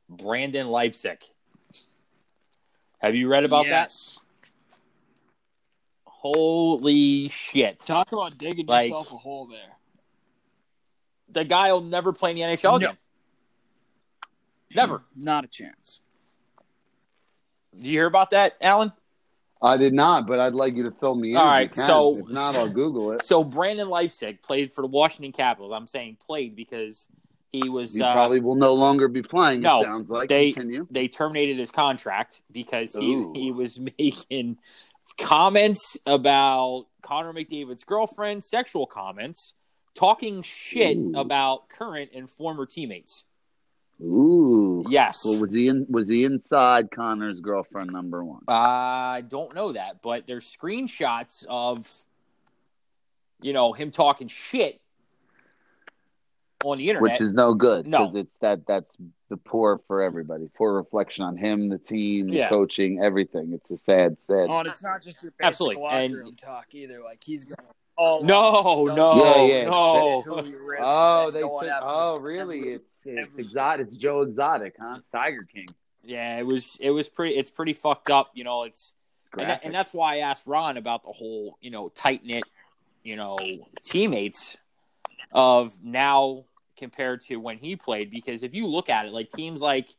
Brendan 0.10 0.68
Leipsic. 0.68 1.24
Have 3.00 3.16
you 3.16 3.28
read 3.30 3.44
about 3.44 3.66
that? 3.66 3.90
yes. 3.90 4.20
Holy 6.06 7.30
shit! 7.30 7.80
Talk 7.80 8.12
about 8.12 8.38
digging 8.38 8.66
Like- 8.66 8.90
yourself 8.90 9.12
a 9.14 9.18
hole 9.18 9.46
there. 9.48 9.78
The 11.30 11.44
guy 11.46 11.72
will 11.72 11.82
never 11.82 12.12
play 12.14 12.32
in 12.32 12.36
the 12.38 12.42
NHL 12.44 12.72
No. 12.72 12.76
again. 12.88 12.98
Never. 14.74 15.04
Not 15.16 15.44
a 15.44 15.48
chance. 15.48 16.02
Did 17.76 17.86
you 17.86 17.92
hear 17.92 18.08
about 18.08 18.32
that, 18.32 18.58
Alan? 18.62 18.92
I 19.62 19.78
did 19.78 19.92
not, 19.94 20.28
but 20.28 20.40
I'd 20.40 20.54
like 20.54 20.76
you 20.76 20.84
to 20.84 20.92
fill 20.92 21.16
me 21.16 21.32
in. 21.32 21.38
All 21.38 21.52
if 21.56 21.62
you 21.64 21.70
can. 21.70 21.88
so- 21.88 22.18
if 22.18 22.28
not, 22.30 22.56
I'll 22.56 22.70
Google 22.70 23.12
it. 23.14 23.26
So 23.26 23.44
Brendan 23.44 23.90
Leipsic 23.90 24.42
played 24.44 24.72
for 24.72 24.82
the 24.82 24.88
Washington 24.88 25.32
Capitals. 25.32 25.72
I'm 25.76 25.88
saying 25.88 26.18
played 26.26 26.56
because 26.56 27.08
he 27.52 27.70
was 27.70 27.96
You 27.96 28.04
uh, 28.04 28.14
probably 28.14 28.40
will 28.40 28.56
no 28.56 28.74
longer 28.74 29.08
be 29.08 29.22
playing. 29.22 29.62
no, 29.62 29.82
it 29.82 29.86
sounds 29.86 30.10
like. 30.10 30.30
they- 30.30 30.52
Continue. 30.52 30.88
they 30.92 31.08
terminated 31.08 31.58
his 31.58 31.72
contract 31.72 32.44
because 32.52 32.94
he 32.94 33.16
Ooh. 33.16 33.34
he 33.36 33.52
was 33.52 33.80
making 34.00 34.58
comments 35.20 35.98
about 36.06 36.86
Connor 37.02 37.34
McDavid's 37.34 37.84
girlfriend, 37.84 38.44
sexual 38.44 38.86
comments, 38.86 39.54
talking 39.96 40.42
shit 40.42 40.98
Ooh. 40.98 41.14
about 41.16 41.70
current 41.70 42.12
and 42.14 42.30
former 42.30 42.66
teammates. 42.66 43.26
Ooh. 44.02 44.86
Yes. 44.90 45.24
Well, 45.26 45.42
was 45.42 45.54
he 45.54 45.70
in? 45.70 45.88
Was 45.90 46.08
he 46.08 46.24
inside 46.24 46.92
Connor's 46.92 47.40
girlfriend 47.40 47.92
number 47.92 48.24
one? 48.24 48.42
I 48.48 49.24
don't 49.28 49.56
know 49.56 49.72
that, 49.74 50.04
but 50.04 50.28
there's 50.28 50.46
screenshots 50.56 51.44
of 51.50 51.90
you 53.42 53.54
know 53.54 53.74
him 53.74 53.90
talking 53.90 54.28
shit 54.28 54.80
on 56.64 56.78
the 56.78 56.90
internet. 56.90 57.02
Which 57.02 57.22
is 57.22 57.34
no 57.34 57.54
good 57.54 57.88
No. 57.88 58.00
because 58.00 58.16
it's 58.16 58.38
that 58.40 58.66
that's 58.68 58.96
the 59.30 59.38
poor 59.38 59.80
for 59.88 60.02
everybody. 60.02 60.50
Poor 60.56 60.74
reflection 60.74 61.24
on 61.24 61.38
him, 61.38 61.70
the 61.70 61.78
team, 61.78 62.28
the 62.28 62.38
Yeah. 62.38 62.50
coaching, 62.50 63.02
everything. 63.02 63.52
It's 63.54 63.72
a 63.72 63.78
sad, 63.78 64.22
sad. 64.22 64.48
Oh, 64.50 64.60
and 64.60 64.68
it's 64.68 64.82
not 64.84 65.02
just 65.02 65.22
your 65.22 65.32
basic 65.32 65.46
Absolutely, 65.48 65.84
locker 65.84 65.96
and- 65.98 66.16
room 66.16 66.36
talk 66.36 66.74
either. 66.74 67.02
Like 67.02 67.24
he's 67.24 67.46
going. 67.46 67.56
Oh 68.00 68.20
no, 68.24 68.86
no, 68.96 69.16
Yeah, 69.16 69.58
yeah. 69.58 69.66
no. 69.66 70.22
Who 70.22 70.44
he 70.44 70.54
rips 70.56 70.84
Oh, 70.86 71.32
they 71.32 71.42
going 71.42 71.68
took. 71.68 71.80
Oh, 71.82 72.20
really? 72.20 72.60
every- 72.60 72.74
It's 72.74 73.06
it's 73.08 73.30
every- 73.30 73.44
exotic. 73.44 73.88
It's 73.88 73.98
Joe 73.98 74.22
Exotic, 74.22 74.76
huh? 74.80 74.96
It's 75.00 75.10
Tiger 75.10 75.44
King. 75.44 75.68
Yeah, 76.04 76.38
it 76.40 76.46
was 76.46 76.78
it 76.80 76.92
was 76.92 77.10
pretty 77.10 77.36
it's 77.36 77.50
pretty 77.52 77.74
fucked 77.74 78.10
up, 78.12 78.32
you 78.34 78.44
know, 78.44 78.64
it's 78.64 78.94
and, 79.38 79.50
that, 79.50 79.62
and 79.66 79.74
that's 79.76 79.94
why 79.94 80.16
I 80.16 80.18
asked 80.20 80.48
Ron 80.48 80.78
about 80.78 81.04
the 81.04 81.12
whole, 81.12 81.58
you 81.60 81.70
know, 81.70 81.90
tight 81.90 82.24
knit, 82.24 82.44
you 83.04 83.16
know, 83.18 83.38
teammates 83.84 84.58
of 85.34 85.78
now 85.84 86.46
compared 86.78 87.22
to 87.22 87.38
when 87.38 87.58
he 87.58 87.76
played. 87.76 88.12
Because 88.12 88.44
if 88.44 88.54
you 88.56 88.68
look 88.68 88.90
at 88.90 89.06
it, 89.06 89.14
like 89.14 89.32
teams 89.32 89.62
like 89.62 89.96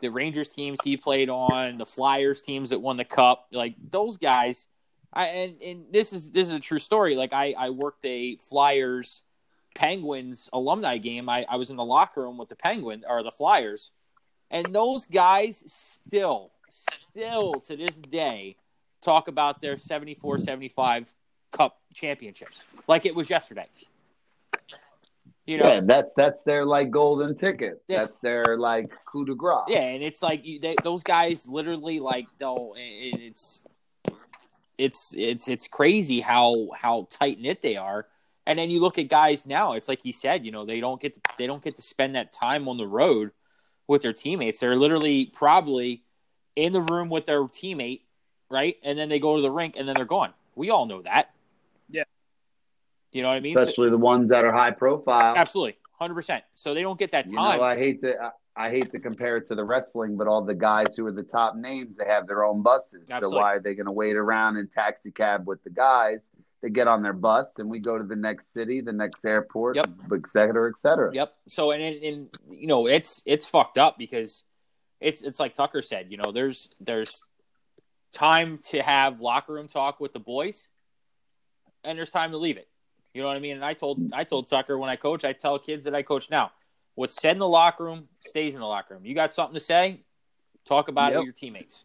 the 0.00 0.10
Rangers 0.10 0.48
teams 0.48 0.78
he 0.82 0.96
played 0.96 1.28
on, 1.28 1.78
the 1.78 1.86
Flyers 1.86 2.42
teams 2.42 2.70
that 2.70 2.80
won 2.80 2.96
the 2.96 3.04
cup, 3.04 3.48
like 3.52 3.74
those 3.90 4.16
guys. 4.16 4.66
I 5.12 5.26
and, 5.26 5.62
and 5.62 5.84
this 5.92 6.12
is 6.12 6.30
this 6.30 6.46
is 6.48 6.52
a 6.52 6.60
true 6.60 6.78
story. 6.78 7.16
Like 7.16 7.32
I 7.32 7.54
I 7.58 7.70
worked 7.70 8.04
a 8.04 8.36
Flyers 8.36 9.22
Penguins 9.74 10.48
alumni 10.52 10.98
game. 10.98 11.28
I, 11.28 11.44
I 11.48 11.56
was 11.56 11.70
in 11.70 11.76
the 11.76 11.84
locker 11.84 12.22
room 12.22 12.38
with 12.38 12.48
the 12.48 12.56
Penguin 12.56 13.04
or 13.08 13.22
the 13.22 13.30
Flyers, 13.30 13.90
and 14.50 14.74
those 14.74 15.06
guys 15.06 15.64
still, 15.66 16.52
still 16.68 17.54
to 17.54 17.76
this 17.76 17.98
day, 17.98 18.56
talk 19.02 19.28
about 19.28 19.60
their 19.60 19.76
74 19.76 20.38
75 20.38 21.14
cup 21.52 21.80
championships 21.94 22.64
like 22.86 23.06
it 23.06 23.14
was 23.14 23.28
yesterday. 23.30 23.66
You 25.50 25.58
know, 25.58 25.66
yeah, 25.68 25.80
that's 25.82 26.14
that's 26.14 26.44
their 26.44 26.64
like 26.64 26.92
golden 26.92 27.36
ticket. 27.36 27.82
Yeah. 27.88 28.02
That's 28.02 28.20
their 28.20 28.56
like 28.56 28.88
coup 29.04 29.24
de 29.24 29.34
grace. 29.34 29.64
Yeah, 29.66 29.80
and 29.80 30.00
it's 30.00 30.22
like 30.22 30.46
you, 30.46 30.60
they, 30.60 30.76
those 30.84 31.02
guys 31.02 31.44
literally 31.48 31.98
like 31.98 32.24
they'll 32.38 32.74
it, 32.76 33.20
it's 33.20 33.66
it's 34.78 35.12
it's 35.18 35.48
it's 35.48 35.66
crazy 35.66 36.20
how 36.20 36.68
how 36.78 37.08
tight 37.10 37.40
knit 37.40 37.62
they 37.62 37.74
are. 37.74 38.06
And 38.46 38.60
then 38.60 38.70
you 38.70 38.78
look 38.78 38.96
at 38.98 39.08
guys 39.08 39.44
now, 39.44 39.72
it's 39.72 39.88
like 39.88 40.00
he 40.00 40.12
said, 40.12 40.46
you 40.46 40.52
know, 40.52 40.64
they 40.64 40.78
don't 40.78 41.00
get 41.00 41.16
to, 41.16 41.20
they 41.36 41.48
don't 41.48 41.64
get 41.64 41.74
to 41.74 41.82
spend 41.82 42.14
that 42.14 42.32
time 42.32 42.68
on 42.68 42.76
the 42.76 42.86
road 42.86 43.32
with 43.88 44.02
their 44.02 44.12
teammates. 44.12 44.60
They're 44.60 44.76
literally 44.76 45.26
probably 45.34 46.04
in 46.54 46.72
the 46.72 46.80
room 46.80 47.08
with 47.08 47.26
their 47.26 47.42
teammate, 47.42 48.02
right? 48.48 48.76
And 48.84 48.96
then 48.96 49.08
they 49.08 49.18
go 49.18 49.34
to 49.34 49.42
the 49.42 49.50
rink 49.50 49.74
and 49.76 49.88
then 49.88 49.96
they're 49.96 50.04
gone. 50.04 50.32
We 50.54 50.70
all 50.70 50.86
know 50.86 51.02
that. 51.02 51.34
You 53.12 53.22
know 53.22 53.28
what 53.28 53.36
I 53.36 53.40
mean? 53.40 53.56
So- 53.56 53.62
especially 53.62 53.90
the 53.90 53.96
ones 53.98 54.28
that 54.30 54.44
are 54.44 54.52
high 54.52 54.70
profile. 54.70 55.34
absolutely. 55.36 55.76
100%. 56.00 56.40
So 56.54 56.72
they 56.74 56.82
don't 56.82 56.98
get 56.98 57.10
that 57.12 57.24
time. 57.30 57.52
You 57.52 57.58
know, 57.58 57.62
I 57.62 57.76
hate 57.76 58.00
to 58.00 58.16
I, 58.18 58.30
I 58.66 58.70
hate 58.70 58.90
to 58.92 58.98
compare 58.98 59.36
it 59.36 59.46
to 59.48 59.54
the 59.54 59.64
wrestling, 59.64 60.16
but 60.16 60.26
all 60.26 60.42
the 60.42 60.54
guys 60.54 60.96
who 60.96 61.06
are 61.06 61.12
the 61.12 61.22
top 61.22 61.56
names, 61.56 61.96
they 61.96 62.06
have 62.06 62.26
their 62.26 62.44
own 62.44 62.62
buses. 62.62 63.08
Absolutely. 63.10 63.36
So 63.36 63.40
why 63.40 63.54
are 63.54 63.60
they 63.60 63.74
going 63.74 63.86
to 63.86 63.92
wait 63.92 64.16
around 64.16 64.56
in 64.56 64.66
taxi 64.68 65.10
cab 65.10 65.46
with 65.46 65.62
the 65.62 65.70
guys? 65.70 66.30
They 66.62 66.70
get 66.70 66.88
on 66.88 67.02
their 67.02 67.12
bus 67.12 67.58
and 67.58 67.68
we 67.70 67.80
go 67.80 67.96
to 67.98 68.04
the 68.04 68.16
next 68.16 68.52
city, 68.52 68.80
the 68.80 68.92
next 68.92 69.24
airport, 69.24 69.76
Yep. 69.76 69.88
et 70.12 70.28
cetera, 70.28 70.70
et 70.70 70.78
cetera. 70.78 71.10
Yep. 71.14 71.34
So 71.48 71.70
and, 71.70 71.82
and 71.82 72.02
and 72.02 72.38
you 72.50 72.66
know 72.66 72.86
it's 72.86 73.22
it's 73.26 73.44
fucked 73.46 73.76
up 73.78 73.98
because 73.98 74.44
it's 75.00 75.22
it's 75.22 75.38
like 75.40 75.54
Tucker 75.54 75.82
said. 75.82 76.06
You 76.10 76.16
know, 76.18 76.32
there's 76.32 76.76
there's 76.80 77.22
time 78.12 78.58
to 78.70 78.82
have 78.82 79.20
locker 79.20 79.52
room 79.52 79.68
talk 79.68 80.00
with 80.00 80.12
the 80.14 80.18
boys, 80.18 80.68
and 81.84 81.96
there's 81.98 82.10
time 82.10 82.30
to 82.32 82.38
leave 82.38 82.56
it. 82.56 82.68
You 83.14 83.22
know 83.22 83.28
what 83.28 83.36
I 83.36 83.40
mean? 83.40 83.56
And 83.56 83.64
I 83.64 83.74
told 83.74 84.12
I 84.12 84.24
told 84.24 84.48
Tucker 84.48 84.78
when 84.78 84.88
I 84.90 84.96
coach, 84.96 85.24
I 85.24 85.32
tell 85.32 85.58
kids 85.58 85.84
that 85.84 85.94
I 85.94 86.02
coach 86.02 86.30
now, 86.30 86.52
what's 86.94 87.14
said 87.20 87.32
in 87.32 87.38
the 87.38 87.48
locker 87.48 87.84
room 87.84 88.08
stays 88.20 88.54
in 88.54 88.60
the 88.60 88.66
locker 88.66 88.94
room. 88.94 89.04
You 89.04 89.14
got 89.14 89.32
something 89.32 89.54
to 89.54 89.60
say, 89.60 90.00
talk 90.64 90.88
about 90.88 91.12
it 91.12 91.16
with 91.16 91.24
your 91.24 91.34
teammates. 91.34 91.84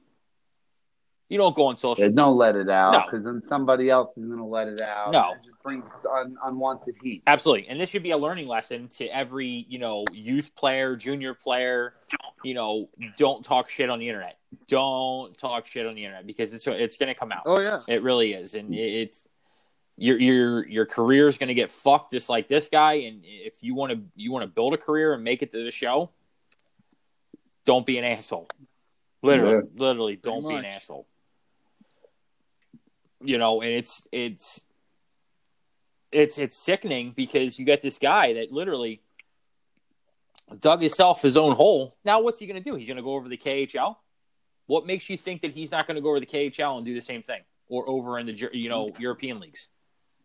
You 1.27 1.39
don't 1.39 1.55
go 1.55 1.65
on 1.65 1.77
social. 1.77 2.03
Yeah, 2.03 2.11
don't 2.13 2.38
let 2.38 2.55
it 2.55 2.69
out 2.69 2.91
No. 2.91 3.01
because 3.05 3.25
then 3.25 3.41
somebody 3.41 3.89
else 3.89 4.15
is 4.15 4.25
going 4.25 4.38
to 4.38 4.45
let 4.45 4.67
it 4.67 4.79
out. 4.79 5.11
No. 5.11 5.31
it 5.31 5.38
just 5.43 5.61
brings 5.63 5.89
un- 6.15 6.38
unwanted 6.43 6.93
heat. 7.01 7.23
Absolutely. 7.25 7.67
And 7.67 7.81
this 7.81 7.89
should 7.89 8.03
be 8.03 8.11
a 8.11 8.17
learning 8.17 8.47
lesson 8.47 8.89
to 8.89 9.05
every, 9.07 9.65
you 9.67 9.79
know, 9.79 10.05
youth 10.13 10.55
player, 10.55 10.95
junior 10.95 11.33
player, 11.33 11.95
you 12.43 12.53
know, 12.53 12.89
don't 13.17 13.43
talk 13.43 13.69
shit 13.69 13.89
on 13.89 13.97
the 13.97 14.07
internet. 14.07 14.38
Don't 14.67 15.35
talk 15.35 15.65
shit 15.65 15.88
on 15.88 15.95
the 15.95 16.05
internet 16.05 16.27
because 16.27 16.53
it's 16.53 16.67
it's 16.67 16.97
going 16.97 17.07
to 17.11 17.19
come 17.19 17.31
out. 17.31 17.41
Oh 17.47 17.59
yeah. 17.59 17.79
It 17.88 18.03
really 18.03 18.33
is. 18.33 18.53
And 18.53 18.73
it's 18.75 19.27
your 19.97 20.19
your 20.19 20.67
your 20.67 20.86
career 20.86 21.27
is 21.27 21.38
going 21.38 21.47
to 21.47 21.53
get 21.53 21.71
fucked 21.71 22.12
just 22.12 22.29
like 22.29 22.47
this 22.47 22.67
guy 22.67 22.93
and 22.93 23.21
if 23.23 23.55
you 23.62 23.75
want 23.75 23.93
to 23.93 24.01
you 24.15 24.31
want 24.31 24.43
to 24.43 24.47
build 24.47 24.73
a 24.73 24.77
career 24.77 25.13
and 25.13 25.23
make 25.23 25.41
it 25.41 25.51
to 25.53 25.63
the 25.63 25.71
show, 25.71 26.10
don't 27.65 27.86
be 27.86 27.97
an 27.97 28.03
asshole. 28.03 28.47
Literally, 29.21 29.67
literally 29.75 30.15
don't 30.15 30.47
be 30.47 30.55
an 30.55 30.65
asshole. 30.65 31.08
You 33.21 33.38
know, 33.38 33.62
and 33.62 33.71
it's 33.71 34.03
it's 34.12 34.62
it's 36.12 36.38
it's 36.38 36.58
sickening 36.58 37.13
because 37.15 37.58
you 37.58 37.65
got 37.65 37.81
this 37.81 37.97
guy 37.97 38.34
that 38.34 38.51
literally 38.51 39.01
dug 40.60 40.81
himself 40.81 41.21
his 41.21 41.38
own 41.38 41.55
hole. 41.55 41.95
Now, 42.05 42.21
what's 42.21 42.39
he 42.39 42.45
going 42.45 42.62
to 42.62 42.69
do? 42.69 42.75
He's 42.75 42.88
going 42.88 42.97
to 42.97 43.03
go 43.03 43.15
over 43.15 43.27
the 43.29 43.38
KHL. 43.38 43.95
What 44.67 44.86
makes 44.86 45.10
you 45.10 45.17
think 45.17 45.41
that 45.41 45.51
he's 45.51 45.71
not 45.71 45.88
going 45.88 45.95
to 45.95 46.01
go 46.01 46.10
over 46.10 46.19
the 46.19 46.25
KHL 46.25 46.77
and 46.77 46.86
do 46.86 46.93
the 46.93 47.01
same 47.01 47.21
thing, 47.21 47.41
or 47.67 47.88
over 47.89 48.19
in 48.19 48.25
the 48.25 48.49
you 48.53 48.69
know 48.69 48.91
European 48.99 49.39
leagues? 49.39 49.69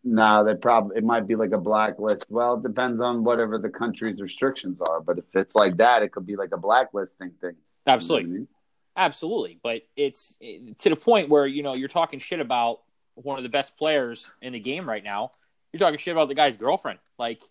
No, 0.03 0.45
they 0.45 0.55
probably 0.55 0.97
it 0.97 1.05
might 1.05 1.27
be 1.27 1.37
like 1.37 1.53
a 1.53 1.59
blacklist. 1.59 2.27
Well, 2.31 2.55
it 2.55 2.63
depends 2.63 3.01
on 3.01 3.23
whatever 3.23 3.59
the 3.59 3.69
country's 3.69 4.21
restrictions 4.21 4.81
are. 4.89 5.01
But 5.01 5.19
if 5.19 5.25
it's 5.35 5.55
like 5.55 5.77
that, 5.77 6.03
it 6.03 6.11
could 6.13 6.27
be 6.27 6.37
like 6.37 6.53
a 6.53 6.57
blacklisting 6.57 7.33
thing. 7.41 7.51
You 7.51 7.57
know 7.87 7.93
Absolutely, 7.95 8.31
I 8.31 8.33
mean? 8.33 8.49
absolutely. 8.97 9.59
But 9.63 9.83
it's 9.97 10.35
to 10.79 10.89
the 10.89 10.97
point 10.97 11.29
where 11.29 11.47
you 11.47 11.63
know 11.63 11.75
you're 11.75 11.89
talking 11.89 12.19
shit 12.19 12.41
about 12.41 12.81
one 13.15 13.37
of 13.39 13.43
the 13.43 13.51
best 13.51 13.77
players 13.77 14.31
in 14.41 14.55
the 14.55 14.61
game 14.61 14.89
right 14.89 15.05
now. 15.05 15.33
You're 15.73 15.81
talking 15.81 15.99
shit 15.99 16.13
about 16.13 16.29
the 16.29 16.35
guy's 16.35 16.57
girlfriend. 16.57 16.99
Like 17.19 17.43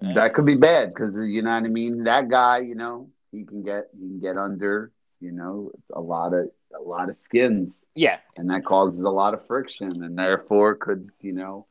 That 0.00 0.34
could 0.34 0.46
be 0.46 0.56
bad 0.56 0.92
because 0.92 1.18
you 1.20 1.42
know 1.42 1.50
what 1.50 1.64
I 1.64 1.68
mean. 1.68 2.04
That 2.04 2.28
guy, 2.28 2.58
you 2.58 2.74
know, 2.74 3.10
he 3.30 3.44
can 3.44 3.62
get 3.62 3.88
he 3.92 4.08
can 4.08 4.20
get 4.20 4.36
under, 4.36 4.90
you 5.20 5.32
know, 5.32 5.70
a 5.92 6.00
lot 6.00 6.32
of 6.34 6.50
a 6.78 6.80
lot 6.80 7.08
of 7.08 7.16
skins, 7.16 7.86
yeah, 7.94 8.18
and 8.36 8.50
that 8.50 8.64
causes 8.64 9.02
a 9.02 9.10
lot 9.10 9.34
of 9.34 9.46
friction, 9.46 10.02
and 10.02 10.18
therefore 10.18 10.74
could 10.76 11.10
you 11.20 11.32
know 11.32 11.66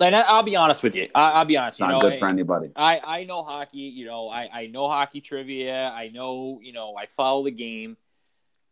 and 0.00 0.14
I, 0.16 0.20
I'll 0.22 0.42
be 0.42 0.56
honest 0.56 0.82
with 0.82 0.94
you. 0.94 1.08
I, 1.14 1.32
I'll 1.32 1.44
be 1.44 1.56
honest. 1.56 1.76
it's 1.76 1.80
You 1.80 1.86
not 1.86 2.02
know, 2.02 2.10
good 2.10 2.18
for 2.18 2.28
anybody. 2.28 2.70
I, 2.76 3.00
I 3.04 3.24
know 3.24 3.42
hockey, 3.42 3.78
you 3.78 4.06
know, 4.06 4.28
I, 4.28 4.48
I 4.52 4.66
know 4.66 4.88
hockey 4.88 5.20
trivia. 5.20 5.90
I 5.90 6.08
know, 6.08 6.60
you 6.62 6.72
know, 6.72 6.94
I 6.96 7.06
follow 7.06 7.44
the 7.44 7.50
game, 7.50 7.96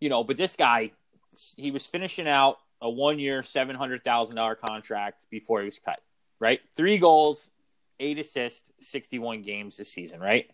you 0.01 0.09
know, 0.09 0.25
but 0.25 0.37
this 0.37 0.57
guy, 0.57 0.93
he 1.57 1.71
was 1.71 1.87
finishing 1.87 2.29
out 2.29 2.59
a 2.81 2.91
one 2.91 3.19
year, 3.19 3.43
$700,000 3.43 4.57
contract 4.59 5.27
before 5.31 5.61
he 5.61 5.67
was 5.67 5.79
cut, 5.79 6.01
right? 6.41 6.61
Three 6.77 6.99
goals, 6.99 7.51
eight 8.01 8.19
assists, 8.19 8.71
61 8.81 9.43
games 9.43 9.77
this 9.77 9.93
season, 9.93 10.21
right? 10.21 10.51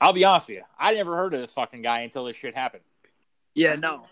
I'll 0.00 0.12
be 0.12 0.24
honest 0.24 0.48
with 0.48 0.58
you. 0.58 0.62
I 0.78 0.94
never 0.94 1.16
heard 1.16 1.34
of 1.34 1.40
this 1.40 1.52
fucking 1.52 1.82
guy 1.82 2.00
until 2.00 2.24
this 2.24 2.36
shit 2.36 2.54
happened. 2.56 2.82
Yeah. 3.54 3.74
No. 3.76 4.02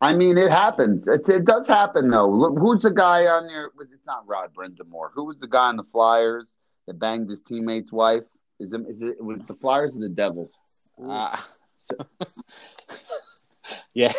I 0.00 0.14
mean, 0.14 0.38
it 0.38 0.50
happens. 0.50 1.08
It, 1.08 1.28
it 1.28 1.44
does 1.44 1.66
happen 1.66 2.08
though. 2.08 2.28
Look, 2.28 2.58
who's 2.58 2.82
the 2.82 2.90
guy 2.90 3.26
on 3.26 3.50
your? 3.50 3.70
It's 3.80 4.06
not 4.06 4.26
Rod 4.26 4.54
Brind'Amour. 4.54 5.10
Who 5.14 5.24
was 5.24 5.38
the 5.38 5.46
guy 5.46 5.68
on 5.68 5.76
the 5.76 5.84
Flyers 5.92 6.48
that 6.86 6.98
banged 6.98 7.28
his 7.28 7.42
teammate's 7.42 7.92
wife? 7.92 8.22
Is 8.58 8.72
it? 8.72 8.80
Is 8.88 9.02
it? 9.02 9.22
Was 9.22 9.42
the 9.42 9.54
Flyers 9.54 9.96
or 9.96 10.00
the 10.00 10.08
Devils? 10.08 10.56
Uh, 11.02 11.36
yeah. 13.94 14.12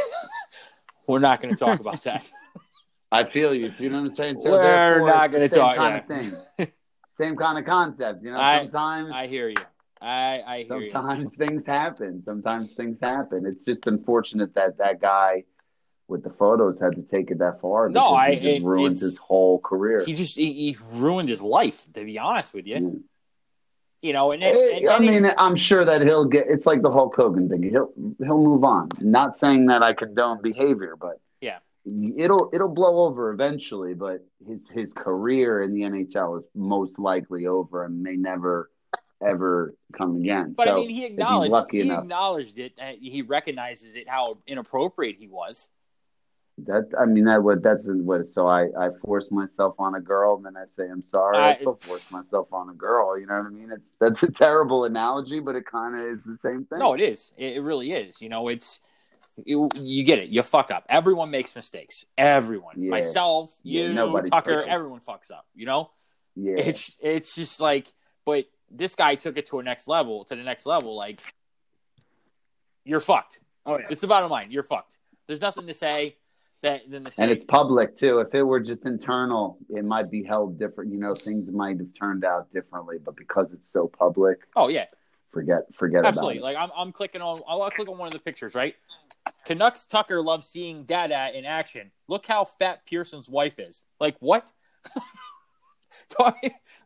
We're 1.08 1.20
not 1.20 1.42
going 1.42 1.54
to 1.56 1.60
talk 1.60 1.80
about 1.80 2.04
that. 2.04 2.32
I 3.12 3.24
feel 3.26 3.54
you. 3.54 3.72
You 3.80 3.90
know 3.90 4.02
what 4.02 4.10
I'm 4.10 4.16
saying? 4.16 4.40
So 4.40 4.52
We're 4.52 5.06
not 5.06 5.32
gonna 5.32 5.44
the 5.44 5.50
same 5.50 5.60
talk- 5.60 5.78
Kind 5.78 5.98
of 5.98 6.08
thing. 6.08 6.72
Same 7.18 7.36
kind 7.36 7.60
of 7.60 7.66
concept. 7.66 8.24
You 8.24 8.32
know, 8.32 8.40
I- 8.40 8.62
sometimes 8.62 9.12
I 9.14 9.28
hear 9.28 9.50
you. 9.50 9.56
I, 10.02 10.42
I 10.48 10.64
hear 10.68 10.80
you. 10.82 10.90
sometimes 10.90 11.36
things 11.36 11.66
happen. 11.66 12.22
Sometimes 12.22 12.74
things 12.74 13.00
happen. 13.00 13.46
It's 13.46 13.64
just 13.66 13.86
unfortunate 13.88 14.56
that 14.56 14.78
that 14.80 15.00
guy 15.00 15.44
with 16.08 16.24
the 16.24 16.30
photos 16.32 16.80
had 16.80 16.96
to 16.96 17.04
take 17.04 17.32
it 17.32 17.38
that 17.40 17.62
far. 17.62 17.88
No, 17.90 18.08
I- 18.08 18.30
it 18.30 18.36
just 18.42 18.46
it- 18.58 18.64
ruined 18.64 18.98
his 18.98 19.18
whole 19.18 19.60
career. 19.60 20.04
He 20.06 20.14
just 20.14 20.36
he, 20.36 20.54
he 20.54 20.78
ruined 20.94 21.30
his 21.30 21.42
life, 21.42 21.86
to 21.94 22.04
be 22.04 22.18
honest 22.18 22.54
with 22.54 22.66
you. 22.66 22.76
Yeah. 22.76 22.90
You 24.04 24.14
know, 24.14 24.32
and, 24.32 24.42
and, 24.42 24.58
Eh, 24.58 24.78
and 24.78 24.90
I 24.90 24.98
mean, 24.98 25.32
I'm 25.38 25.56
sure 25.56 25.86
that 25.86 26.02
he'll 26.02 26.26
get. 26.26 26.48
It's 26.50 26.66
like 26.66 26.82
the 26.82 26.90
Hulk 26.90 27.16
Hogan 27.16 27.48
thing. 27.48 27.62
He'll 27.62 27.92
he'll 28.18 28.44
move 28.44 28.64
on. 28.64 28.90
Not 29.02 29.38
saying 29.38 29.68
that 29.68 29.84
I 29.84 29.94
condone 29.94 30.42
behavior, 30.42 30.96
but 31.00 31.20
Yeah. 31.40 31.60
it'll 32.18 32.50
it'll 32.52 32.74
blow 32.74 33.06
over 33.06 33.32
eventually. 33.32 33.94
But 33.94 34.26
his 34.48 34.68
his 34.68 34.92
career 34.92 35.62
in 35.62 35.76
the 35.76 35.82
NHL 35.82 36.40
is 36.40 36.46
most 36.56 36.98
likely 36.98 37.46
over 37.46 37.86
and 37.86 38.02
may 38.02 38.16
never 38.16 38.72
ever 39.26 39.76
come 39.98 40.18
again. 40.18 40.54
But 40.56 40.68
so 40.68 40.74
I 40.78 40.80
mean, 40.82 40.90
he 40.90 41.06
acknowledged 41.06 41.72
he 41.72 41.82
enough. 41.82 42.04
acknowledged 42.04 42.58
it. 42.60 42.74
uh, 42.82 42.92
He 43.00 43.22
recognizes 43.22 43.96
it 43.96 44.08
how 44.10 44.32
inappropriate 44.48 45.18
he 45.20 45.28
was. 45.28 45.70
That 46.66 46.90
I 47.00 47.06
mean 47.06 47.24
that 47.26 47.42
what 47.42 47.64
that's 47.64 47.88
what. 47.90 48.28
So 48.28 48.46
I 48.48 48.66
I 48.78 48.90
force 49.04 49.32
myself 49.32 49.76
on 49.80 49.96
a 49.96 50.02
girl 50.02 50.36
and 50.36 50.46
then 50.46 50.58
I 50.58 50.66
say 50.68 50.88
I'm 50.90 51.04
sorry. 51.04 51.38
I, 51.38 51.52
I- 51.52 51.56
still 51.56 51.76
force 51.82 52.12
myself 52.12 52.52
on 52.54 52.70
a 52.70 52.74
girl. 52.74 53.18
You 53.18 53.26
know 53.26 53.36
what 53.38 53.48
I 53.48 53.50
mean? 53.50 53.72
It's 53.72 53.96
that's 54.00 54.22
a 54.24 54.32
terrible 54.32 54.84
analogy, 54.86 55.40
but 55.40 55.56
it 55.56 55.66
kind 55.66 55.96
of 55.96 56.02
is 56.02 56.20
the 56.24 56.38
same 56.40 56.66
thing. 56.66 56.80
No, 56.80 56.94
it 56.94 57.02
is. 57.02 57.32
It, 57.38 57.58
it 57.58 57.62
really 57.62 57.92
is. 57.94 58.22
You 58.22 58.30
know, 58.30 58.48
it's 58.50 58.80
you, 59.46 59.70
you 59.82 60.04
get 60.04 60.20
it. 60.20 60.30
You 60.30 60.44
fuck 60.44 60.70
up. 60.72 60.86
Everyone 60.90 61.32
makes 61.32 61.56
mistakes. 61.56 62.06
Everyone, 62.18 62.76
Yeah. 62.78 62.90
myself, 62.90 63.56
you, 63.64 63.94
nobody's 63.94 64.30
Tucker, 64.30 64.62
everyone 64.68 65.00
fucks 65.00 65.32
up. 65.32 65.48
You 65.56 65.66
know, 65.66 65.90
yeah. 66.36 66.56
it's 66.58 66.96
it's 67.00 67.34
just 67.34 67.60
like, 67.62 67.92
but 68.26 68.46
this 68.74 68.96
guy 68.96 69.16
took 69.16 69.38
it 69.38 69.48
to 69.48 69.60
a 69.60 69.64
next 69.64 69.88
level, 69.88 70.24
to 70.26 70.36
the 70.36 70.44
next 70.44 70.66
level. 70.66 70.96
Like, 70.96 71.20
you're 72.84 73.00
fucked. 73.00 73.40
Oh 73.66 73.74
yeah. 73.74 73.86
It's 73.90 74.02
the 74.02 74.08
bottom 74.08 74.30
line. 74.30 74.46
You're 74.50 74.64
fucked. 74.64 74.98
There's 75.28 75.42
nothing 75.42 75.68
to 75.68 75.74
say 75.74 76.18
that 76.64 76.90
than 76.90 77.04
to 77.06 77.12
say. 77.12 77.24
And 77.24 77.32
it's 77.32 77.46
public 77.46 77.98
too. 77.98 78.20
If 78.20 78.34
it 78.34 78.44
were 78.44 78.60
just 78.60 78.86
internal, 78.86 79.58
it 79.70 79.86
might 79.86 80.10
be 80.10 80.24
held 80.24 80.58
different. 80.58 80.92
You 80.92 81.00
know, 81.00 81.14
things 81.14 81.52
might 81.52 81.78
have 81.78 81.94
turned 81.98 82.26
out 82.26 82.52
differently. 82.54 82.98
But 83.04 83.16
because 83.16 83.54
it's 83.54 83.72
so 83.72 83.88
public, 83.88 84.40
oh 84.56 84.68
yeah, 84.68 84.86
forget 85.32 85.64
forget 85.74 86.06
Absolutely. 86.06 86.40
about 86.40 86.52
it. 86.52 86.56
Like 86.56 86.64
I'm, 86.64 86.70
I'm 86.76 86.92
clicking 86.92 87.22
on. 87.22 87.40
I'll 87.48 87.70
click 87.70 87.90
on 87.90 87.98
one 87.98 88.08
of 88.08 88.14
the 88.14 88.20
pictures. 88.20 88.56
Right. 88.56 88.76
Canucks 89.46 89.86
Tucker 89.86 90.22
loves 90.22 90.48
seeing 90.48 90.84
Dada 90.86 91.38
in 91.38 91.46
action. 91.46 91.92
Look 92.08 92.26
how 92.26 92.44
fat 92.44 92.86
Pearson's 92.88 93.30
wife 93.30 93.60
is. 93.60 93.86
Like 94.00 94.16
what? 94.20 94.52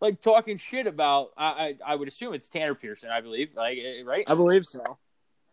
like 0.01 0.21
talking 0.21 0.58
shit 0.58 0.88
about. 0.88 1.31
I, 1.38 1.45
I 1.86 1.93
I 1.93 1.95
would 1.95 2.08
assume 2.08 2.34
it's 2.34 2.47
Tanner 2.47 2.75
Pearson. 2.75 3.10
I 3.10 3.21
believe. 3.21 3.49
Like 3.55 3.77
eh, 3.77 4.01
right, 4.05 4.23
I 4.27 4.36
believe 4.36 4.65
so. 4.65 4.97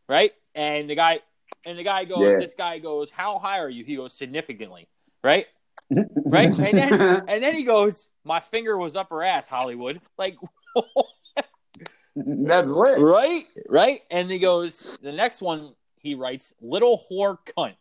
right. 0.09 0.33
And 0.55 0.88
the 0.90 0.94
guy 0.94 1.20
and 1.64 1.78
the 1.78 1.83
guy 1.85 2.05
goes. 2.05 2.18
Yeah. 2.20 2.38
This 2.38 2.55
guy 2.55 2.78
goes. 2.78 3.11
How 3.11 3.38
high 3.38 3.59
are 3.61 3.68
you? 3.70 3.85
He 3.85 3.96
goes 3.96 4.12
significantly. 4.12 4.88
Right. 5.24 5.46
Right. 5.90 6.50
And 6.59 6.78
then 6.78 6.92
and 7.28 7.42
then 7.42 7.55
he 7.55 7.62
goes. 7.64 8.09
My 8.24 8.38
finger 8.40 8.78
was 8.78 8.94
up 8.96 9.11
her 9.11 9.22
ass, 9.22 9.48
Hollywood. 9.48 10.00
Like. 10.16 10.37
That's 12.14 12.68
lit. 12.68 12.98
Right, 12.98 13.46
right. 13.68 14.02
And 14.11 14.31
he 14.31 14.38
goes, 14.38 14.98
the 15.02 15.12
next 15.12 15.40
one 15.40 15.74
he 15.96 16.14
writes, 16.14 16.53
little 16.61 17.03
whore 17.11 17.38
cunt. 17.57 17.74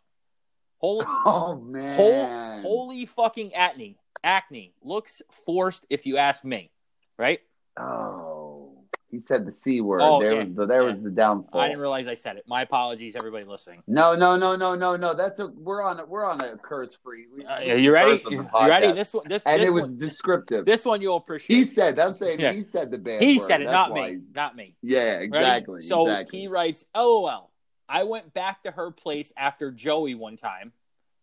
Holy, 0.78 1.04
Oh 1.08 1.56
man. 1.56 2.62
holy 2.62 3.04
fucking 3.06 3.54
acne. 3.54 3.98
Acne 4.24 4.74
looks 4.82 5.22
forced 5.44 5.86
if 5.90 6.06
you 6.06 6.16
ask 6.16 6.44
me. 6.44 6.70
Right? 7.18 7.40
Oh, 7.78 8.72
he 9.10 9.18
said 9.20 9.44
the 9.46 9.52
c 9.52 9.80
word. 9.80 10.00
Oh, 10.02 10.20
there 10.20 10.32
yeah, 10.32 10.44
was 10.44 10.54
the 10.54 10.66
there 10.66 10.82
yeah. 10.88 10.94
was 10.94 11.02
the 11.02 11.10
downfall. 11.10 11.60
I 11.60 11.68
didn't 11.68 11.80
realize 11.80 12.08
I 12.08 12.14
said 12.14 12.36
it. 12.38 12.44
My 12.46 12.62
apologies, 12.62 13.14
everybody 13.14 13.44
listening. 13.44 13.82
no, 13.86 14.14
no, 14.14 14.36
no, 14.36 14.56
no, 14.56 14.74
no, 14.74 14.96
no. 14.96 15.14
That's 15.14 15.38
a 15.38 15.48
we're 15.48 15.82
on 15.82 16.00
a 16.00 16.06
we're 16.06 16.24
on 16.24 16.40
a 16.40 16.56
curse 16.56 16.96
free. 17.04 17.26
Uh, 17.48 17.60
you 17.60 17.92
ready? 17.92 18.22
You 18.30 18.48
ready? 18.54 18.92
This 18.92 19.12
one, 19.12 19.28
this, 19.28 19.42
and 19.44 19.60
this 19.60 19.68
it 19.68 19.72
was 19.72 19.92
one, 19.92 19.98
descriptive. 19.98 20.64
this 20.64 20.84
one 20.84 21.00
you'll 21.02 21.16
appreciate. 21.16 21.56
he 21.56 21.64
said. 21.64 21.98
I'm 21.98 22.14
saying 22.14 22.40
Yeah. 22.40 22.52
he 22.52 22.62
said 22.62 22.90
the 22.90 22.98
bad. 22.98 23.22
He 23.22 23.38
word. 23.38 23.46
said 23.46 23.60
it, 23.60 23.64
That's 23.66 23.90
not 23.90 23.94
me, 23.94 24.18
not 24.34 24.56
me. 24.56 24.76
Yeah, 24.82 25.14
Ready? 25.14 25.24
exactly. 25.26 25.80
So 25.82 26.02
exactly. 26.02 26.40
he 26.40 26.48
writes, 26.48 26.86
"LOL. 26.96 27.50
I 27.88 28.04
went 28.04 28.32
back 28.32 28.62
to 28.62 28.70
her 28.70 28.90
place 28.90 29.32
after 29.36 29.70
Joey 29.70 30.14
one 30.14 30.36
time. 30.38 30.72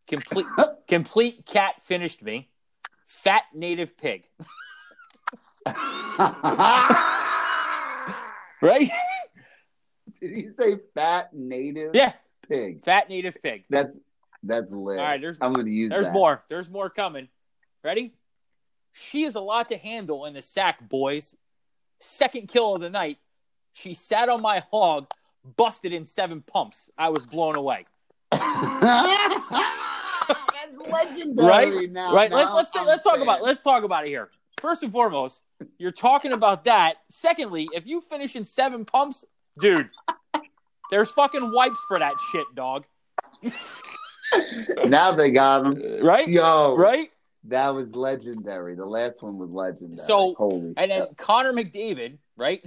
Complete, 0.08 0.46
complete 0.88 1.46
cat 1.46 1.82
finished 1.82 2.22
me. 2.22 2.50
Fat 3.10 3.44
native 3.54 3.98
pig. 3.98 4.26
Right? 8.62 8.92
Did 10.22 10.36
he 10.36 10.50
say 10.58 10.76
fat 10.94 11.34
native 11.34 11.92
yeah, 11.94 12.14
pig? 12.48 12.84
fat 12.84 13.10
native 13.10 13.38
pig. 13.42 13.64
That's 13.70 13.92
that's 14.44 14.70
lit. 14.72 15.00
All 15.00 15.06
right, 15.06 15.22
there's 15.22 15.38
I'm 15.40 15.54
going 15.54 15.68
to 15.68 15.72
use 15.72 15.90
there's 15.90 16.08
that. 16.08 16.14
more. 16.14 16.44
There's 16.50 16.70
more 16.70 16.90
coming. 16.90 17.30
Ready? 17.84 18.14
She 18.92 19.24
is 19.24 19.36
a 19.36 19.40
lot 19.40 19.70
to 19.70 19.78
handle 19.78 20.26
in 20.26 20.34
the 20.34 20.42
sack, 20.42 20.90
boys. 20.90 21.36
Second 22.00 22.48
kill 22.48 22.76
of 22.76 22.82
the 22.82 22.90
night. 22.90 23.18
She 23.74 23.94
sat 23.94 24.28
on 24.28 24.42
my 24.42 24.64
hog, 24.72 25.10
busted 25.56 25.94
in 25.94 26.04
seven 26.04 26.42
pumps. 26.42 26.90
I 26.98 27.10
was 27.10 27.26
blown 27.26 27.56
away. 27.56 27.86
Legendary. 30.92 31.48
Right? 31.48 31.92
Now, 31.92 32.14
right? 32.14 32.30
now 32.30 32.38
let's 32.38 32.54
let's 32.54 32.72
I'm 32.76 32.86
let's 32.86 33.04
talk 33.04 33.20
about 33.20 33.42
let's 33.42 33.64
talk 33.64 33.84
about 33.84 34.06
it 34.06 34.10
here. 34.10 34.30
First 34.60 34.84
and 34.84 34.92
foremost, 34.92 35.42
you're 35.78 35.92
talking 35.92 36.34
about 36.34 36.66
that. 36.66 36.96
Secondly, 37.10 37.68
if 37.74 37.86
you 37.88 38.02
finish 38.02 38.36
in 38.36 38.44
seven 38.46 38.84
pumps, 38.86 39.24
dude, 39.60 39.90
there's 40.92 41.12
fucking 41.12 41.52
wipes 41.54 41.80
for 41.88 41.98
that 41.98 42.16
shit, 42.32 42.46
dog. 42.56 42.86
Now 44.86 45.14
they 45.16 45.32
got 45.32 45.66
him. 45.66 45.82
Uh, 45.82 46.04
right? 46.04 46.28
Yo, 46.28 46.76
Right? 46.76 47.10
That 47.46 47.70
was 47.70 47.96
legendary. 47.96 48.76
The 48.76 48.86
last 48.86 49.24
one 49.24 49.38
was 49.38 49.50
legendary. 49.50 50.06
So, 50.06 50.36
holy. 50.38 50.74
And 50.76 50.92
then. 50.92 51.08
Connor 51.16 51.54
McDavid, 51.54 52.18
right? 52.36 52.64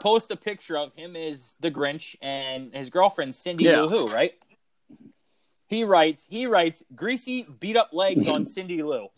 Post 0.00 0.30
a 0.30 0.36
picture 0.36 0.78
of 0.78 0.92
him 0.96 1.16
as 1.16 1.54
the 1.60 1.70
Grinch 1.70 2.16
and 2.22 2.74
his 2.74 2.88
girlfriend 2.90 3.34
Cindy 3.34 3.64
Yeah. 3.64 3.82
Lou 3.82 4.06
Who, 4.06 4.12
right? 4.12 4.32
He 5.68 5.84
writes, 5.84 6.26
he 6.28 6.46
writes, 6.46 6.82
greasy 6.94 7.42
beat 7.42 7.76
up 7.76 7.90
legs 7.92 8.26
on 8.26 8.44
Cindy 8.46 8.82
Lou. 8.82 9.08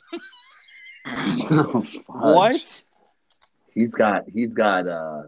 Oh. 1.06 1.84
What? 2.08 2.82
He's 3.74 3.92
got. 3.94 4.24
He's 4.32 4.54
got. 4.54 4.88
uh 4.88 5.22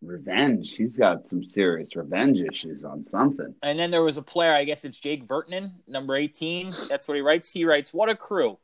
Revenge. 0.00 0.74
He's 0.74 0.96
got 0.96 1.28
some 1.28 1.44
serious 1.44 1.94
revenge 1.94 2.40
issues 2.40 2.82
on 2.84 3.04
something. 3.04 3.54
And 3.62 3.78
then 3.78 3.92
there 3.92 4.02
was 4.02 4.16
a 4.16 4.22
player, 4.22 4.52
I 4.52 4.64
guess 4.64 4.84
it's 4.84 4.98
Jake 4.98 5.28
Virtanen, 5.28 5.70
number 5.86 6.16
18. 6.16 6.74
That's 6.88 7.06
what 7.06 7.14
he 7.14 7.20
writes. 7.20 7.52
He 7.52 7.64
writes, 7.64 7.94
What 7.94 8.08
a 8.08 8.16
crew. 8.16 8.58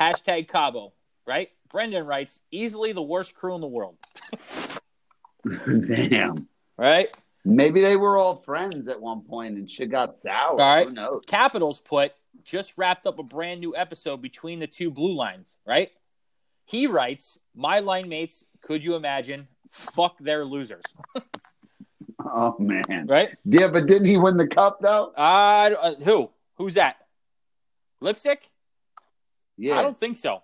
Hashtag 0.00 0.46
Cabo, 0.46 0.92
right? 1.26 1.50
Brendan 1.70 2.06
writes, 2.06 2.38
Easily 2.52 2.92
the 2.92 3.02
worst 3.02 3.34
crew 3.34 3.56
in 3.56 3.60
the 3.60 3.66
world, 3.66 3.96
Damn. 5.88 6.46
right? 6.76 7.08
Maybe 7.46 7.80
they 7.80 7.96
were 7.96 8.18
all 8.18 8.42
friends 8.44 8.88
at 8.88 9.00
one 9.00 9.20
point 9.22 9.56
and 9.56 9.70
shit 9.70 9.90
got 9.90 10.18
sour. 10.18 10.50
All 10.50 10.56
right. 10.58 10.88
Who 10.88 10.92
knows? 10.94 11.22
Capitals 11.26 11.80
put, 11.80 12.12
Just 12.42 12.76
wrapped 12.76 13.06
up 13.06 13.18
a 13.20 13.22
brand 13.22 13.60
new 13.60 13.76
episode 13.76 14.20
between 14.20 14.58
the 14.58 14.66
two 14.66 14.90
blue 14.90 15.14
lines, 15.14 15.58
right? 15.64 15.90
He 16.64 16.88
writes, 16.88 17.38
My 17.54 17.78
line 17.78 18.08
mates, 18.08 18.44
could 18.62 18.82
you 18.82 18.96
imagine? 18.96 19.46
Fuck 19.70 20.18
their 20.18 20.44
losers, 20.44 20.82
Oh 22.24 22.56
man. 22.58 23.06
right? 23.06 23.36
Yeah, 23.44 23.68
but 23.68 23.86
didn't 23.86 24.06
he 24.06 24.16
win 24.16 24.36
the 24.36 24.46
cup 24.48 24.78
though? 24.80 25.12
Uh, 25.16 25.70
uh, 25.80 25.94
who? 25.96 26.30
Who's 26.56 26.74
that? 26.74 26.96
Lipstick? 28.00 28.50
Yeah. 29.56 29.78
I 29.78 29.82
don't 29.82 29.96
think 29.98 30.16
so. 30.16 30.42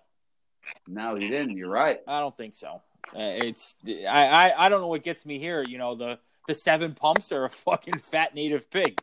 No, 0.87 1.15
he 1.15 1.27
didn't. 1.27 1.57
You're 1.57 1.69
right. 1.69 1.99
I 2.07 2.19
don't 2.19 2.35
think 2.35 2.55
so. 2.55 2.81
Uh, 3.13 3.35
it's 3.43 3.75
I, 3.85 4.27
I 4.27 4.65
I 4.65 4.69
don't 4.69 4.79
know 4.81 4.87
what 4.87 5.03
gets 5.03 5.25
me 5.25 5.39
here. 5.39 5.63
You 5.67 5.77
know 5.77 5.95
the 5.95 6.19
the 6.47 6.53
seven 6.53 6.93
pumps 6.93 7.31
are 7.31 7.45
a 7.45 7.49
fucking 7.49 7.99
fat 7.99 8.35
native 8.35 8.69
pig. 8.69 9.01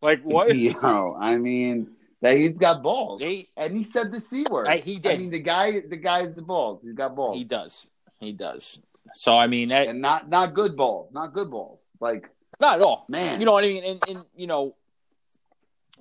Like 0.00 0.22
what? 0.22 0.56
Yo, 0.56 1.16
I 1.20 1.36
mean, 1.36 1.90
that 2.20 2.36
he's 2.36 2.58
got 2.58 2.82
balls, 2.82 3.22
and 3.56 3.72
he 3.72 3.84
said 3.84 4.12
the 4.12 4.20
c 4.20 4.44
word. 4.50 4.66
Right, 4.66 4.82
he 4.82 4.98
did. 4.98 5.12
I 5.12 5.16
mean, 5.18 5.30
the 5.30 5.40
guy, 5.40 5.80
the 5.80 5.96
guy's 5.96 6.36
the 6.36 6.42
balls. 6.42 6.82
He's 6.82 6.94
got 6.94 7.14
balls, 7.14 7.36
he 7.36 7.44
does 7.44 7.86
he 8.20 8.32
does. 8.32 8.80
So 9.14 9.36
I 9.36 9.46
mean 9.46 9.68
that, 9.68 9.88
and 9.88 10.00
not 10.00 10.28
not 10.28 10.54
good 10.54 10.76
balls, 10.76 11.10
not 11.12 11.32
good 11.32 11.50
balls. 11.50 11.84
Like 12.00 12.28
not 12.60 12.78
at 12.78 12.84
all. 12.84 13.06
man, 13.08 13.40
You 13.40 13.46
know 13.46 13.52
what 13.52 13.64
I 13.64 13.68
mean? 13.68 13.84
And, 13.84 14.02
and 14.08 14.26
you 14.36 14.46
know 14.46 14.74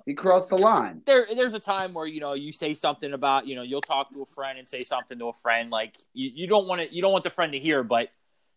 he 0.06 0.14
crossed 0.14 0.50
the 0.50 0.58
line. 0.58 1.02
there 1.06 1.28
there's 1.34 1.54
a 1.54 1.60
time 1.60 1.94
where 1.94 2.06
you 2.06 2.20
know 2.20 2.34
you 2.34 2.52
say 2.52 2.74
something 2.74 3.14
about 3.14 3.48
you 3.48 3.56
know 3.56 3.62
you'll 3.62 3.82
talk 3.82 4.12
to 4.14 4.22
a 4.22 4.26
friend 4.26 4.60
and 4.60 4.68
say 4.68 4.84
something 4.84 5.20
to 5.20 5.28
a 5.30 5.34
friend 5.34 5.70
like 5.70 5.98
you, 6.14 6.32
you 6.34 6.48
don't 6.48 6.68
want 6.68 6.82
to 6.82 6.94
you 6.94 7.02
don't 7.02 7.12
want 7.12 7.24
the 7.24 7.30
friend 7.30 7.54
to 7.54 7.60
hear 7.60 7.84
but 7.84 8.10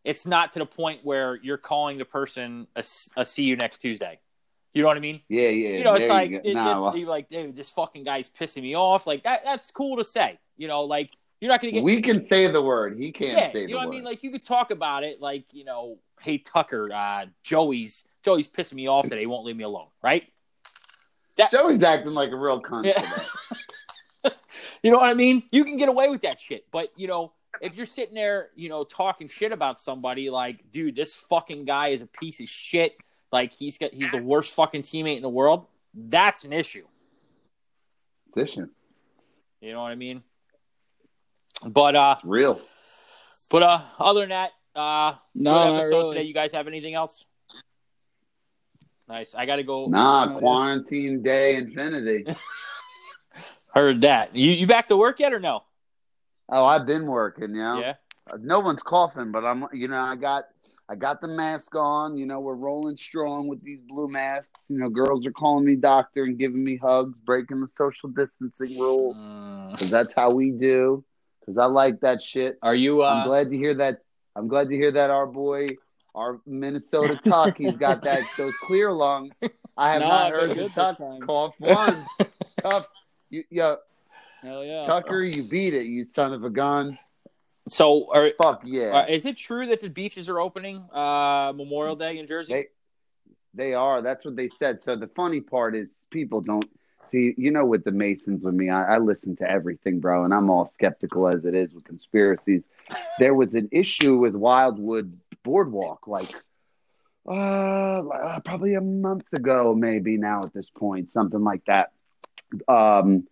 it's 0.05 0.27
not 0.27 0.53
to 0.53 0.59
the 0.59 0.67
point 0.67 1.01
where 1.05 1.37
you're 1.43 1.59
calling 1.59 1.99
the 1.99 2.05
person 2.05 2.67
a, 2.77 2.85
a 3.17 3.25
see 3.25 3.43
you 3.45 3.57
next 3.57 3.79
tuesday 3.79 4.19
you 4.73 4.83
know 4.83 4.89
what 4.89 4.97
i 4.97 5.01
mean 5.01 5.21
Yeah, 5.29 5.49
yeah. 5.49 5.69
you 5.79 5.85
know 5.85 5.95
it's 5.95 6.09
like 6.09 6.31
go. 6.31 6.41
it, 6.45 6.55
Nah, 6.55 6.91
this, 6.91 7.01
you're 7.01 7.09
like 7.09 7.29
dude 7.29 7.57
this 7.57 7.71
fucking 7.71 8.05
guy's 8.05 8.29
pissing 8.29 8.63
me 8.63 8.75
off 8.77 9.07
like 9.07 9.25
that 9.25 9.43
that's 9.45 9.71
cool 9.71 9.97
to 9.97 10.05
say 10.05 10.39
you 10.57 10.69
know 10.69 10.83
like 10.85 11.11
you're 11.41 11.49
not 11.51 11.61
gonna 11.61 11.73
get 11.73 11.83
we 11.83 12.03
can 12.03 12.23
say 12.23 12.47
the 12.51 12.61
word. 12.61 12.99
He 12.99 13.13
can't 13.13 13.37
yeah 13.39 13.51
say 13.51 13.63
you 13.63 13.69
know 13.69 13.77
what 13.77 13.89
word. 13.89 13.93
i 13.93 13.97
mean 13.97 14.05
like 14.05 14.23
you 14.23 14.31
could 14.31 14.45
talk 14.45 14.71
about 14.71 15.05
it 15.05 15.21
like 15.21 15.45
you 15.53 15.65
know 15.65 15.99
hey 16.21 16.39
tucker 16.39 16.89
uh 16.93 17.25
joey's 17.43 18.05
joey's 18.23 18.47
pissing 18.49 18.75
me 18.75 18.87
off 18.89 19.05
today 19.05 19.21
he 19.21 19.27
won't 19.27 19.45
leave 19.47 19.57
me 19.57 19.65
alone 19.65 19.87
right 20.03 20.27
Joey's 21.51 21.83
acting 21.83 22.13
like 22.13 22.31
a 22.33 22.37
real 22.37 22.61
cunt. 22.61 22.85
Yeah. 22.85 24.33
You 24.83 24.91
know 24.91 24.99
what 24.99 25.09
I 25.11 25.15
mean? 25.15 25.43
You 25.51 25.65
can 25.65 25.77
get 25.79 25.89
away 25.89 26.09
with 26.09 26.23
that 26.23 26.39
shit. 26.41 26.67
But, 26.71 26.91
you 26.97 27.07
know, 27.09 27.33
if 27.61 27.77
you're 27.77 27.87
sitting 27.87 28.15
there, 28.15 28.51
you 28.55 28.69
know, 28.69 28.85
talking 28.85 29.29
shit 29.29 29.53
about 29.53 29.79
somebody 29.79 30.31
like, 30.31 30.71
dude, 30.71 30.97
this 30.97 31.15
fucking 31.15 31.65
guy 31.67 31.89
is 31.89 32.03
a 32.03 32.07
piece 32.07 32.41
of 32.41 32.49
shit. 32.49 33.03
Like 33.33 33.53
he's 33.53 33.79
got 33.79 33.93
he's 33.93 34.11
the 34.11 34.23
worst 34.23 34.51
fucking 34.53 34.83
teammate 34.83 35.17
in 35.17 35.23
the 35.23 35.29
world. 35.29 35.67
That's 35.95 36.45
an 36.45 36.53
issue. 36.53 36.87
Position. 38.33 38.71
You 39.61 39.73
know 39.73 39.83
what 39.83 39.93
I 39.93 39.95
mean? 39.97 40.23
But 41.65 41.95
uh 41.97 42.15
It's 42.19 42.25
real. 42.25 42.61
but 43.51 43.63
uh 43.63 43.83
other 43.99 44.21
than 44.21 44.31
that, 44.31 44.51
uh 44.75 45.15
No, 45.35 45.53
good 45.55 45.77
episode 45.77 45.89
really. 45.99 46.15
today. 46.17 46.27
You 46.29 46.35
guys 46.35 46.53
have 46.53 46.67
anything 46.67 46.95
else? 46.95 47.25
Nice. 49.09 49.35
I 49.35 49.45
gotta 49.47 49.63
go 49.65 49.87
Nah, 49.87 50.39
quarantine 50.39 51.23
day 51.23 51.57
infinity. 51.57 52.25
heard 53.75 54.01
that. 54.01 54.35
You 54.35 54.51
you 54.53 54.67
back 54.67 54.89
to 54.89 54.97
work 54.97 55.21
yet 55.21 55.33
or 55.33 55.41
no? 55.41 55.65
Oh, 56.51 56.65
I've 56.65 56.87
been 56.87 57.07
working, 57.07 57.55
you 57.55 57.63
know. 57.63 57.81
Yeah. 57.81 57.95
No 58.39 58.61
one's 58.61 58.83
coughing, 58.83 59.33
but 59.33 59.45
I'm, 59.45 59.67
you 59.73 59.89
know, 59.89 59.97
I 59.99 60.15
got, 60.15 60.45
I 60.89 60.95
got 60.95 61.21
the 61.21 61.29
mask 61.29 61.75
on. 61.75 62.17
You 62.17 62.27
know, 62.27 62.41
we're 62.41 62.55
rolling 62.55 62.97
strong 62.97 63.49
with 63.49 63.63
these 63.65 63.81
blue 63.89 64.09
masks. 64.09 64.61
You 64.69 64.79
know, 64.79 64.89
girls 64.89 65.27
are 65.27 65.33
calling 65.33 65.65
me 65.65 65.75
doctor 65.77 66.25
and 66.25 66.39
giving 66.39 66.63
me 66.63 66.77
hugs, 66.77 67.17
breaking 67.25 67.61
the 67.61 67.69
social 67.69 68.09
distancing 68.11 68.79
rules. 68.79 69.31
Mm. 69.31 69.79
'Cause 69.79 69.89
that's 69.91 70.13
how 70.13 70.31
we 70.31 70.51
do. 70.51 71.05
Because 71.41 71.59
I 71.59 71.65
like 71.67 72.01
that 72.01 72.21
shit. 72.23 72.59
Are 72.63 72.75
you 72.75 73.03
I'm 73.03 73.21
uh 73.21 73.25
glad 73.25 73.51
to 73.51 73.57
hear 73.57 73.75
that. 73.75 74.03
I'm 74.37 74.47
glad 74.47 74.69
to 74.69 74.77
hear 74.77 74.93
that 74.93 75.11
our 75.11 75.27
boy, 75.27 75.77
our 76.15 76.41
Minnesota 76.47 77.17
Tuck, 77.17 77.57
he's 77.59 77.79
got 77.79 78.03
that 78.05 78.23
those 78.37 78.57
clear 78.57 78.93
lungs. 78.93 79.33
I 79.77 79.93
have 79.93 80.01
No, 80.03 80.09
not 80.09 80.31
heard 80.31 80.57
the 80.57 80.69
Tuck 80.69 80.99
cough 81.27 81.55
once. 81.61 82.09
Tough, 82.63 82.87
you, 83.31 83.45
yo, 83.51 83.77
Hell 84.43 84.65
yeah. 84.65 84.87
Tucker, 84.87 85.23
you 85.23 85.43
beat 85.43 85.75
it, 85.75 85.87
you 85.87 86.05
son 86.05 86.33
of 86.33 86.45
a 86.45 86.51
gun. 86.51 86.99
so 87.69 88.09
are, 88.13 88.31
Fuck 88.39 88.63
yeah. 88.65 89.01
uh, 89.01 89.07
is 89.09 89.27
it 89.27 89.37
true 89.37 89.67
that 89.67 89.81
the 89.81 89.91
beaches 89.91 90.29
are 90.29 90.41
opening 90.41 90.79
uh 90.93 91.53
Memorial 91.55 91.97
Day 91.97 92.19
in 92.19 92.27
Jersey? 92.27 92.53
They 92.55 92.67
they 93.53 93.75
are. 93.75 94.01
That's 94.03 94.25
what 94.25 94.37
they 94.37 94.49
said. 94.49 94.83
So 94.83 94.97
the 94.97 95.09
funny 95.09 95.41
part 95.41 95.75
is 95.77 96.07
people 96.11 96.41
don't 96.41 96.69
see. 97.05 97.35
You 97.37 97.51
know, 97.51 97.67
with 97.67 97.85
the 97.85 97.93
Masons, 97.93 98.43
with 98.43 98.55
me, 98.55 98.71
I, 98.71 98.95
I 98.95 98.99
listen 98.99 99.37
to 99.37 99.51
everything, 99.51 100.01
bro, 100.01 100.25
and 100.25 100.33
I'm 100.33 100.51
all 100.51 100.67
skeptical 100.67 101.29
as 101.29 101.45
it 101.45 101.55
is 101.55 101.75
with 101.75 101.85
conspiracies. 101.85 102.69
There 103.19 103.35
was 103.35 103.55
an 103.55 103.69
issue 103.73 104.17
with 104.17 104.35
Wildwood 104.35 105.19
Boardwalk, 105.43 106.07
like 106.07 106.33
uh, 107.27 107.33
uh, 108.09 108.41
probably 108.41 108.75
a 108.75 108.81
month 108.81 109.27
ago, 109.33 109.75
maybe 109.75 110.17
now 110.17 110.43
at 110.45 110.55
this 110.55 110.71
point, 110.71 111.11
something 111.11 111.43
like 111.43 111.65
that. 111.67 111.93
Um, 112.69 113.27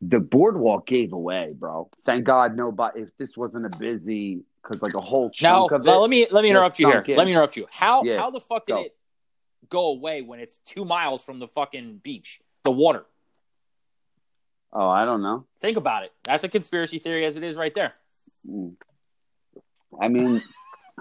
the 0.00 0.20
boardwalk 0.20 0.86
gave 0.86 1.12
away, 1.12 1.52
bro. 1.58 1.90
Thank 2.04 2.24
God 2.24 2.56
nobody. 2.56 3.00
If 3.02 3.16
this 3.18 3.36
wasn't 3.36 3.66
a 3.66 3.78
busy, 3.78 4.42
because 4.62 4.80
like 4.82 4.94
a 4.94 5.00
whole 5.02 5.26
Now, 5.42 5.68
chunk 5.68 5.72
of 5.72 5.84
now 5.84 5.96
it. 5.96 5.98
let 6.00 6.10
me 6.10 6.26
let 6.30 6.42
me 6.42 6.50
interrupt 6.50 6.78
you 6.78 6.88
here. 6.90 7.00
in. 7.06 7.16
Let 7.16 7.26
me 7.26 7.32
interrupt 7.32 7.56
you. 7.56 7.66
How 7.70 8.02
Yeah, 8.04 8.18
how 8.18 8.30
the 8.30 8.40
fuck 8.40 8.66
did 8.66 8.72
go. 8.74 8.80
it 8.82 8.96
go 9.68 9.86
away 9.88 10.22
when 10.22 10.40
it's 10.40 10.58
two 10.64 10.84
miles 10.84 11.22
from 11.22 11.38
the 11.38 11.46
fucking 11.48 11.98
beach, 12.02 12.40
the 12.64 12.70
water? 12.72 13.04
oh, 14.72 14.88
I 14.88 15.04
don't 15.04 15.20
know. 15.22 15.46
Think 15.60 15.76
about 15.76 16.04
it. 16.04 16.12
That's 16.24 16.44
a 16.44 16.48
conspiracy 16.48 16.98
theory 16.98 17.24
as 17.26 17.36
it 17.36 17.42
is 17.42 17.56
right 17.56 17.74
there. 17.74 17.92
Mm. 18.48 18.74
I 20.00 20.08
mean, 20.08 20.40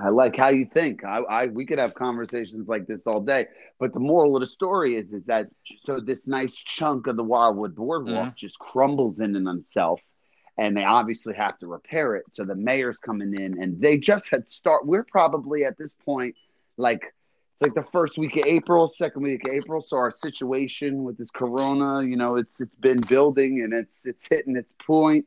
I 0.02 0.10
like 0.10 0.38
how 0.38 0.50
you 0.50 0.66
think. 0.66 1.04
I, 1.04 1.20
I 1.20 1.48
we 1.48 1.66
could 1.66 1.80
have 1.80 1.94
conversations 1.94 2.68
like 2.68 2.88
this 2.88 3.06
all 3.06 3.20
day. 3.20 3.48
But 3.80 3.94
the 3.94 4.00
moral 4.00 4.36
of 4.36 4.42
the 4.42 4.48
story 4.48 4.96
is 4.96 5.12
is 5.14 5.26
that 5.26 5.50
so 5.80 6.00
this 6.00 6.28
nice 6.28 6.56
chunk 6.56 7.08
of 7.08 7.18
the 7.18 7.24
Wildwood 7.24 7.76
Boardwalk 7.76 8.36
just 8.36 8.58
crumbles 8.60 9.20
in 9.20 9.36
on 9.36 9.60
itself, 9.60 10.00
and 10.58 10.76
they 10.76 10.84
obviously 10.84 11.34
have 11.36 11.58
to 11.60 11.68
repair 11.68 12.16
it. 12.16 12.26
So 12.32 12.46
the 12.46 12.56
mayor's 12.56 13.00
coming 13.00 13.34
in, 13.40 13.62
and 13.62 13.82
they 13.82 13.98
just 13.98 14.30
had 14.30 14.50
start. 14.50 14.86
We're 14.86 15.04
probably 15.04 15.66
at 15.66 15.78
this 15.78 15.94
point 15.94 16.38
like. 16.78 17.14
It's 17.62 17.68
like 17.68 17.86
the 17.86 17.92
first 17.92 18.18
week 18.18 18.38
of 18.38 18.46
April, 18.46 18.88
second 18.88 19.22
week 19.22 19.46
of 19.46 19.54
April. 19.54 19.82
So 19.82 19.98
our 19.98 20.12
situation 20.12 21.04
with 21.04 21.18
this 21.18 21.30
corona, 21.30 22.08
you 22.08 22.16
know, 22.16 22.38
it's 22.38 22.62
it's 22.62 22.76
been 22.76 23.00
building 23.10 23.64
and 23.64 23.74
it's 23.74 24.06
it's 24.06 24.26
hitting 24.30 24.56
its 24.56 24.72
point. 24.86 25.26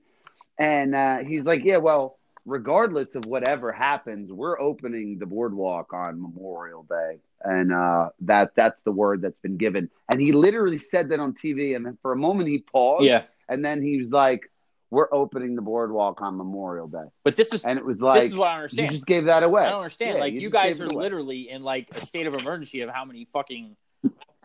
And 0.59 0.95
uh, 0.95 1.18
he's 1.18 1.45
like, 1.45 1.62
yeah, 1.62 1.77
well, 1.77 2.18
regardless 2.45 3.14
of 3.14 3.24
whatever 3.26 3.72
happens, 3.72 4.32
we're 4.32 4.61
opening 4.61 5.18
the 5.18 5.26
boardwalk 5.26 5.93
on 5.93 6.20
Memorial 6.20 6.84
Day, 6.84 7.18
and 7.43 7.72
uh, 7.72 8.11
that 8.20 8.55
that's 8.55 8.80
the 8.82 8.93
word 8.93 9.22
that's 9.22 9.38
been 9.38 9.57
given. 9.57 9.90
And 10.11 10.20
he 10.20 10.32
literally 10.32 10.78
said 10.78 11.09
that 11.11 11.20
on 11.20 11.32
TV, 11.34 11.76
and 11.76 11.84
then 11.84 11.99
for 12.03 12.12
a 12.12 12.16
moment 12.16 12.49
he 12.49 12.59
paused, 12.61 13.05
Yeah. 13.05 13.22
and 13.49 13.64
then 13.64 13.82
he 13.82 13.99
was 13.99 14.11
like, 14.11 14.51
we're 14.90 15.09
opening 15.11 15.55
the 15.57 15.62
boardwalk 15.62 16.20
on 16.20 16.36
Memorial 16.36 16.86
Day, 16.86 17.07
But 17.24 17.34
this 17.34 17.55
is 17.55 17.64
and 17.64 17.78
it 17.78 17.84
was 17.84 18.01
like 18.03 18.20
this 18.20 18.30
is 18.30 18.36
what 18.36 18.49
I 18.49 18.59
don't 18.61 18.74
you 18.74 18.88
just 18.88 19.07
gave 19.07 19.24
that 19.24 19.43
away. 19.43 19.62
I 19.64 19.70
don't 19.70 19.78
understand. 19.78 20.16
Yeah, 20.16 20.20
like 20.20 20.34
you, 20.34 20.40
just 20.40 20.53
guys 20.53 20.80
are 20.82 20.88
literally 20.88 21.49
in 21.49 21.62
like 21.62 21.88
a 21.97 22.05
state 22.05 22.26
of 22.26 22.34
emergency 22.34 22.82
of 22.82 22.90
how 22.90 23.07
many 23.07 23.24
fucking 23.24 23.74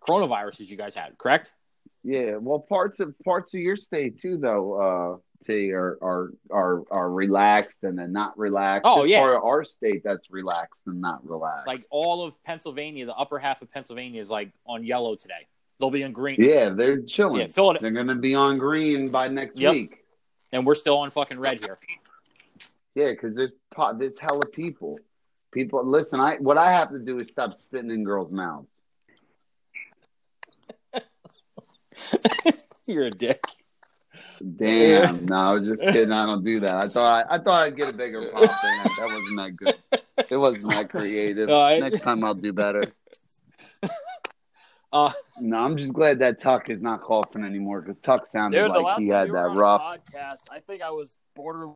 coronaviruses 0.08 0.70
you 0.70 0.78
guys 0.78 0.96
had, 0.96 1.18
correct? 1.18 1.54
Yeah, 2.04 2.38
well, 2.38 2.60
parts 2.60 3.02
of 3.02 3.14
parts 3.26 3.54
of 3.54 3.60
your 3.60 3.76
state 3.76 4.20
too, 4.20 4.38
though, 4.38 4.74
uh, 4.82 5.18
T 5.44 5.72
are 5.72 5.98
are 6.02 6.32
are 6.50 6.84
are 6.92 7.12
relaxed 7.12 7.84
and 7.84 7.98
then 8.00 8.12
not 8.12 8.38
relaxed. 8.38 8.84
Oh, 8.86 9.04
yeah. 9.04 9.22
our 9.22 9.64
state 9.64 10.02
that's 10.04 10.32
relaxed 10.32 10.84
and 10.88 11.00
not 11.00 11.28
relaxed. 11.28 11.68
Like 11.68 11.82
all 11.92 12.24
of 12.24 12.42
Pennsylvania, 12.44 13.06
the 13.06 13.16
upper 13.16 13.38
half 13.40 13.62
of 13.62 13.72
Pennsylvania 13.72 14.20
is 14.20 14.30
like 14.30 14.52
on 14.66 14.84
yellow 14.84 15.16
today. 15.16 15.48
They'll 15.80 15.92
be 15.92 16.04
on 16.04 16.12
green. 16.12 16.38
yeah, 16.40 16.70
they're 16.70 17.02
chilling. 17.04 17.42
Yeah, 17.42 17.48
Philadelphia- 17.48 17.92
They're 17.92 18.04
gonna 18.04 18.20
be 18.20 18.34
on 18.34 18.58
green 18.58 19.12
by 19.12 19.28
next 19.28 19.60
Yep. 19.60 19.72
week. 19.74 20.04
And 20.52 20.66
we're 20.66 20.76
still 20.76 20.98
on 20.98 21.12
fucking 21.12 21.40
red 21.40 21.64
here. 21.64 21.78
Yeah, 22.96 23.12
because 23.12 23.36
there's 23.36 23.52
po- 23.70 23.94
there's 23.96 24.18
hella 24.18 24.48
people. 24.48 24.98
People, 25.52 25.86
listen. 25.86 26.20
I 26.20 26.38
what 26.38 26.58
I 26.58 26.72
have 26.72 26.90
to 26.92 27.00
do 27.00 27.20
is 27.20 27.30
stop 27.30 27.54
spitting 27.54 27.92
in 27.92 28.04
girls' 28.04 28.32
mouths. 28.32 28.80
You're 32.88 33.06
a 33.06 33.12
dick. 33.12 33.44
Damn, 34.58 35.26
no, 35.26 35.36
I 35.36 35.54
was 35.54 35.66
just 35.66 35.82
kidding. 35.84 36.12
I 36.12 36.26
don't 36.26 36.44
do 36.44 36.60
that. 36.62 36.76
I 36.76 36.88
thought 36.90 37.26
I, 37.30 37.38
thought 37.38 37.64
I'd 37.68 37.76
get 37.78 37.94
a 37.94 37.98
bigger 37.98 38.30
pop 38.32 38.42
than 38.42 38.50
that. 38.52 38.92
That 38.98 39.08
wasn't 39.08 39.38
that 39.38 39.56
good. 39.56 39.76
It 40.30 40.38
wasn't 40.38 40.70
that 40.72 40.90
creative. 40.90 41.50
No, 41.50 41.62
I- 41.62 41.80
Next 41.80 42.02
time 42.02 42.24
I'll 42.24 42.34
do 42.36 42.54
better. 42.54 42.82
Uh, 44.94 45.12
No, 45.42 45.58
I'm 45.58 45.76
just 45.76 45.92
glad 45.94 46.20
that 46.20 46.40
Tuck 46.40 46.70
is 46.70 46.82
not 46.82 47.02
coughing 47.02 47.44
anymore 47.44 47.82
because 47.82 48.00
Tuck 48.00 48.26
sounded 48.26 48.58
Dude, 48.58 48.72
like 48.72 48.98
he 49.00 49.10
had 49.10 49.28
you 49.28 49.34
that 49.34 49.50
rough. 49.58 49.82
podcast. 49.82 50.44
I 50.50 50.62
think 50.66 50.82
I 50.82 50.92
was 50.92 51.18
border. 51.36 51.68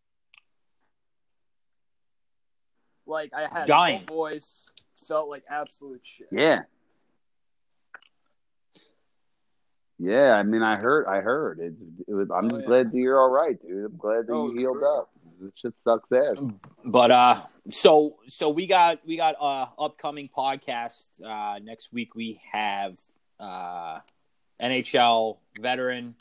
Like 3.05 3.33
I 3.33 3.47
had 3.53 3.67
Dying. 3.67 4.05
no 4.09 4.15
voice, 4.15 4.69
felt 5.07 5.27
like 5.29 5.43
absolute 5.49 5.99
shit. 6.03 6.27
Yeah. 6.31 6.61
Yeah, 10.03 10.33
I 10.33 10.41
mean, 10.43 10.63
I 10.63 10.77
heard, 10.79 11.05
I 11.05 11.21
heard. 11.21 11.59
It, 11.59 11.73
it 12.07 12.13
was, 12.13 12.29
I'm 12.31 12.45
Oh, 12.45 12.49
just 12.49 12.61
yeah. 12.61 12.67
glad 12.67 12.91
that 12.91 12.97
you're 12.97 13.19
all 13.21 13.29
right, 13.29 13.61
dude. 13.61 13.85
I'm 13.85 13.97
glad 13.97 14.25
that 14.27 14.33
Oh, 14.33 14.49
you 14.51 14.57
healed 14.57 14.77
great. 14.79 14.87
up. 14.89 15.09
This 15.39 15.51
shit 15.55 15.73
sucks 15.83 16.11
ass. 16.11 16.37
but 16.85 17.09
uh 17.11 17.41
so 17.71 18.17
so 18.27 18.49
we 18.49 18.67
got 18.67 18.99
we 19.07 19.17
got 19.17 19.35
uh 19.41 19.65
upcoming 19.79 20.29
podcast 20.35 21.07
uh 21.25 21.57
next 21.63 21.91
week 21.91 22.13
we 22.13 22.39
have 22.51 22.99
uh 23.39 23.97
nhl 24.61 25.37
veteran 25.59 26.13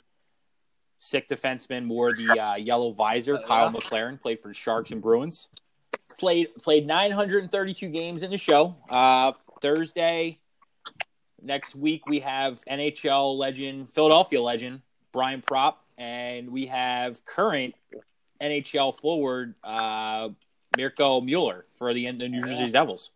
sick 0.96 1.28
defenseman 1.28 1.86
wore 1.86 2.14
the 2.14 2.28
uh, 2.30 2.54
yellow 2.56 2.92
visor 2.92 3.36
kyle 3.46 3.70
yeah. 3.70 3.78
mclaren 3.78 4.18
played 4.18 4.40
for 4.40 4.48
the 4.48 4.54
sharks 4.54 4.90
and 4.90 5.02
bruins 5.02 5.48
played 6.18 6.54
played 6.56 6.86
932 6.86 7.88
games 7.90 8.22
in 8.22 8.30
the 8.30 8.38
show 8.38 8.74
uh 8.88 9.32
thursday 9.60 10.38
next 11.42 11.74
week 11.74 12.06
we 12.06 12.20
have 12.20 12.62
nhl 12.70 13.36
legend 13.36 13.90
philadelphia 13.92 14.40
legend 14.40 14.80
brian 15.12 15.42
propp 15.42 15.74
and 15.98 16.50
we 16.50 16.66
have 16.66 17.24
current 17.24 17.74
NHL 18.40 18.98
forward 18.98 19.54
uh, 19.62 20.30
Mirco 20.76 21.20
Mueller 21.20 21.66
for 21.74 21.92
the, 21.92 22.10
the 22.12 22.28
New 22.28 22.40
Jersey 22.40 22.70
Devils. 22.70 23.10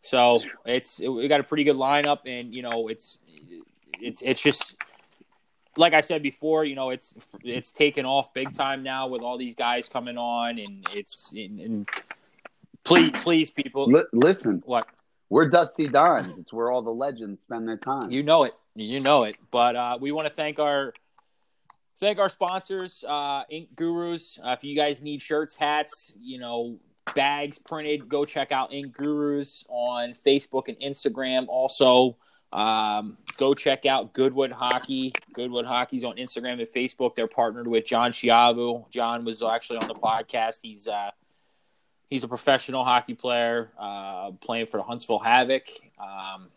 So 0.00 0.42
it's 0.64 1.00
we 1.00 1.26
got 1.28 1.40
a 1.40 1.44
pretty 1.44 1.64
good 1.64 1.76
lineup, 1.76 2.20
and 2.26 2.54
you 2.54 2.62
know 2.62 2.88
it's 2.88 3.18
it's 4.00 4.20
it's 4.22 4.40
just 4.40 4.76
like 5.78 5.94
I 5.94 6.02
said 6.02 6.22
before, 6.22 6.64
you 6.64 6.74
know 6.74 6.90
it's 6.90 7.14
it's 7.42 7.72
taken 7.72 8.04
off 8.04 8.34
big 8.34 8.54
time 8.54 8.82
now 8.82 9.08
with 9.08 9.22
all 9.22 9.38
these 9.38 9.54
guys 9.54 9.88
coming 9.88 10.18
on, 10.18 10.58
and 10.58 10.86
it's 10.92 11.32
and, 11.32 11.58
and 11.58 11.88
please 12.84 13.12
please 13.14 13.50
people. 13.50 13.86
Li- 13.86 14.02
listen, 14.12 14.62
what 14.66 14.88
we're 15.34 15.48
Dusty 15.48 15.88
Dimes. 15.88 16.38
It's 16.38 16.52
where 16.52 16.70
all 16.70 16.80
the 16.80 16.92
legends 16.92 17.42
spend 17.42 17.66
their 17.66 17.76
time. 17.76 18.08
You 18.08 18.22
know 18.22 18.44
it. 18.44 18.54
You 18.76 19.00
know 19.00 19.24
it. 19.24 19.34
But 19.50 19.74
uh, 19.74 19.98
we 20.00 20.12
want 20.12 20.28
to 20.28 20.32
thank 20.32 20.60
our 20.60 20.94
thank 21.98 22.20
our 22.20 22.28
sponsors, 22.28 23.02
uh, 23.02 23.42
Ink 23.50 23.70
Gurus. 23.74 24.38
Uh, 24.38 24.50
if 24.50 24.62
you 24.62 24.76
guys 24.76 25.02
need 25.02 25.20
shirts, 25.20 25.56
hats, 25.56 26.12
you 26.20 26.38
know, 26.38 26.78
bags 27.16 27.58
printed, 27.58 28.08
go 28.08 28.24
check 28.24 28.52
out 28.52 28.72
Ink 28.72 28.96
Gurus 28.96 29.64
on 29.68 30.14
Facebook 30.24 30.68
and 30.68 30.78
Instagram. 30.78 31.46
Also, 31.48 32.16
um, 32.52 33.18
go 33.36 33.54
check 33.54 33.86
out 33.86 34.12
Goodwood 34.12 34.52
Hockey. 34.52 35.14
Goodwood 35.32 35.64
Hockey's 35.66 36.04
on 36.04 36.14
Instagram 36.14 36.60
and 36.60 36.68
Facebook. 36.68 37.16
They're 37.16 37.26
partnered 37.26 37.66
with 37.66 37.84
John 37.84 38.12
Chiavu. 38.12 38.88
John 38.88 39.24
was 39.24 39.42
actually 39.42 39.78
on 39.78 39.88
the 39.88 39.94
podcast. 39.94 40.58
He's 40.62 40.86
uh, 40.86 41.10
he's 42.10 42.24
a 42.24 42.28
professional 42.28 42.84
hockey 42.84 43.14
player, 43.14 43.70
uh, 43.78 44.32
playing 44.32 44.66
for 44.66 44.78
the 44.78 44.84
Huntsville 44.84 45.18
Havoc. 45.18 45.68
Um, 45.98 46.48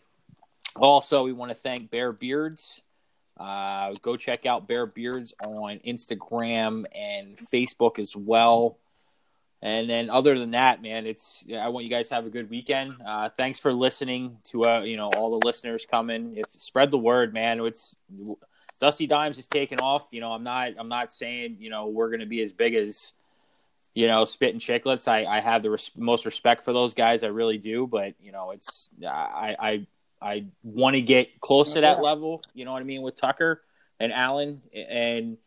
also, 0.76 1.24
we 1.24 1.34
want 1.34 1.52
to 1.52 1.58
thank 1.58 1.90
Bear 1.90 2.12
Beards. 2.12 2.82
Uh, 3.38 3.94
go 4.02 4.18
check 4.18 4.46
out 4.46 4.68
Bear 4.68 4.86
Beards 4.86 5.34
on 5.44 5.80
Instagram 5.86 6.86
and 6.96 7.38
Facebook 7.38 8.00
as 8.00 8.16
well. 8.16 8.78
And 9.62 9.90
then, 9.90 10.12
other 10.12 10.38
than 10.38 10.52
that, 10.52 10.84
man, 10.84 11.08
it's 11.08 11.44
I 11.52 11.70
want 11.70 11.84
you 11.84 11.90
guys 11.90 12.10
to 12.10 12.16
have 12.16 12.28
a 12.28 12.30
good 12.30 12.50
weekend. 12.50 12.94
Uh, 13.06 13.30
thanks 13.36 13.58
for 13.58 13.74
listening 13.74 14.38
to 14.46 14.66
uh, 14.66 14.82
you 14.82 14.98
know 14.98 15.10
all 15.16 15.40
the 15.40 15.46
listeners 15.46 15.88
coming. 15.90 16.38
If 16.38 16.52
spread 16.52 16.92
the 16.92 16.98
word, 17.00 17.34
man. 17.34 17.60
It's 17.62 17.96
Dusty 18.80 19.08
Dimes 19.08 19.40
is 19.40 19.48
taking 19.48 19.80
off. 19.80 20.10
You 20.12 20.22
know, 20.22 20.32
I'm 20.32 20.44
not 20.44 20.74
I'm 20.78 20.90
not 20.90 21.12
saying 21.12 21.58
you 21.60 21.72
know 21.72 21.88
we're 21.88 22.10
going 22.10 22.20
to 22.20 22.28
be 22.28 22.44
as 22.44 22.52
big 22.52 22.76
as 22.76 23.14
you 23.98 24.06
know 24.06 24.26
Spittin' 24.26 24.60
Chiclets. 24.60 25.08
I 25.08 25.26
I 25.26 25.40
have 25.40 25.64
the 25.64 25.72
res- 25.72 25.90
most 25.98 26.26
respect 26.28 26.64
for 26.64 26.72
those 26.72 26.94
guys. 26.94 27.24
I 27.24 27.28
really 27.28 27.58
do. 27.58 27.88
But 27.88 28.14
you 28.22 28.32
know, 28.32 28.52
it's 28.52 28.92
I 29.04 29.56
I 29.60 29.88
I 30.22 30.46
want 30.62 30.96
to 30.96 31.02
get 31.02 31.42
close 31.42 31.74
to 31.74 31.82
that 31.82 32.00
level. 32.00 32.44
You 32.54 32.64
know 32.66 32.74
what 32.74 32.82
I 32.82 32.86
mean 32.86 33.02
with 33.02 33.16
Tucker 33.16 33.64
and 34.00 34.14
Allen 34.14 34.62
and 34.72 35.38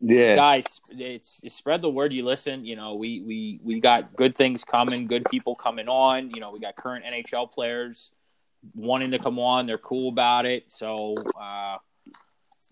yeah. 0.00 0.34
guys. 0.34 0.80
It's, 0.92 1.42
it's 1.44 1.54
spread 1.54 1.82
the 1.82 1.90
word. 1.90 2.14
You 2.14 2.24
listen. 2.24 2.64
You 2.64 2.76
know 2.76 2.94
we 2.94 3.20
we 3.20 3.60
we 3.62 3.78
got 3.78 4.16
good 4.16 4.34
things 4.34 4.64
coming. 4.64 5.04
Good 5.04 5.26
people 5.30 5.54
coming 5.54 5.88
on. 5.88 6.30
You 6.30 6.40
know 6.40 6.50
we 6.50 6.60
got 6.60 6.76
current 6.76 7.04
NHL 7.04 7.52
players 7.52 8.10
wanting 8.74 9.10
to 9.10 9.18
come 9.18 9.38
on. 9.38 9.66
They're 9.66 9.76
cool 9.76 10.08
about 10.08 10.46
it. 10.46 10.72
So. 10.72 11.14
uh 11.38 11.76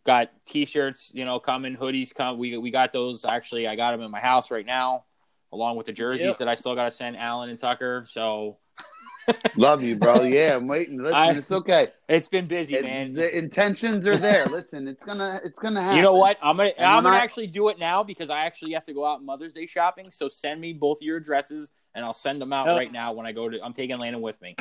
Got 0.06 0.30
t-shirts, 0.46 1.10
you 1.12 1.26
know, 1.26 1.38
coming, 1.38 1.76
hoodies 1.76 2.14
come. 2.14 2.38
We 2.38 2.56
we 2.56 2.70
got 2.70 2.90
those. 2.90 3.26
Actually, 3.26 3.68
I 3.68 3.76
got 3.76 3.90
them 3.90 4.00
in 4.00 4.10
my 4.10 4.18
house 4.18 4.50
right 4.50 4.64
now, 4.64 5.04
along 5.52 5.76
with 5.76 5.86
the 5.86 5.92
jerseys 5.92 6.24
Yep. 6.24 6.38
that 6.38 6.48
I 6.48 6.54
still 6.54 6.74
got 6.74 6.84
to 6.84 6.90
send 6.90 7.16
Allen 7.16 7.50
and 7.50 7.58
Tucker. 7.58 8.04
So 8.08 8.58
Love 9.56 9.82
you, 9.82 9.96
bro. 9.96 10.22
Yeah, 10.22 10.56
I'm 10.56 10.66
waiting. 10.66 10.98
Listen, 10.98 11.14
I- 11.14 11.32
it's 11.32 11.52
okay. 11.52 11.86
it's 12.08 12.26
been 12.28 12.48
busy, 12.48 12.74
It- 12.76 12.84
man. 12.84 13.12
the 13.12 13.36
intentions 13.36 14.06
are 14.08 14.16
there. 14.16 14.46
Listen, 14.46 14.88
it's 14.88 15.04
gonna, 15.04 15.40
it's 15.44 15.58
gonna 15.58 15.80
happen. 15.82 15.96
You 15.96 16.02
know 16.02 16.16
what? 16.16 16.36
I'm 16.42 16.56
gonna 16.56 16.70
And 16.76 16.86
I'm 16.86 16.96
when 16.96 17.04
gonna 17.04 17.16
I- 17.16 17.20
actually 17.20 17.46
do 17.46 17.68
it 17.68 17.78
now 17.78 18.02
because 18.02 18.30
I 18.30 18.40
actually 18.46 18.72
have 18.72 18.84
to 18.86 18.92
go 18.94 19.04
out 19.04 19.22
Mother's 19.22 19.52
Day 19.52 19.66
shopping. 19.66 20.10
So 20.10 20.28
send 20.28 20.60
me 20.60 20.72
both 20.72 20.98
your 21.02 21.16
addresses 21.18 21.70
and 21.94 22.04
I'll 22.04 22.12
send 22.14 22.40
them 22.40 22.52
out 22.52 22.68
Oh. 22.68 22.74
right 22.76 22.90
now 22.90 23.12
when 23.12 23.26
I 23.26 23.32
go 23.32 23.48
to. 23.48 23.62
I'm 23.62 23.72
taking 23.72 23.98
Landon 23.98 24.22
with 24.22 24.40
me. 24.40 24.56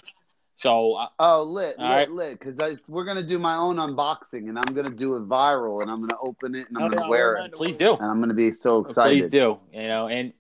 So 0.55 0.95
uh, 0.95 1.07
Oh, 1.19 1.43
lit, 1.43 1.79
lit, 1.79 1.87
right. 1.87 2.11
lit. 2.11 2.39
Because 2.39 2.77
we're 2.87 3.05
gonna 3.05 3.23
do 3.23 3.39
my 3.39 3.55
own 3.55 3.77
unboxing, 3.77 4.49
and 4.49 4.57
I'm 4.59 4.73
gonna 4.75 4.89
do 4.89 5.15
it 5.15 5.27
viral, 5.27 5.81
and 5.81 5.89
I'm 5.89 6.01
gonna 6.01 6.19
open 6.21 6.53
it, 6.53 6.67
and 6.67 6.77
I'm 6.77 6.83
Oh, 6.83 6.89
gonna 6.89 7.03
yeah, 7.05 7.09
wear 7.09 7.37
I'll 7.39 7.45
it, 7.45 7.53
please 7.53 7.77
do, 7.77 7.93
and 7.95 8.03
I'm 8.05 8.19
gonna 8.19 8.33
be 8.33 8.51
so 8.51 8.79
excited. 8.79 9.13
please 9.17 9.29
do. 9.29 9.57
You 9.73 9.87
know, 9.87 10.09
and 10.09 10.33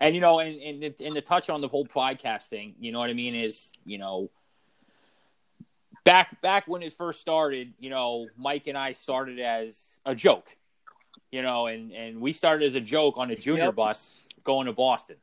and 0.00 0.14
you 0.14 0.20
know, 0.20 0.38
and 0.40 0.60
and 0.60 0.84
and 1.00 1.14
to 1.14 1.20
touch 1.20 1.50
on 1.50 1.60
the 1.60 1.68
whole 1.68 1.86
podcast 1.86 2.44
thing, 2.48 2.74
you 2.80 2.92
know 2.92 2.98
what 2.98 3.10
I 3.10 3.14
mean? 3.14 3.34
Is 3.34 3.76
you 3.84 3.98
know. 3.98 4.30
Back 6.04 6.40
back 6.40 6.66
when 6.66 6.82
it 6.82 6.94
first 6.94 7.20
started, 7.20 7.74
you 7.78 7.90
know, 7.90 8.28
Mike 8.38 8.66
and 8.66 8.78
I 8.78 8.92
started 8.92 9.38
as 9.40 10.00
a 10.06 10.14
joke, 10.14 10.56
you 11.30 11.42
know, 11.42 11.66
and 11.66 11.92
and 11.92 12.22
we 12.22 12.32
started 12.32 12.64
as 12.64 12.74
a 12.76 12.80
joke 12.80 13.18
on 13.18 13.30
a 13.30 13.36
junior 13.36 13.64
Yep. 13.64 13.74
bus 13.74 14.26
going 14.42 14.66
to 14.66 14.72
Boston. 14.72 15.16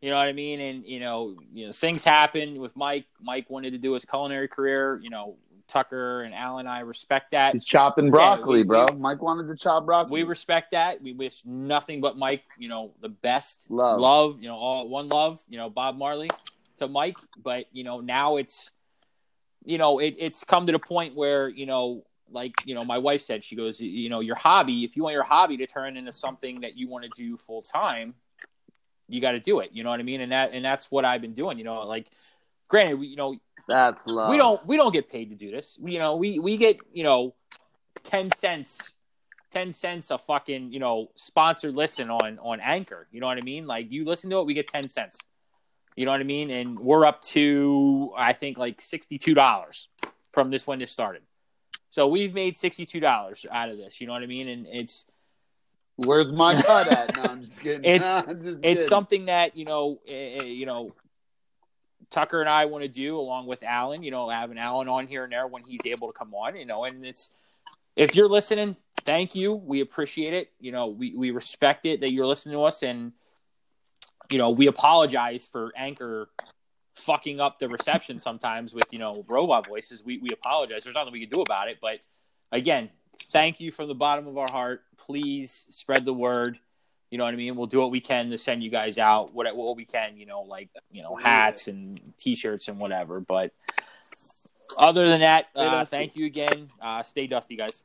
You 0.00 0.10
know 0.10 0.16
what 0.16 0.26
I 0.26 0.32
mean? 0.32 0.60
And 0.60 0.84
you 0.84 0.98
know, 0.98 1.36
you 1.52 1.66
know, 1.66 1.72
things 1.72 2.02
happen 2.02 2.60
with 2.60 2.74
Mike. 2.74 3.06
Mike 3.20 3.48
wanted 3.48 3.74
to 3.74 3.78
do 3.78 3.92
his 3.92 4.04
culinary 4.04 4.48
career. 4.48 4.98
You 5.00 5.10
know, 5.10 5.36
Tucker 5.72 6.22
and 6.22 6.34
Alan, 6.34 6.66
I 6.66 6.80
respect 6.80 7.32
that. 7.32 7.54
He's 7.54 7.64
chopping 7.64 8.10
broccoli, 8.10 8.58
we- 8.60 8.64
bro. 8.64 8.86
we- 8.92 8.98
Mike 8.98 9.22
wanted 9.22 9.48
to 9.48 9.56
chop 9.56 9.86
broccoli. 9.86 10.22
We 10.22 10.28
respect 10.28 10.72
that. 10.72 11.02
We 11.02 11.12
wish 11.12 11.42
nothing 11.44 12.00
but 12.00 12.16
Mike. 12.18 12.44
You 12.58 12.68
know, 12.68 12.92
the 13.00 13.08
best 13.08 13.70
Love. 13.70 13.98
love. 13.98 14.40
You 14.40 14.48
know, 14.48 14.56
all 14.56 14.88
one 14.88 15.08
love. 15.08 15.42
You 15.48 15.58
know, 15.58 15.70
Bob 15.70 15.96
Marley 15.96 16.30
to 16.78 16.88
Mike. 16.88 17.16
But 17.42 17.66
you 17.72 17.84
know, 17.84 18.00
now 18.00 18.36
it's, 18.36 18.70
you 19.64 19.78
know, 19.78 19.98
it, 19.98 20.14
it's 20.18 20.44
come 20.44 20.66
to 20.66 20.72
the 20.72 20.78
point 20.78 21.14
where 21.14 21.48
you 21.48 21.66
know, 21.66 22.04
like 22.30 22.52
you 22.64 22.74
know, 22.74 22.84
my 22.84 22.98
wife 22.98 23.22
said, 23.22 23.42
she 23.42 23.56
goes, 23.56 23.80
you 23.80 24.08
know, 24.10 24.20
your 24.20 24.36
hobby. 24.36 24.84
If 24.84 24.96
you 24.96 25.02
want 25.02 25.14
your 25.14 25.24
hobby 25.24 25.56
to 25.58 25.66
turn 25.66 25.96
into 25.96 26.12
something 26.12 26.60
that 26.60 26.76
you 26.76 26.88
want 26.88 27.04
to 27.04 27.10
do 27.10 27.36
full 27.36 27.62
time, 27.62 28.14
you 29.08 29.20
got 29.20 29.32
to 29.32 29.40
do 29.40 29.60
it. 29.60 29.70
You 29.72 29.84
know 29.84 29.90
what 29.90 30.00
I 30.00 30.02
mean? 30.02 30.20
And 30.20 30.32
that 30.32 30.52
and 30.52 30.64
that's 30.64 30.90
what 30.90 31.04
I've 31.04 31.20
been 31.22 31.34
doing. 31.34 31.58
You 31.58 31.64
know, 31.64 31.82
like, 31.86 32.06
granted, 32.68 32.98
we, 32.98 33.06
you 33.08 33.16
know, 33.16 33.36
That's 33.68 34.06
love. 34.06 34.30
we 34.30 34.36
don't 34.36 34.64
we 34.66 34.76
don't 34.76 34.92
get 34.92 35.10
paid 35.10 35.30
to 35.30 35.36
do 35.36 35.50
this. 35.50 35.78
You 35.84 35.98
know, 35.98 36.16
we 36.16 36.38
we 36.38 36.56
get 36.56 36.78
you 36.92 37.04
know 37.04 37.34
ten 38.04 38.30
cents 38.32 38.92
ten 39.52 39.72
cents 39.72 40.10
a 40.10 40.18
fucking 40.18 40.72
you 40.72 40.78
know 40.80 41.10
sponsored 41.14 41.74
listen 41.74 42.10
on 42.10 42.38
on 42.40 42.60
Anchor. 42.60 43.06
You 43.12 43.20
know 43.20 43.26
what 43.26 43.38
I 43.38 43.42
mean? 43.42 43.66
Like 43.66 43.90
you 43.92 44.04
listen 44.04 44.30
to 44.30 44.38
it, 44.40 44.46
we 44.46 44.54
get 44.54 44.68
ten 44.68 44.88
cents. 44.88 45.18
You 45.94 46.06
know 46.06 46.10
what 46.12 46.20
I 46.20 46.24
mean? 46.24 46.50
And 46.50 46.78
we're 46.80 47.04
up 47.04 47.22
to 47.24 48.12
I 48.16 48.32
think 48.32 48.58
like 48.58 48.80
sixty 48.80 49.18
two 49.18 49.34
dollars 49.34 49.88
from 50.32 50.50
this 50.50 50.66
when 50.66 50.78
this 50.78 50.90
started. 50.90 51.22
So 51.90 52.08
we've 52.08 52.32
made 52.32 52.56
sixty 52.56 52.86
two 52.86 53.00
dollars 53.00 53.44
out 53.50 53.68
of 53.68 53.76
this. 53.76 54.00
You 54.00 54.06
know 54.06 54.14
what 54.14 54.22
I 54.22 54.26
mean? 54.26 54.48
And 54.48 54.66
it's 54.66 55.06
Where's 55.96 56.32
my 56.32 56.60
cut 56.60 56.88
at? 56.88 57.16
No, 57.16 57.22
I'm 57.24 57.40
just 57.42 57.60
kidding. 57.60 57.84
It's- 57.84 58.24
I'm 58.28 58.40
just 58.40 58.56
it's 58.56 58.62
kidding. 58.62 58.88
something 58.88 59.26
that 59.26 59.56
you 59.56 59.66
know 59.66 60.00
eh, 60.08 60.44
you 60.44 60.64
know 60.64 60.94
Tucker 62.12 62.40
and 62.40 62.48
I 62.48 62.66
want 62.66 62.82
to 62.82 62.88
do 62.88 63.18
along 63.18 63.46
with 63.46 63.62
Alan. 63.62 64.02
You 64.02 64.10
know, 64.10 64.28
having 64.28 64.58
Alan 64.58 64.88
on 64.88 65.06
here 65.06 65.24
and 65.24 65.32
there 65.32 65.46
when 65.46 65.64
he's 65.64 65.84
able 65.86 66.12
to 66.12 66.12
come 66.16 66.34
on. 66.34 66.56
You 66.56 66.66
know, 66.66 66.84
and 66.84 67.04
it's 67.04 67.30
if 67.96 68.14
you're 68.14 68.28
listening, 68.28 68.76
thank 69.00 69.34
you. 69.34 69.54
We 69.54 69.80
appreciate 69.80 70.34
it. 70.34 70.50
You 70.60 70.72
know, 70.72 70.88
we 70.88 71.16
we 71.16 71.30
respect 71.30 71.86
it 71.86 72.00
that 72.00 72.12
you're 72.12 72.26
listening 72.26 72.54
to 72.54 72.62
us, 72.62 72.82
and 72.82 73.12
you 74.30 74.38
know, 74.38 74.50
we 74.50 74.66
apologize 74.66 75.48
for 75.50 75.72
Anchor 75.76 76.28
fucking 76.94 77.40
up 77.40 77.58
the 77.58 77.68
reception 77.68 78.20
sometimes 78.20 78.74
with 78.74 78.84
you 78.90 78.98
know 78.98 79.24
robot 79.28 79.66
voices. 79.66 80.04
We 80.04 80.18
we 80.18 80.30
apologize. 80.32 80.84
There's 80.84 80.94
nothing 80.94 81.12
we 81.12 81.20
can 81.20 81.30
do 81.30 81.40
about 81.40 81.68
it, 81.68 81.78
but 81.80 82.00
again, 82.50 82.90
thank 83.30 83.60
you 83.60 83.70
from 83.70 83.88
the 83.88 83.94
bottom 83.94 84.26
of 84.26 84.38
our 84.38 84.50
heart. 84.50 84.84
Please 84.98 85.66
spread 85.70 86.04
the 86.04 86.14
word. 86.14 86.58
You 87.12 87.18
know 87.18 87.24
what 87.24 87.34
I 87.34 87.36
mean? 87.36 87.56
We'll 87.56 87.66
do 87.66 87.78
what 87.78 87.90
we 87.90 88.00
can 88.00 88.30
to 88.30 88.38
send 88.38 88.64
you 88.64 88.70
guys 88.70 88.96
out 88.96 89.34
what 89.34 89.54
what 89.54 89.76
we 89.76 89.84
can. 89.84 90.16
You 90.16 90.24
know, 90.24 90.40
like 90.40 90.70
you 90.90 91.02
know 91.02 91.14
hats 91.14 91.68
and 91.68 92.00
t-shirts 92.16 92.68
and 92.68 92.78
whatever. 92.78 93.20
But 93.20 93.52
other 94.78 95.06
than 95.06 95.20
that, 95.20 95.48
uh, 95.54 95.84
thank 95.84 96.16
you 96.16 96.24
again. 96.24 96.70
Uh, 96.80 97.02
stay 97.02 97.26
dusty, 97.26 97.56
guys. 97.56 97.82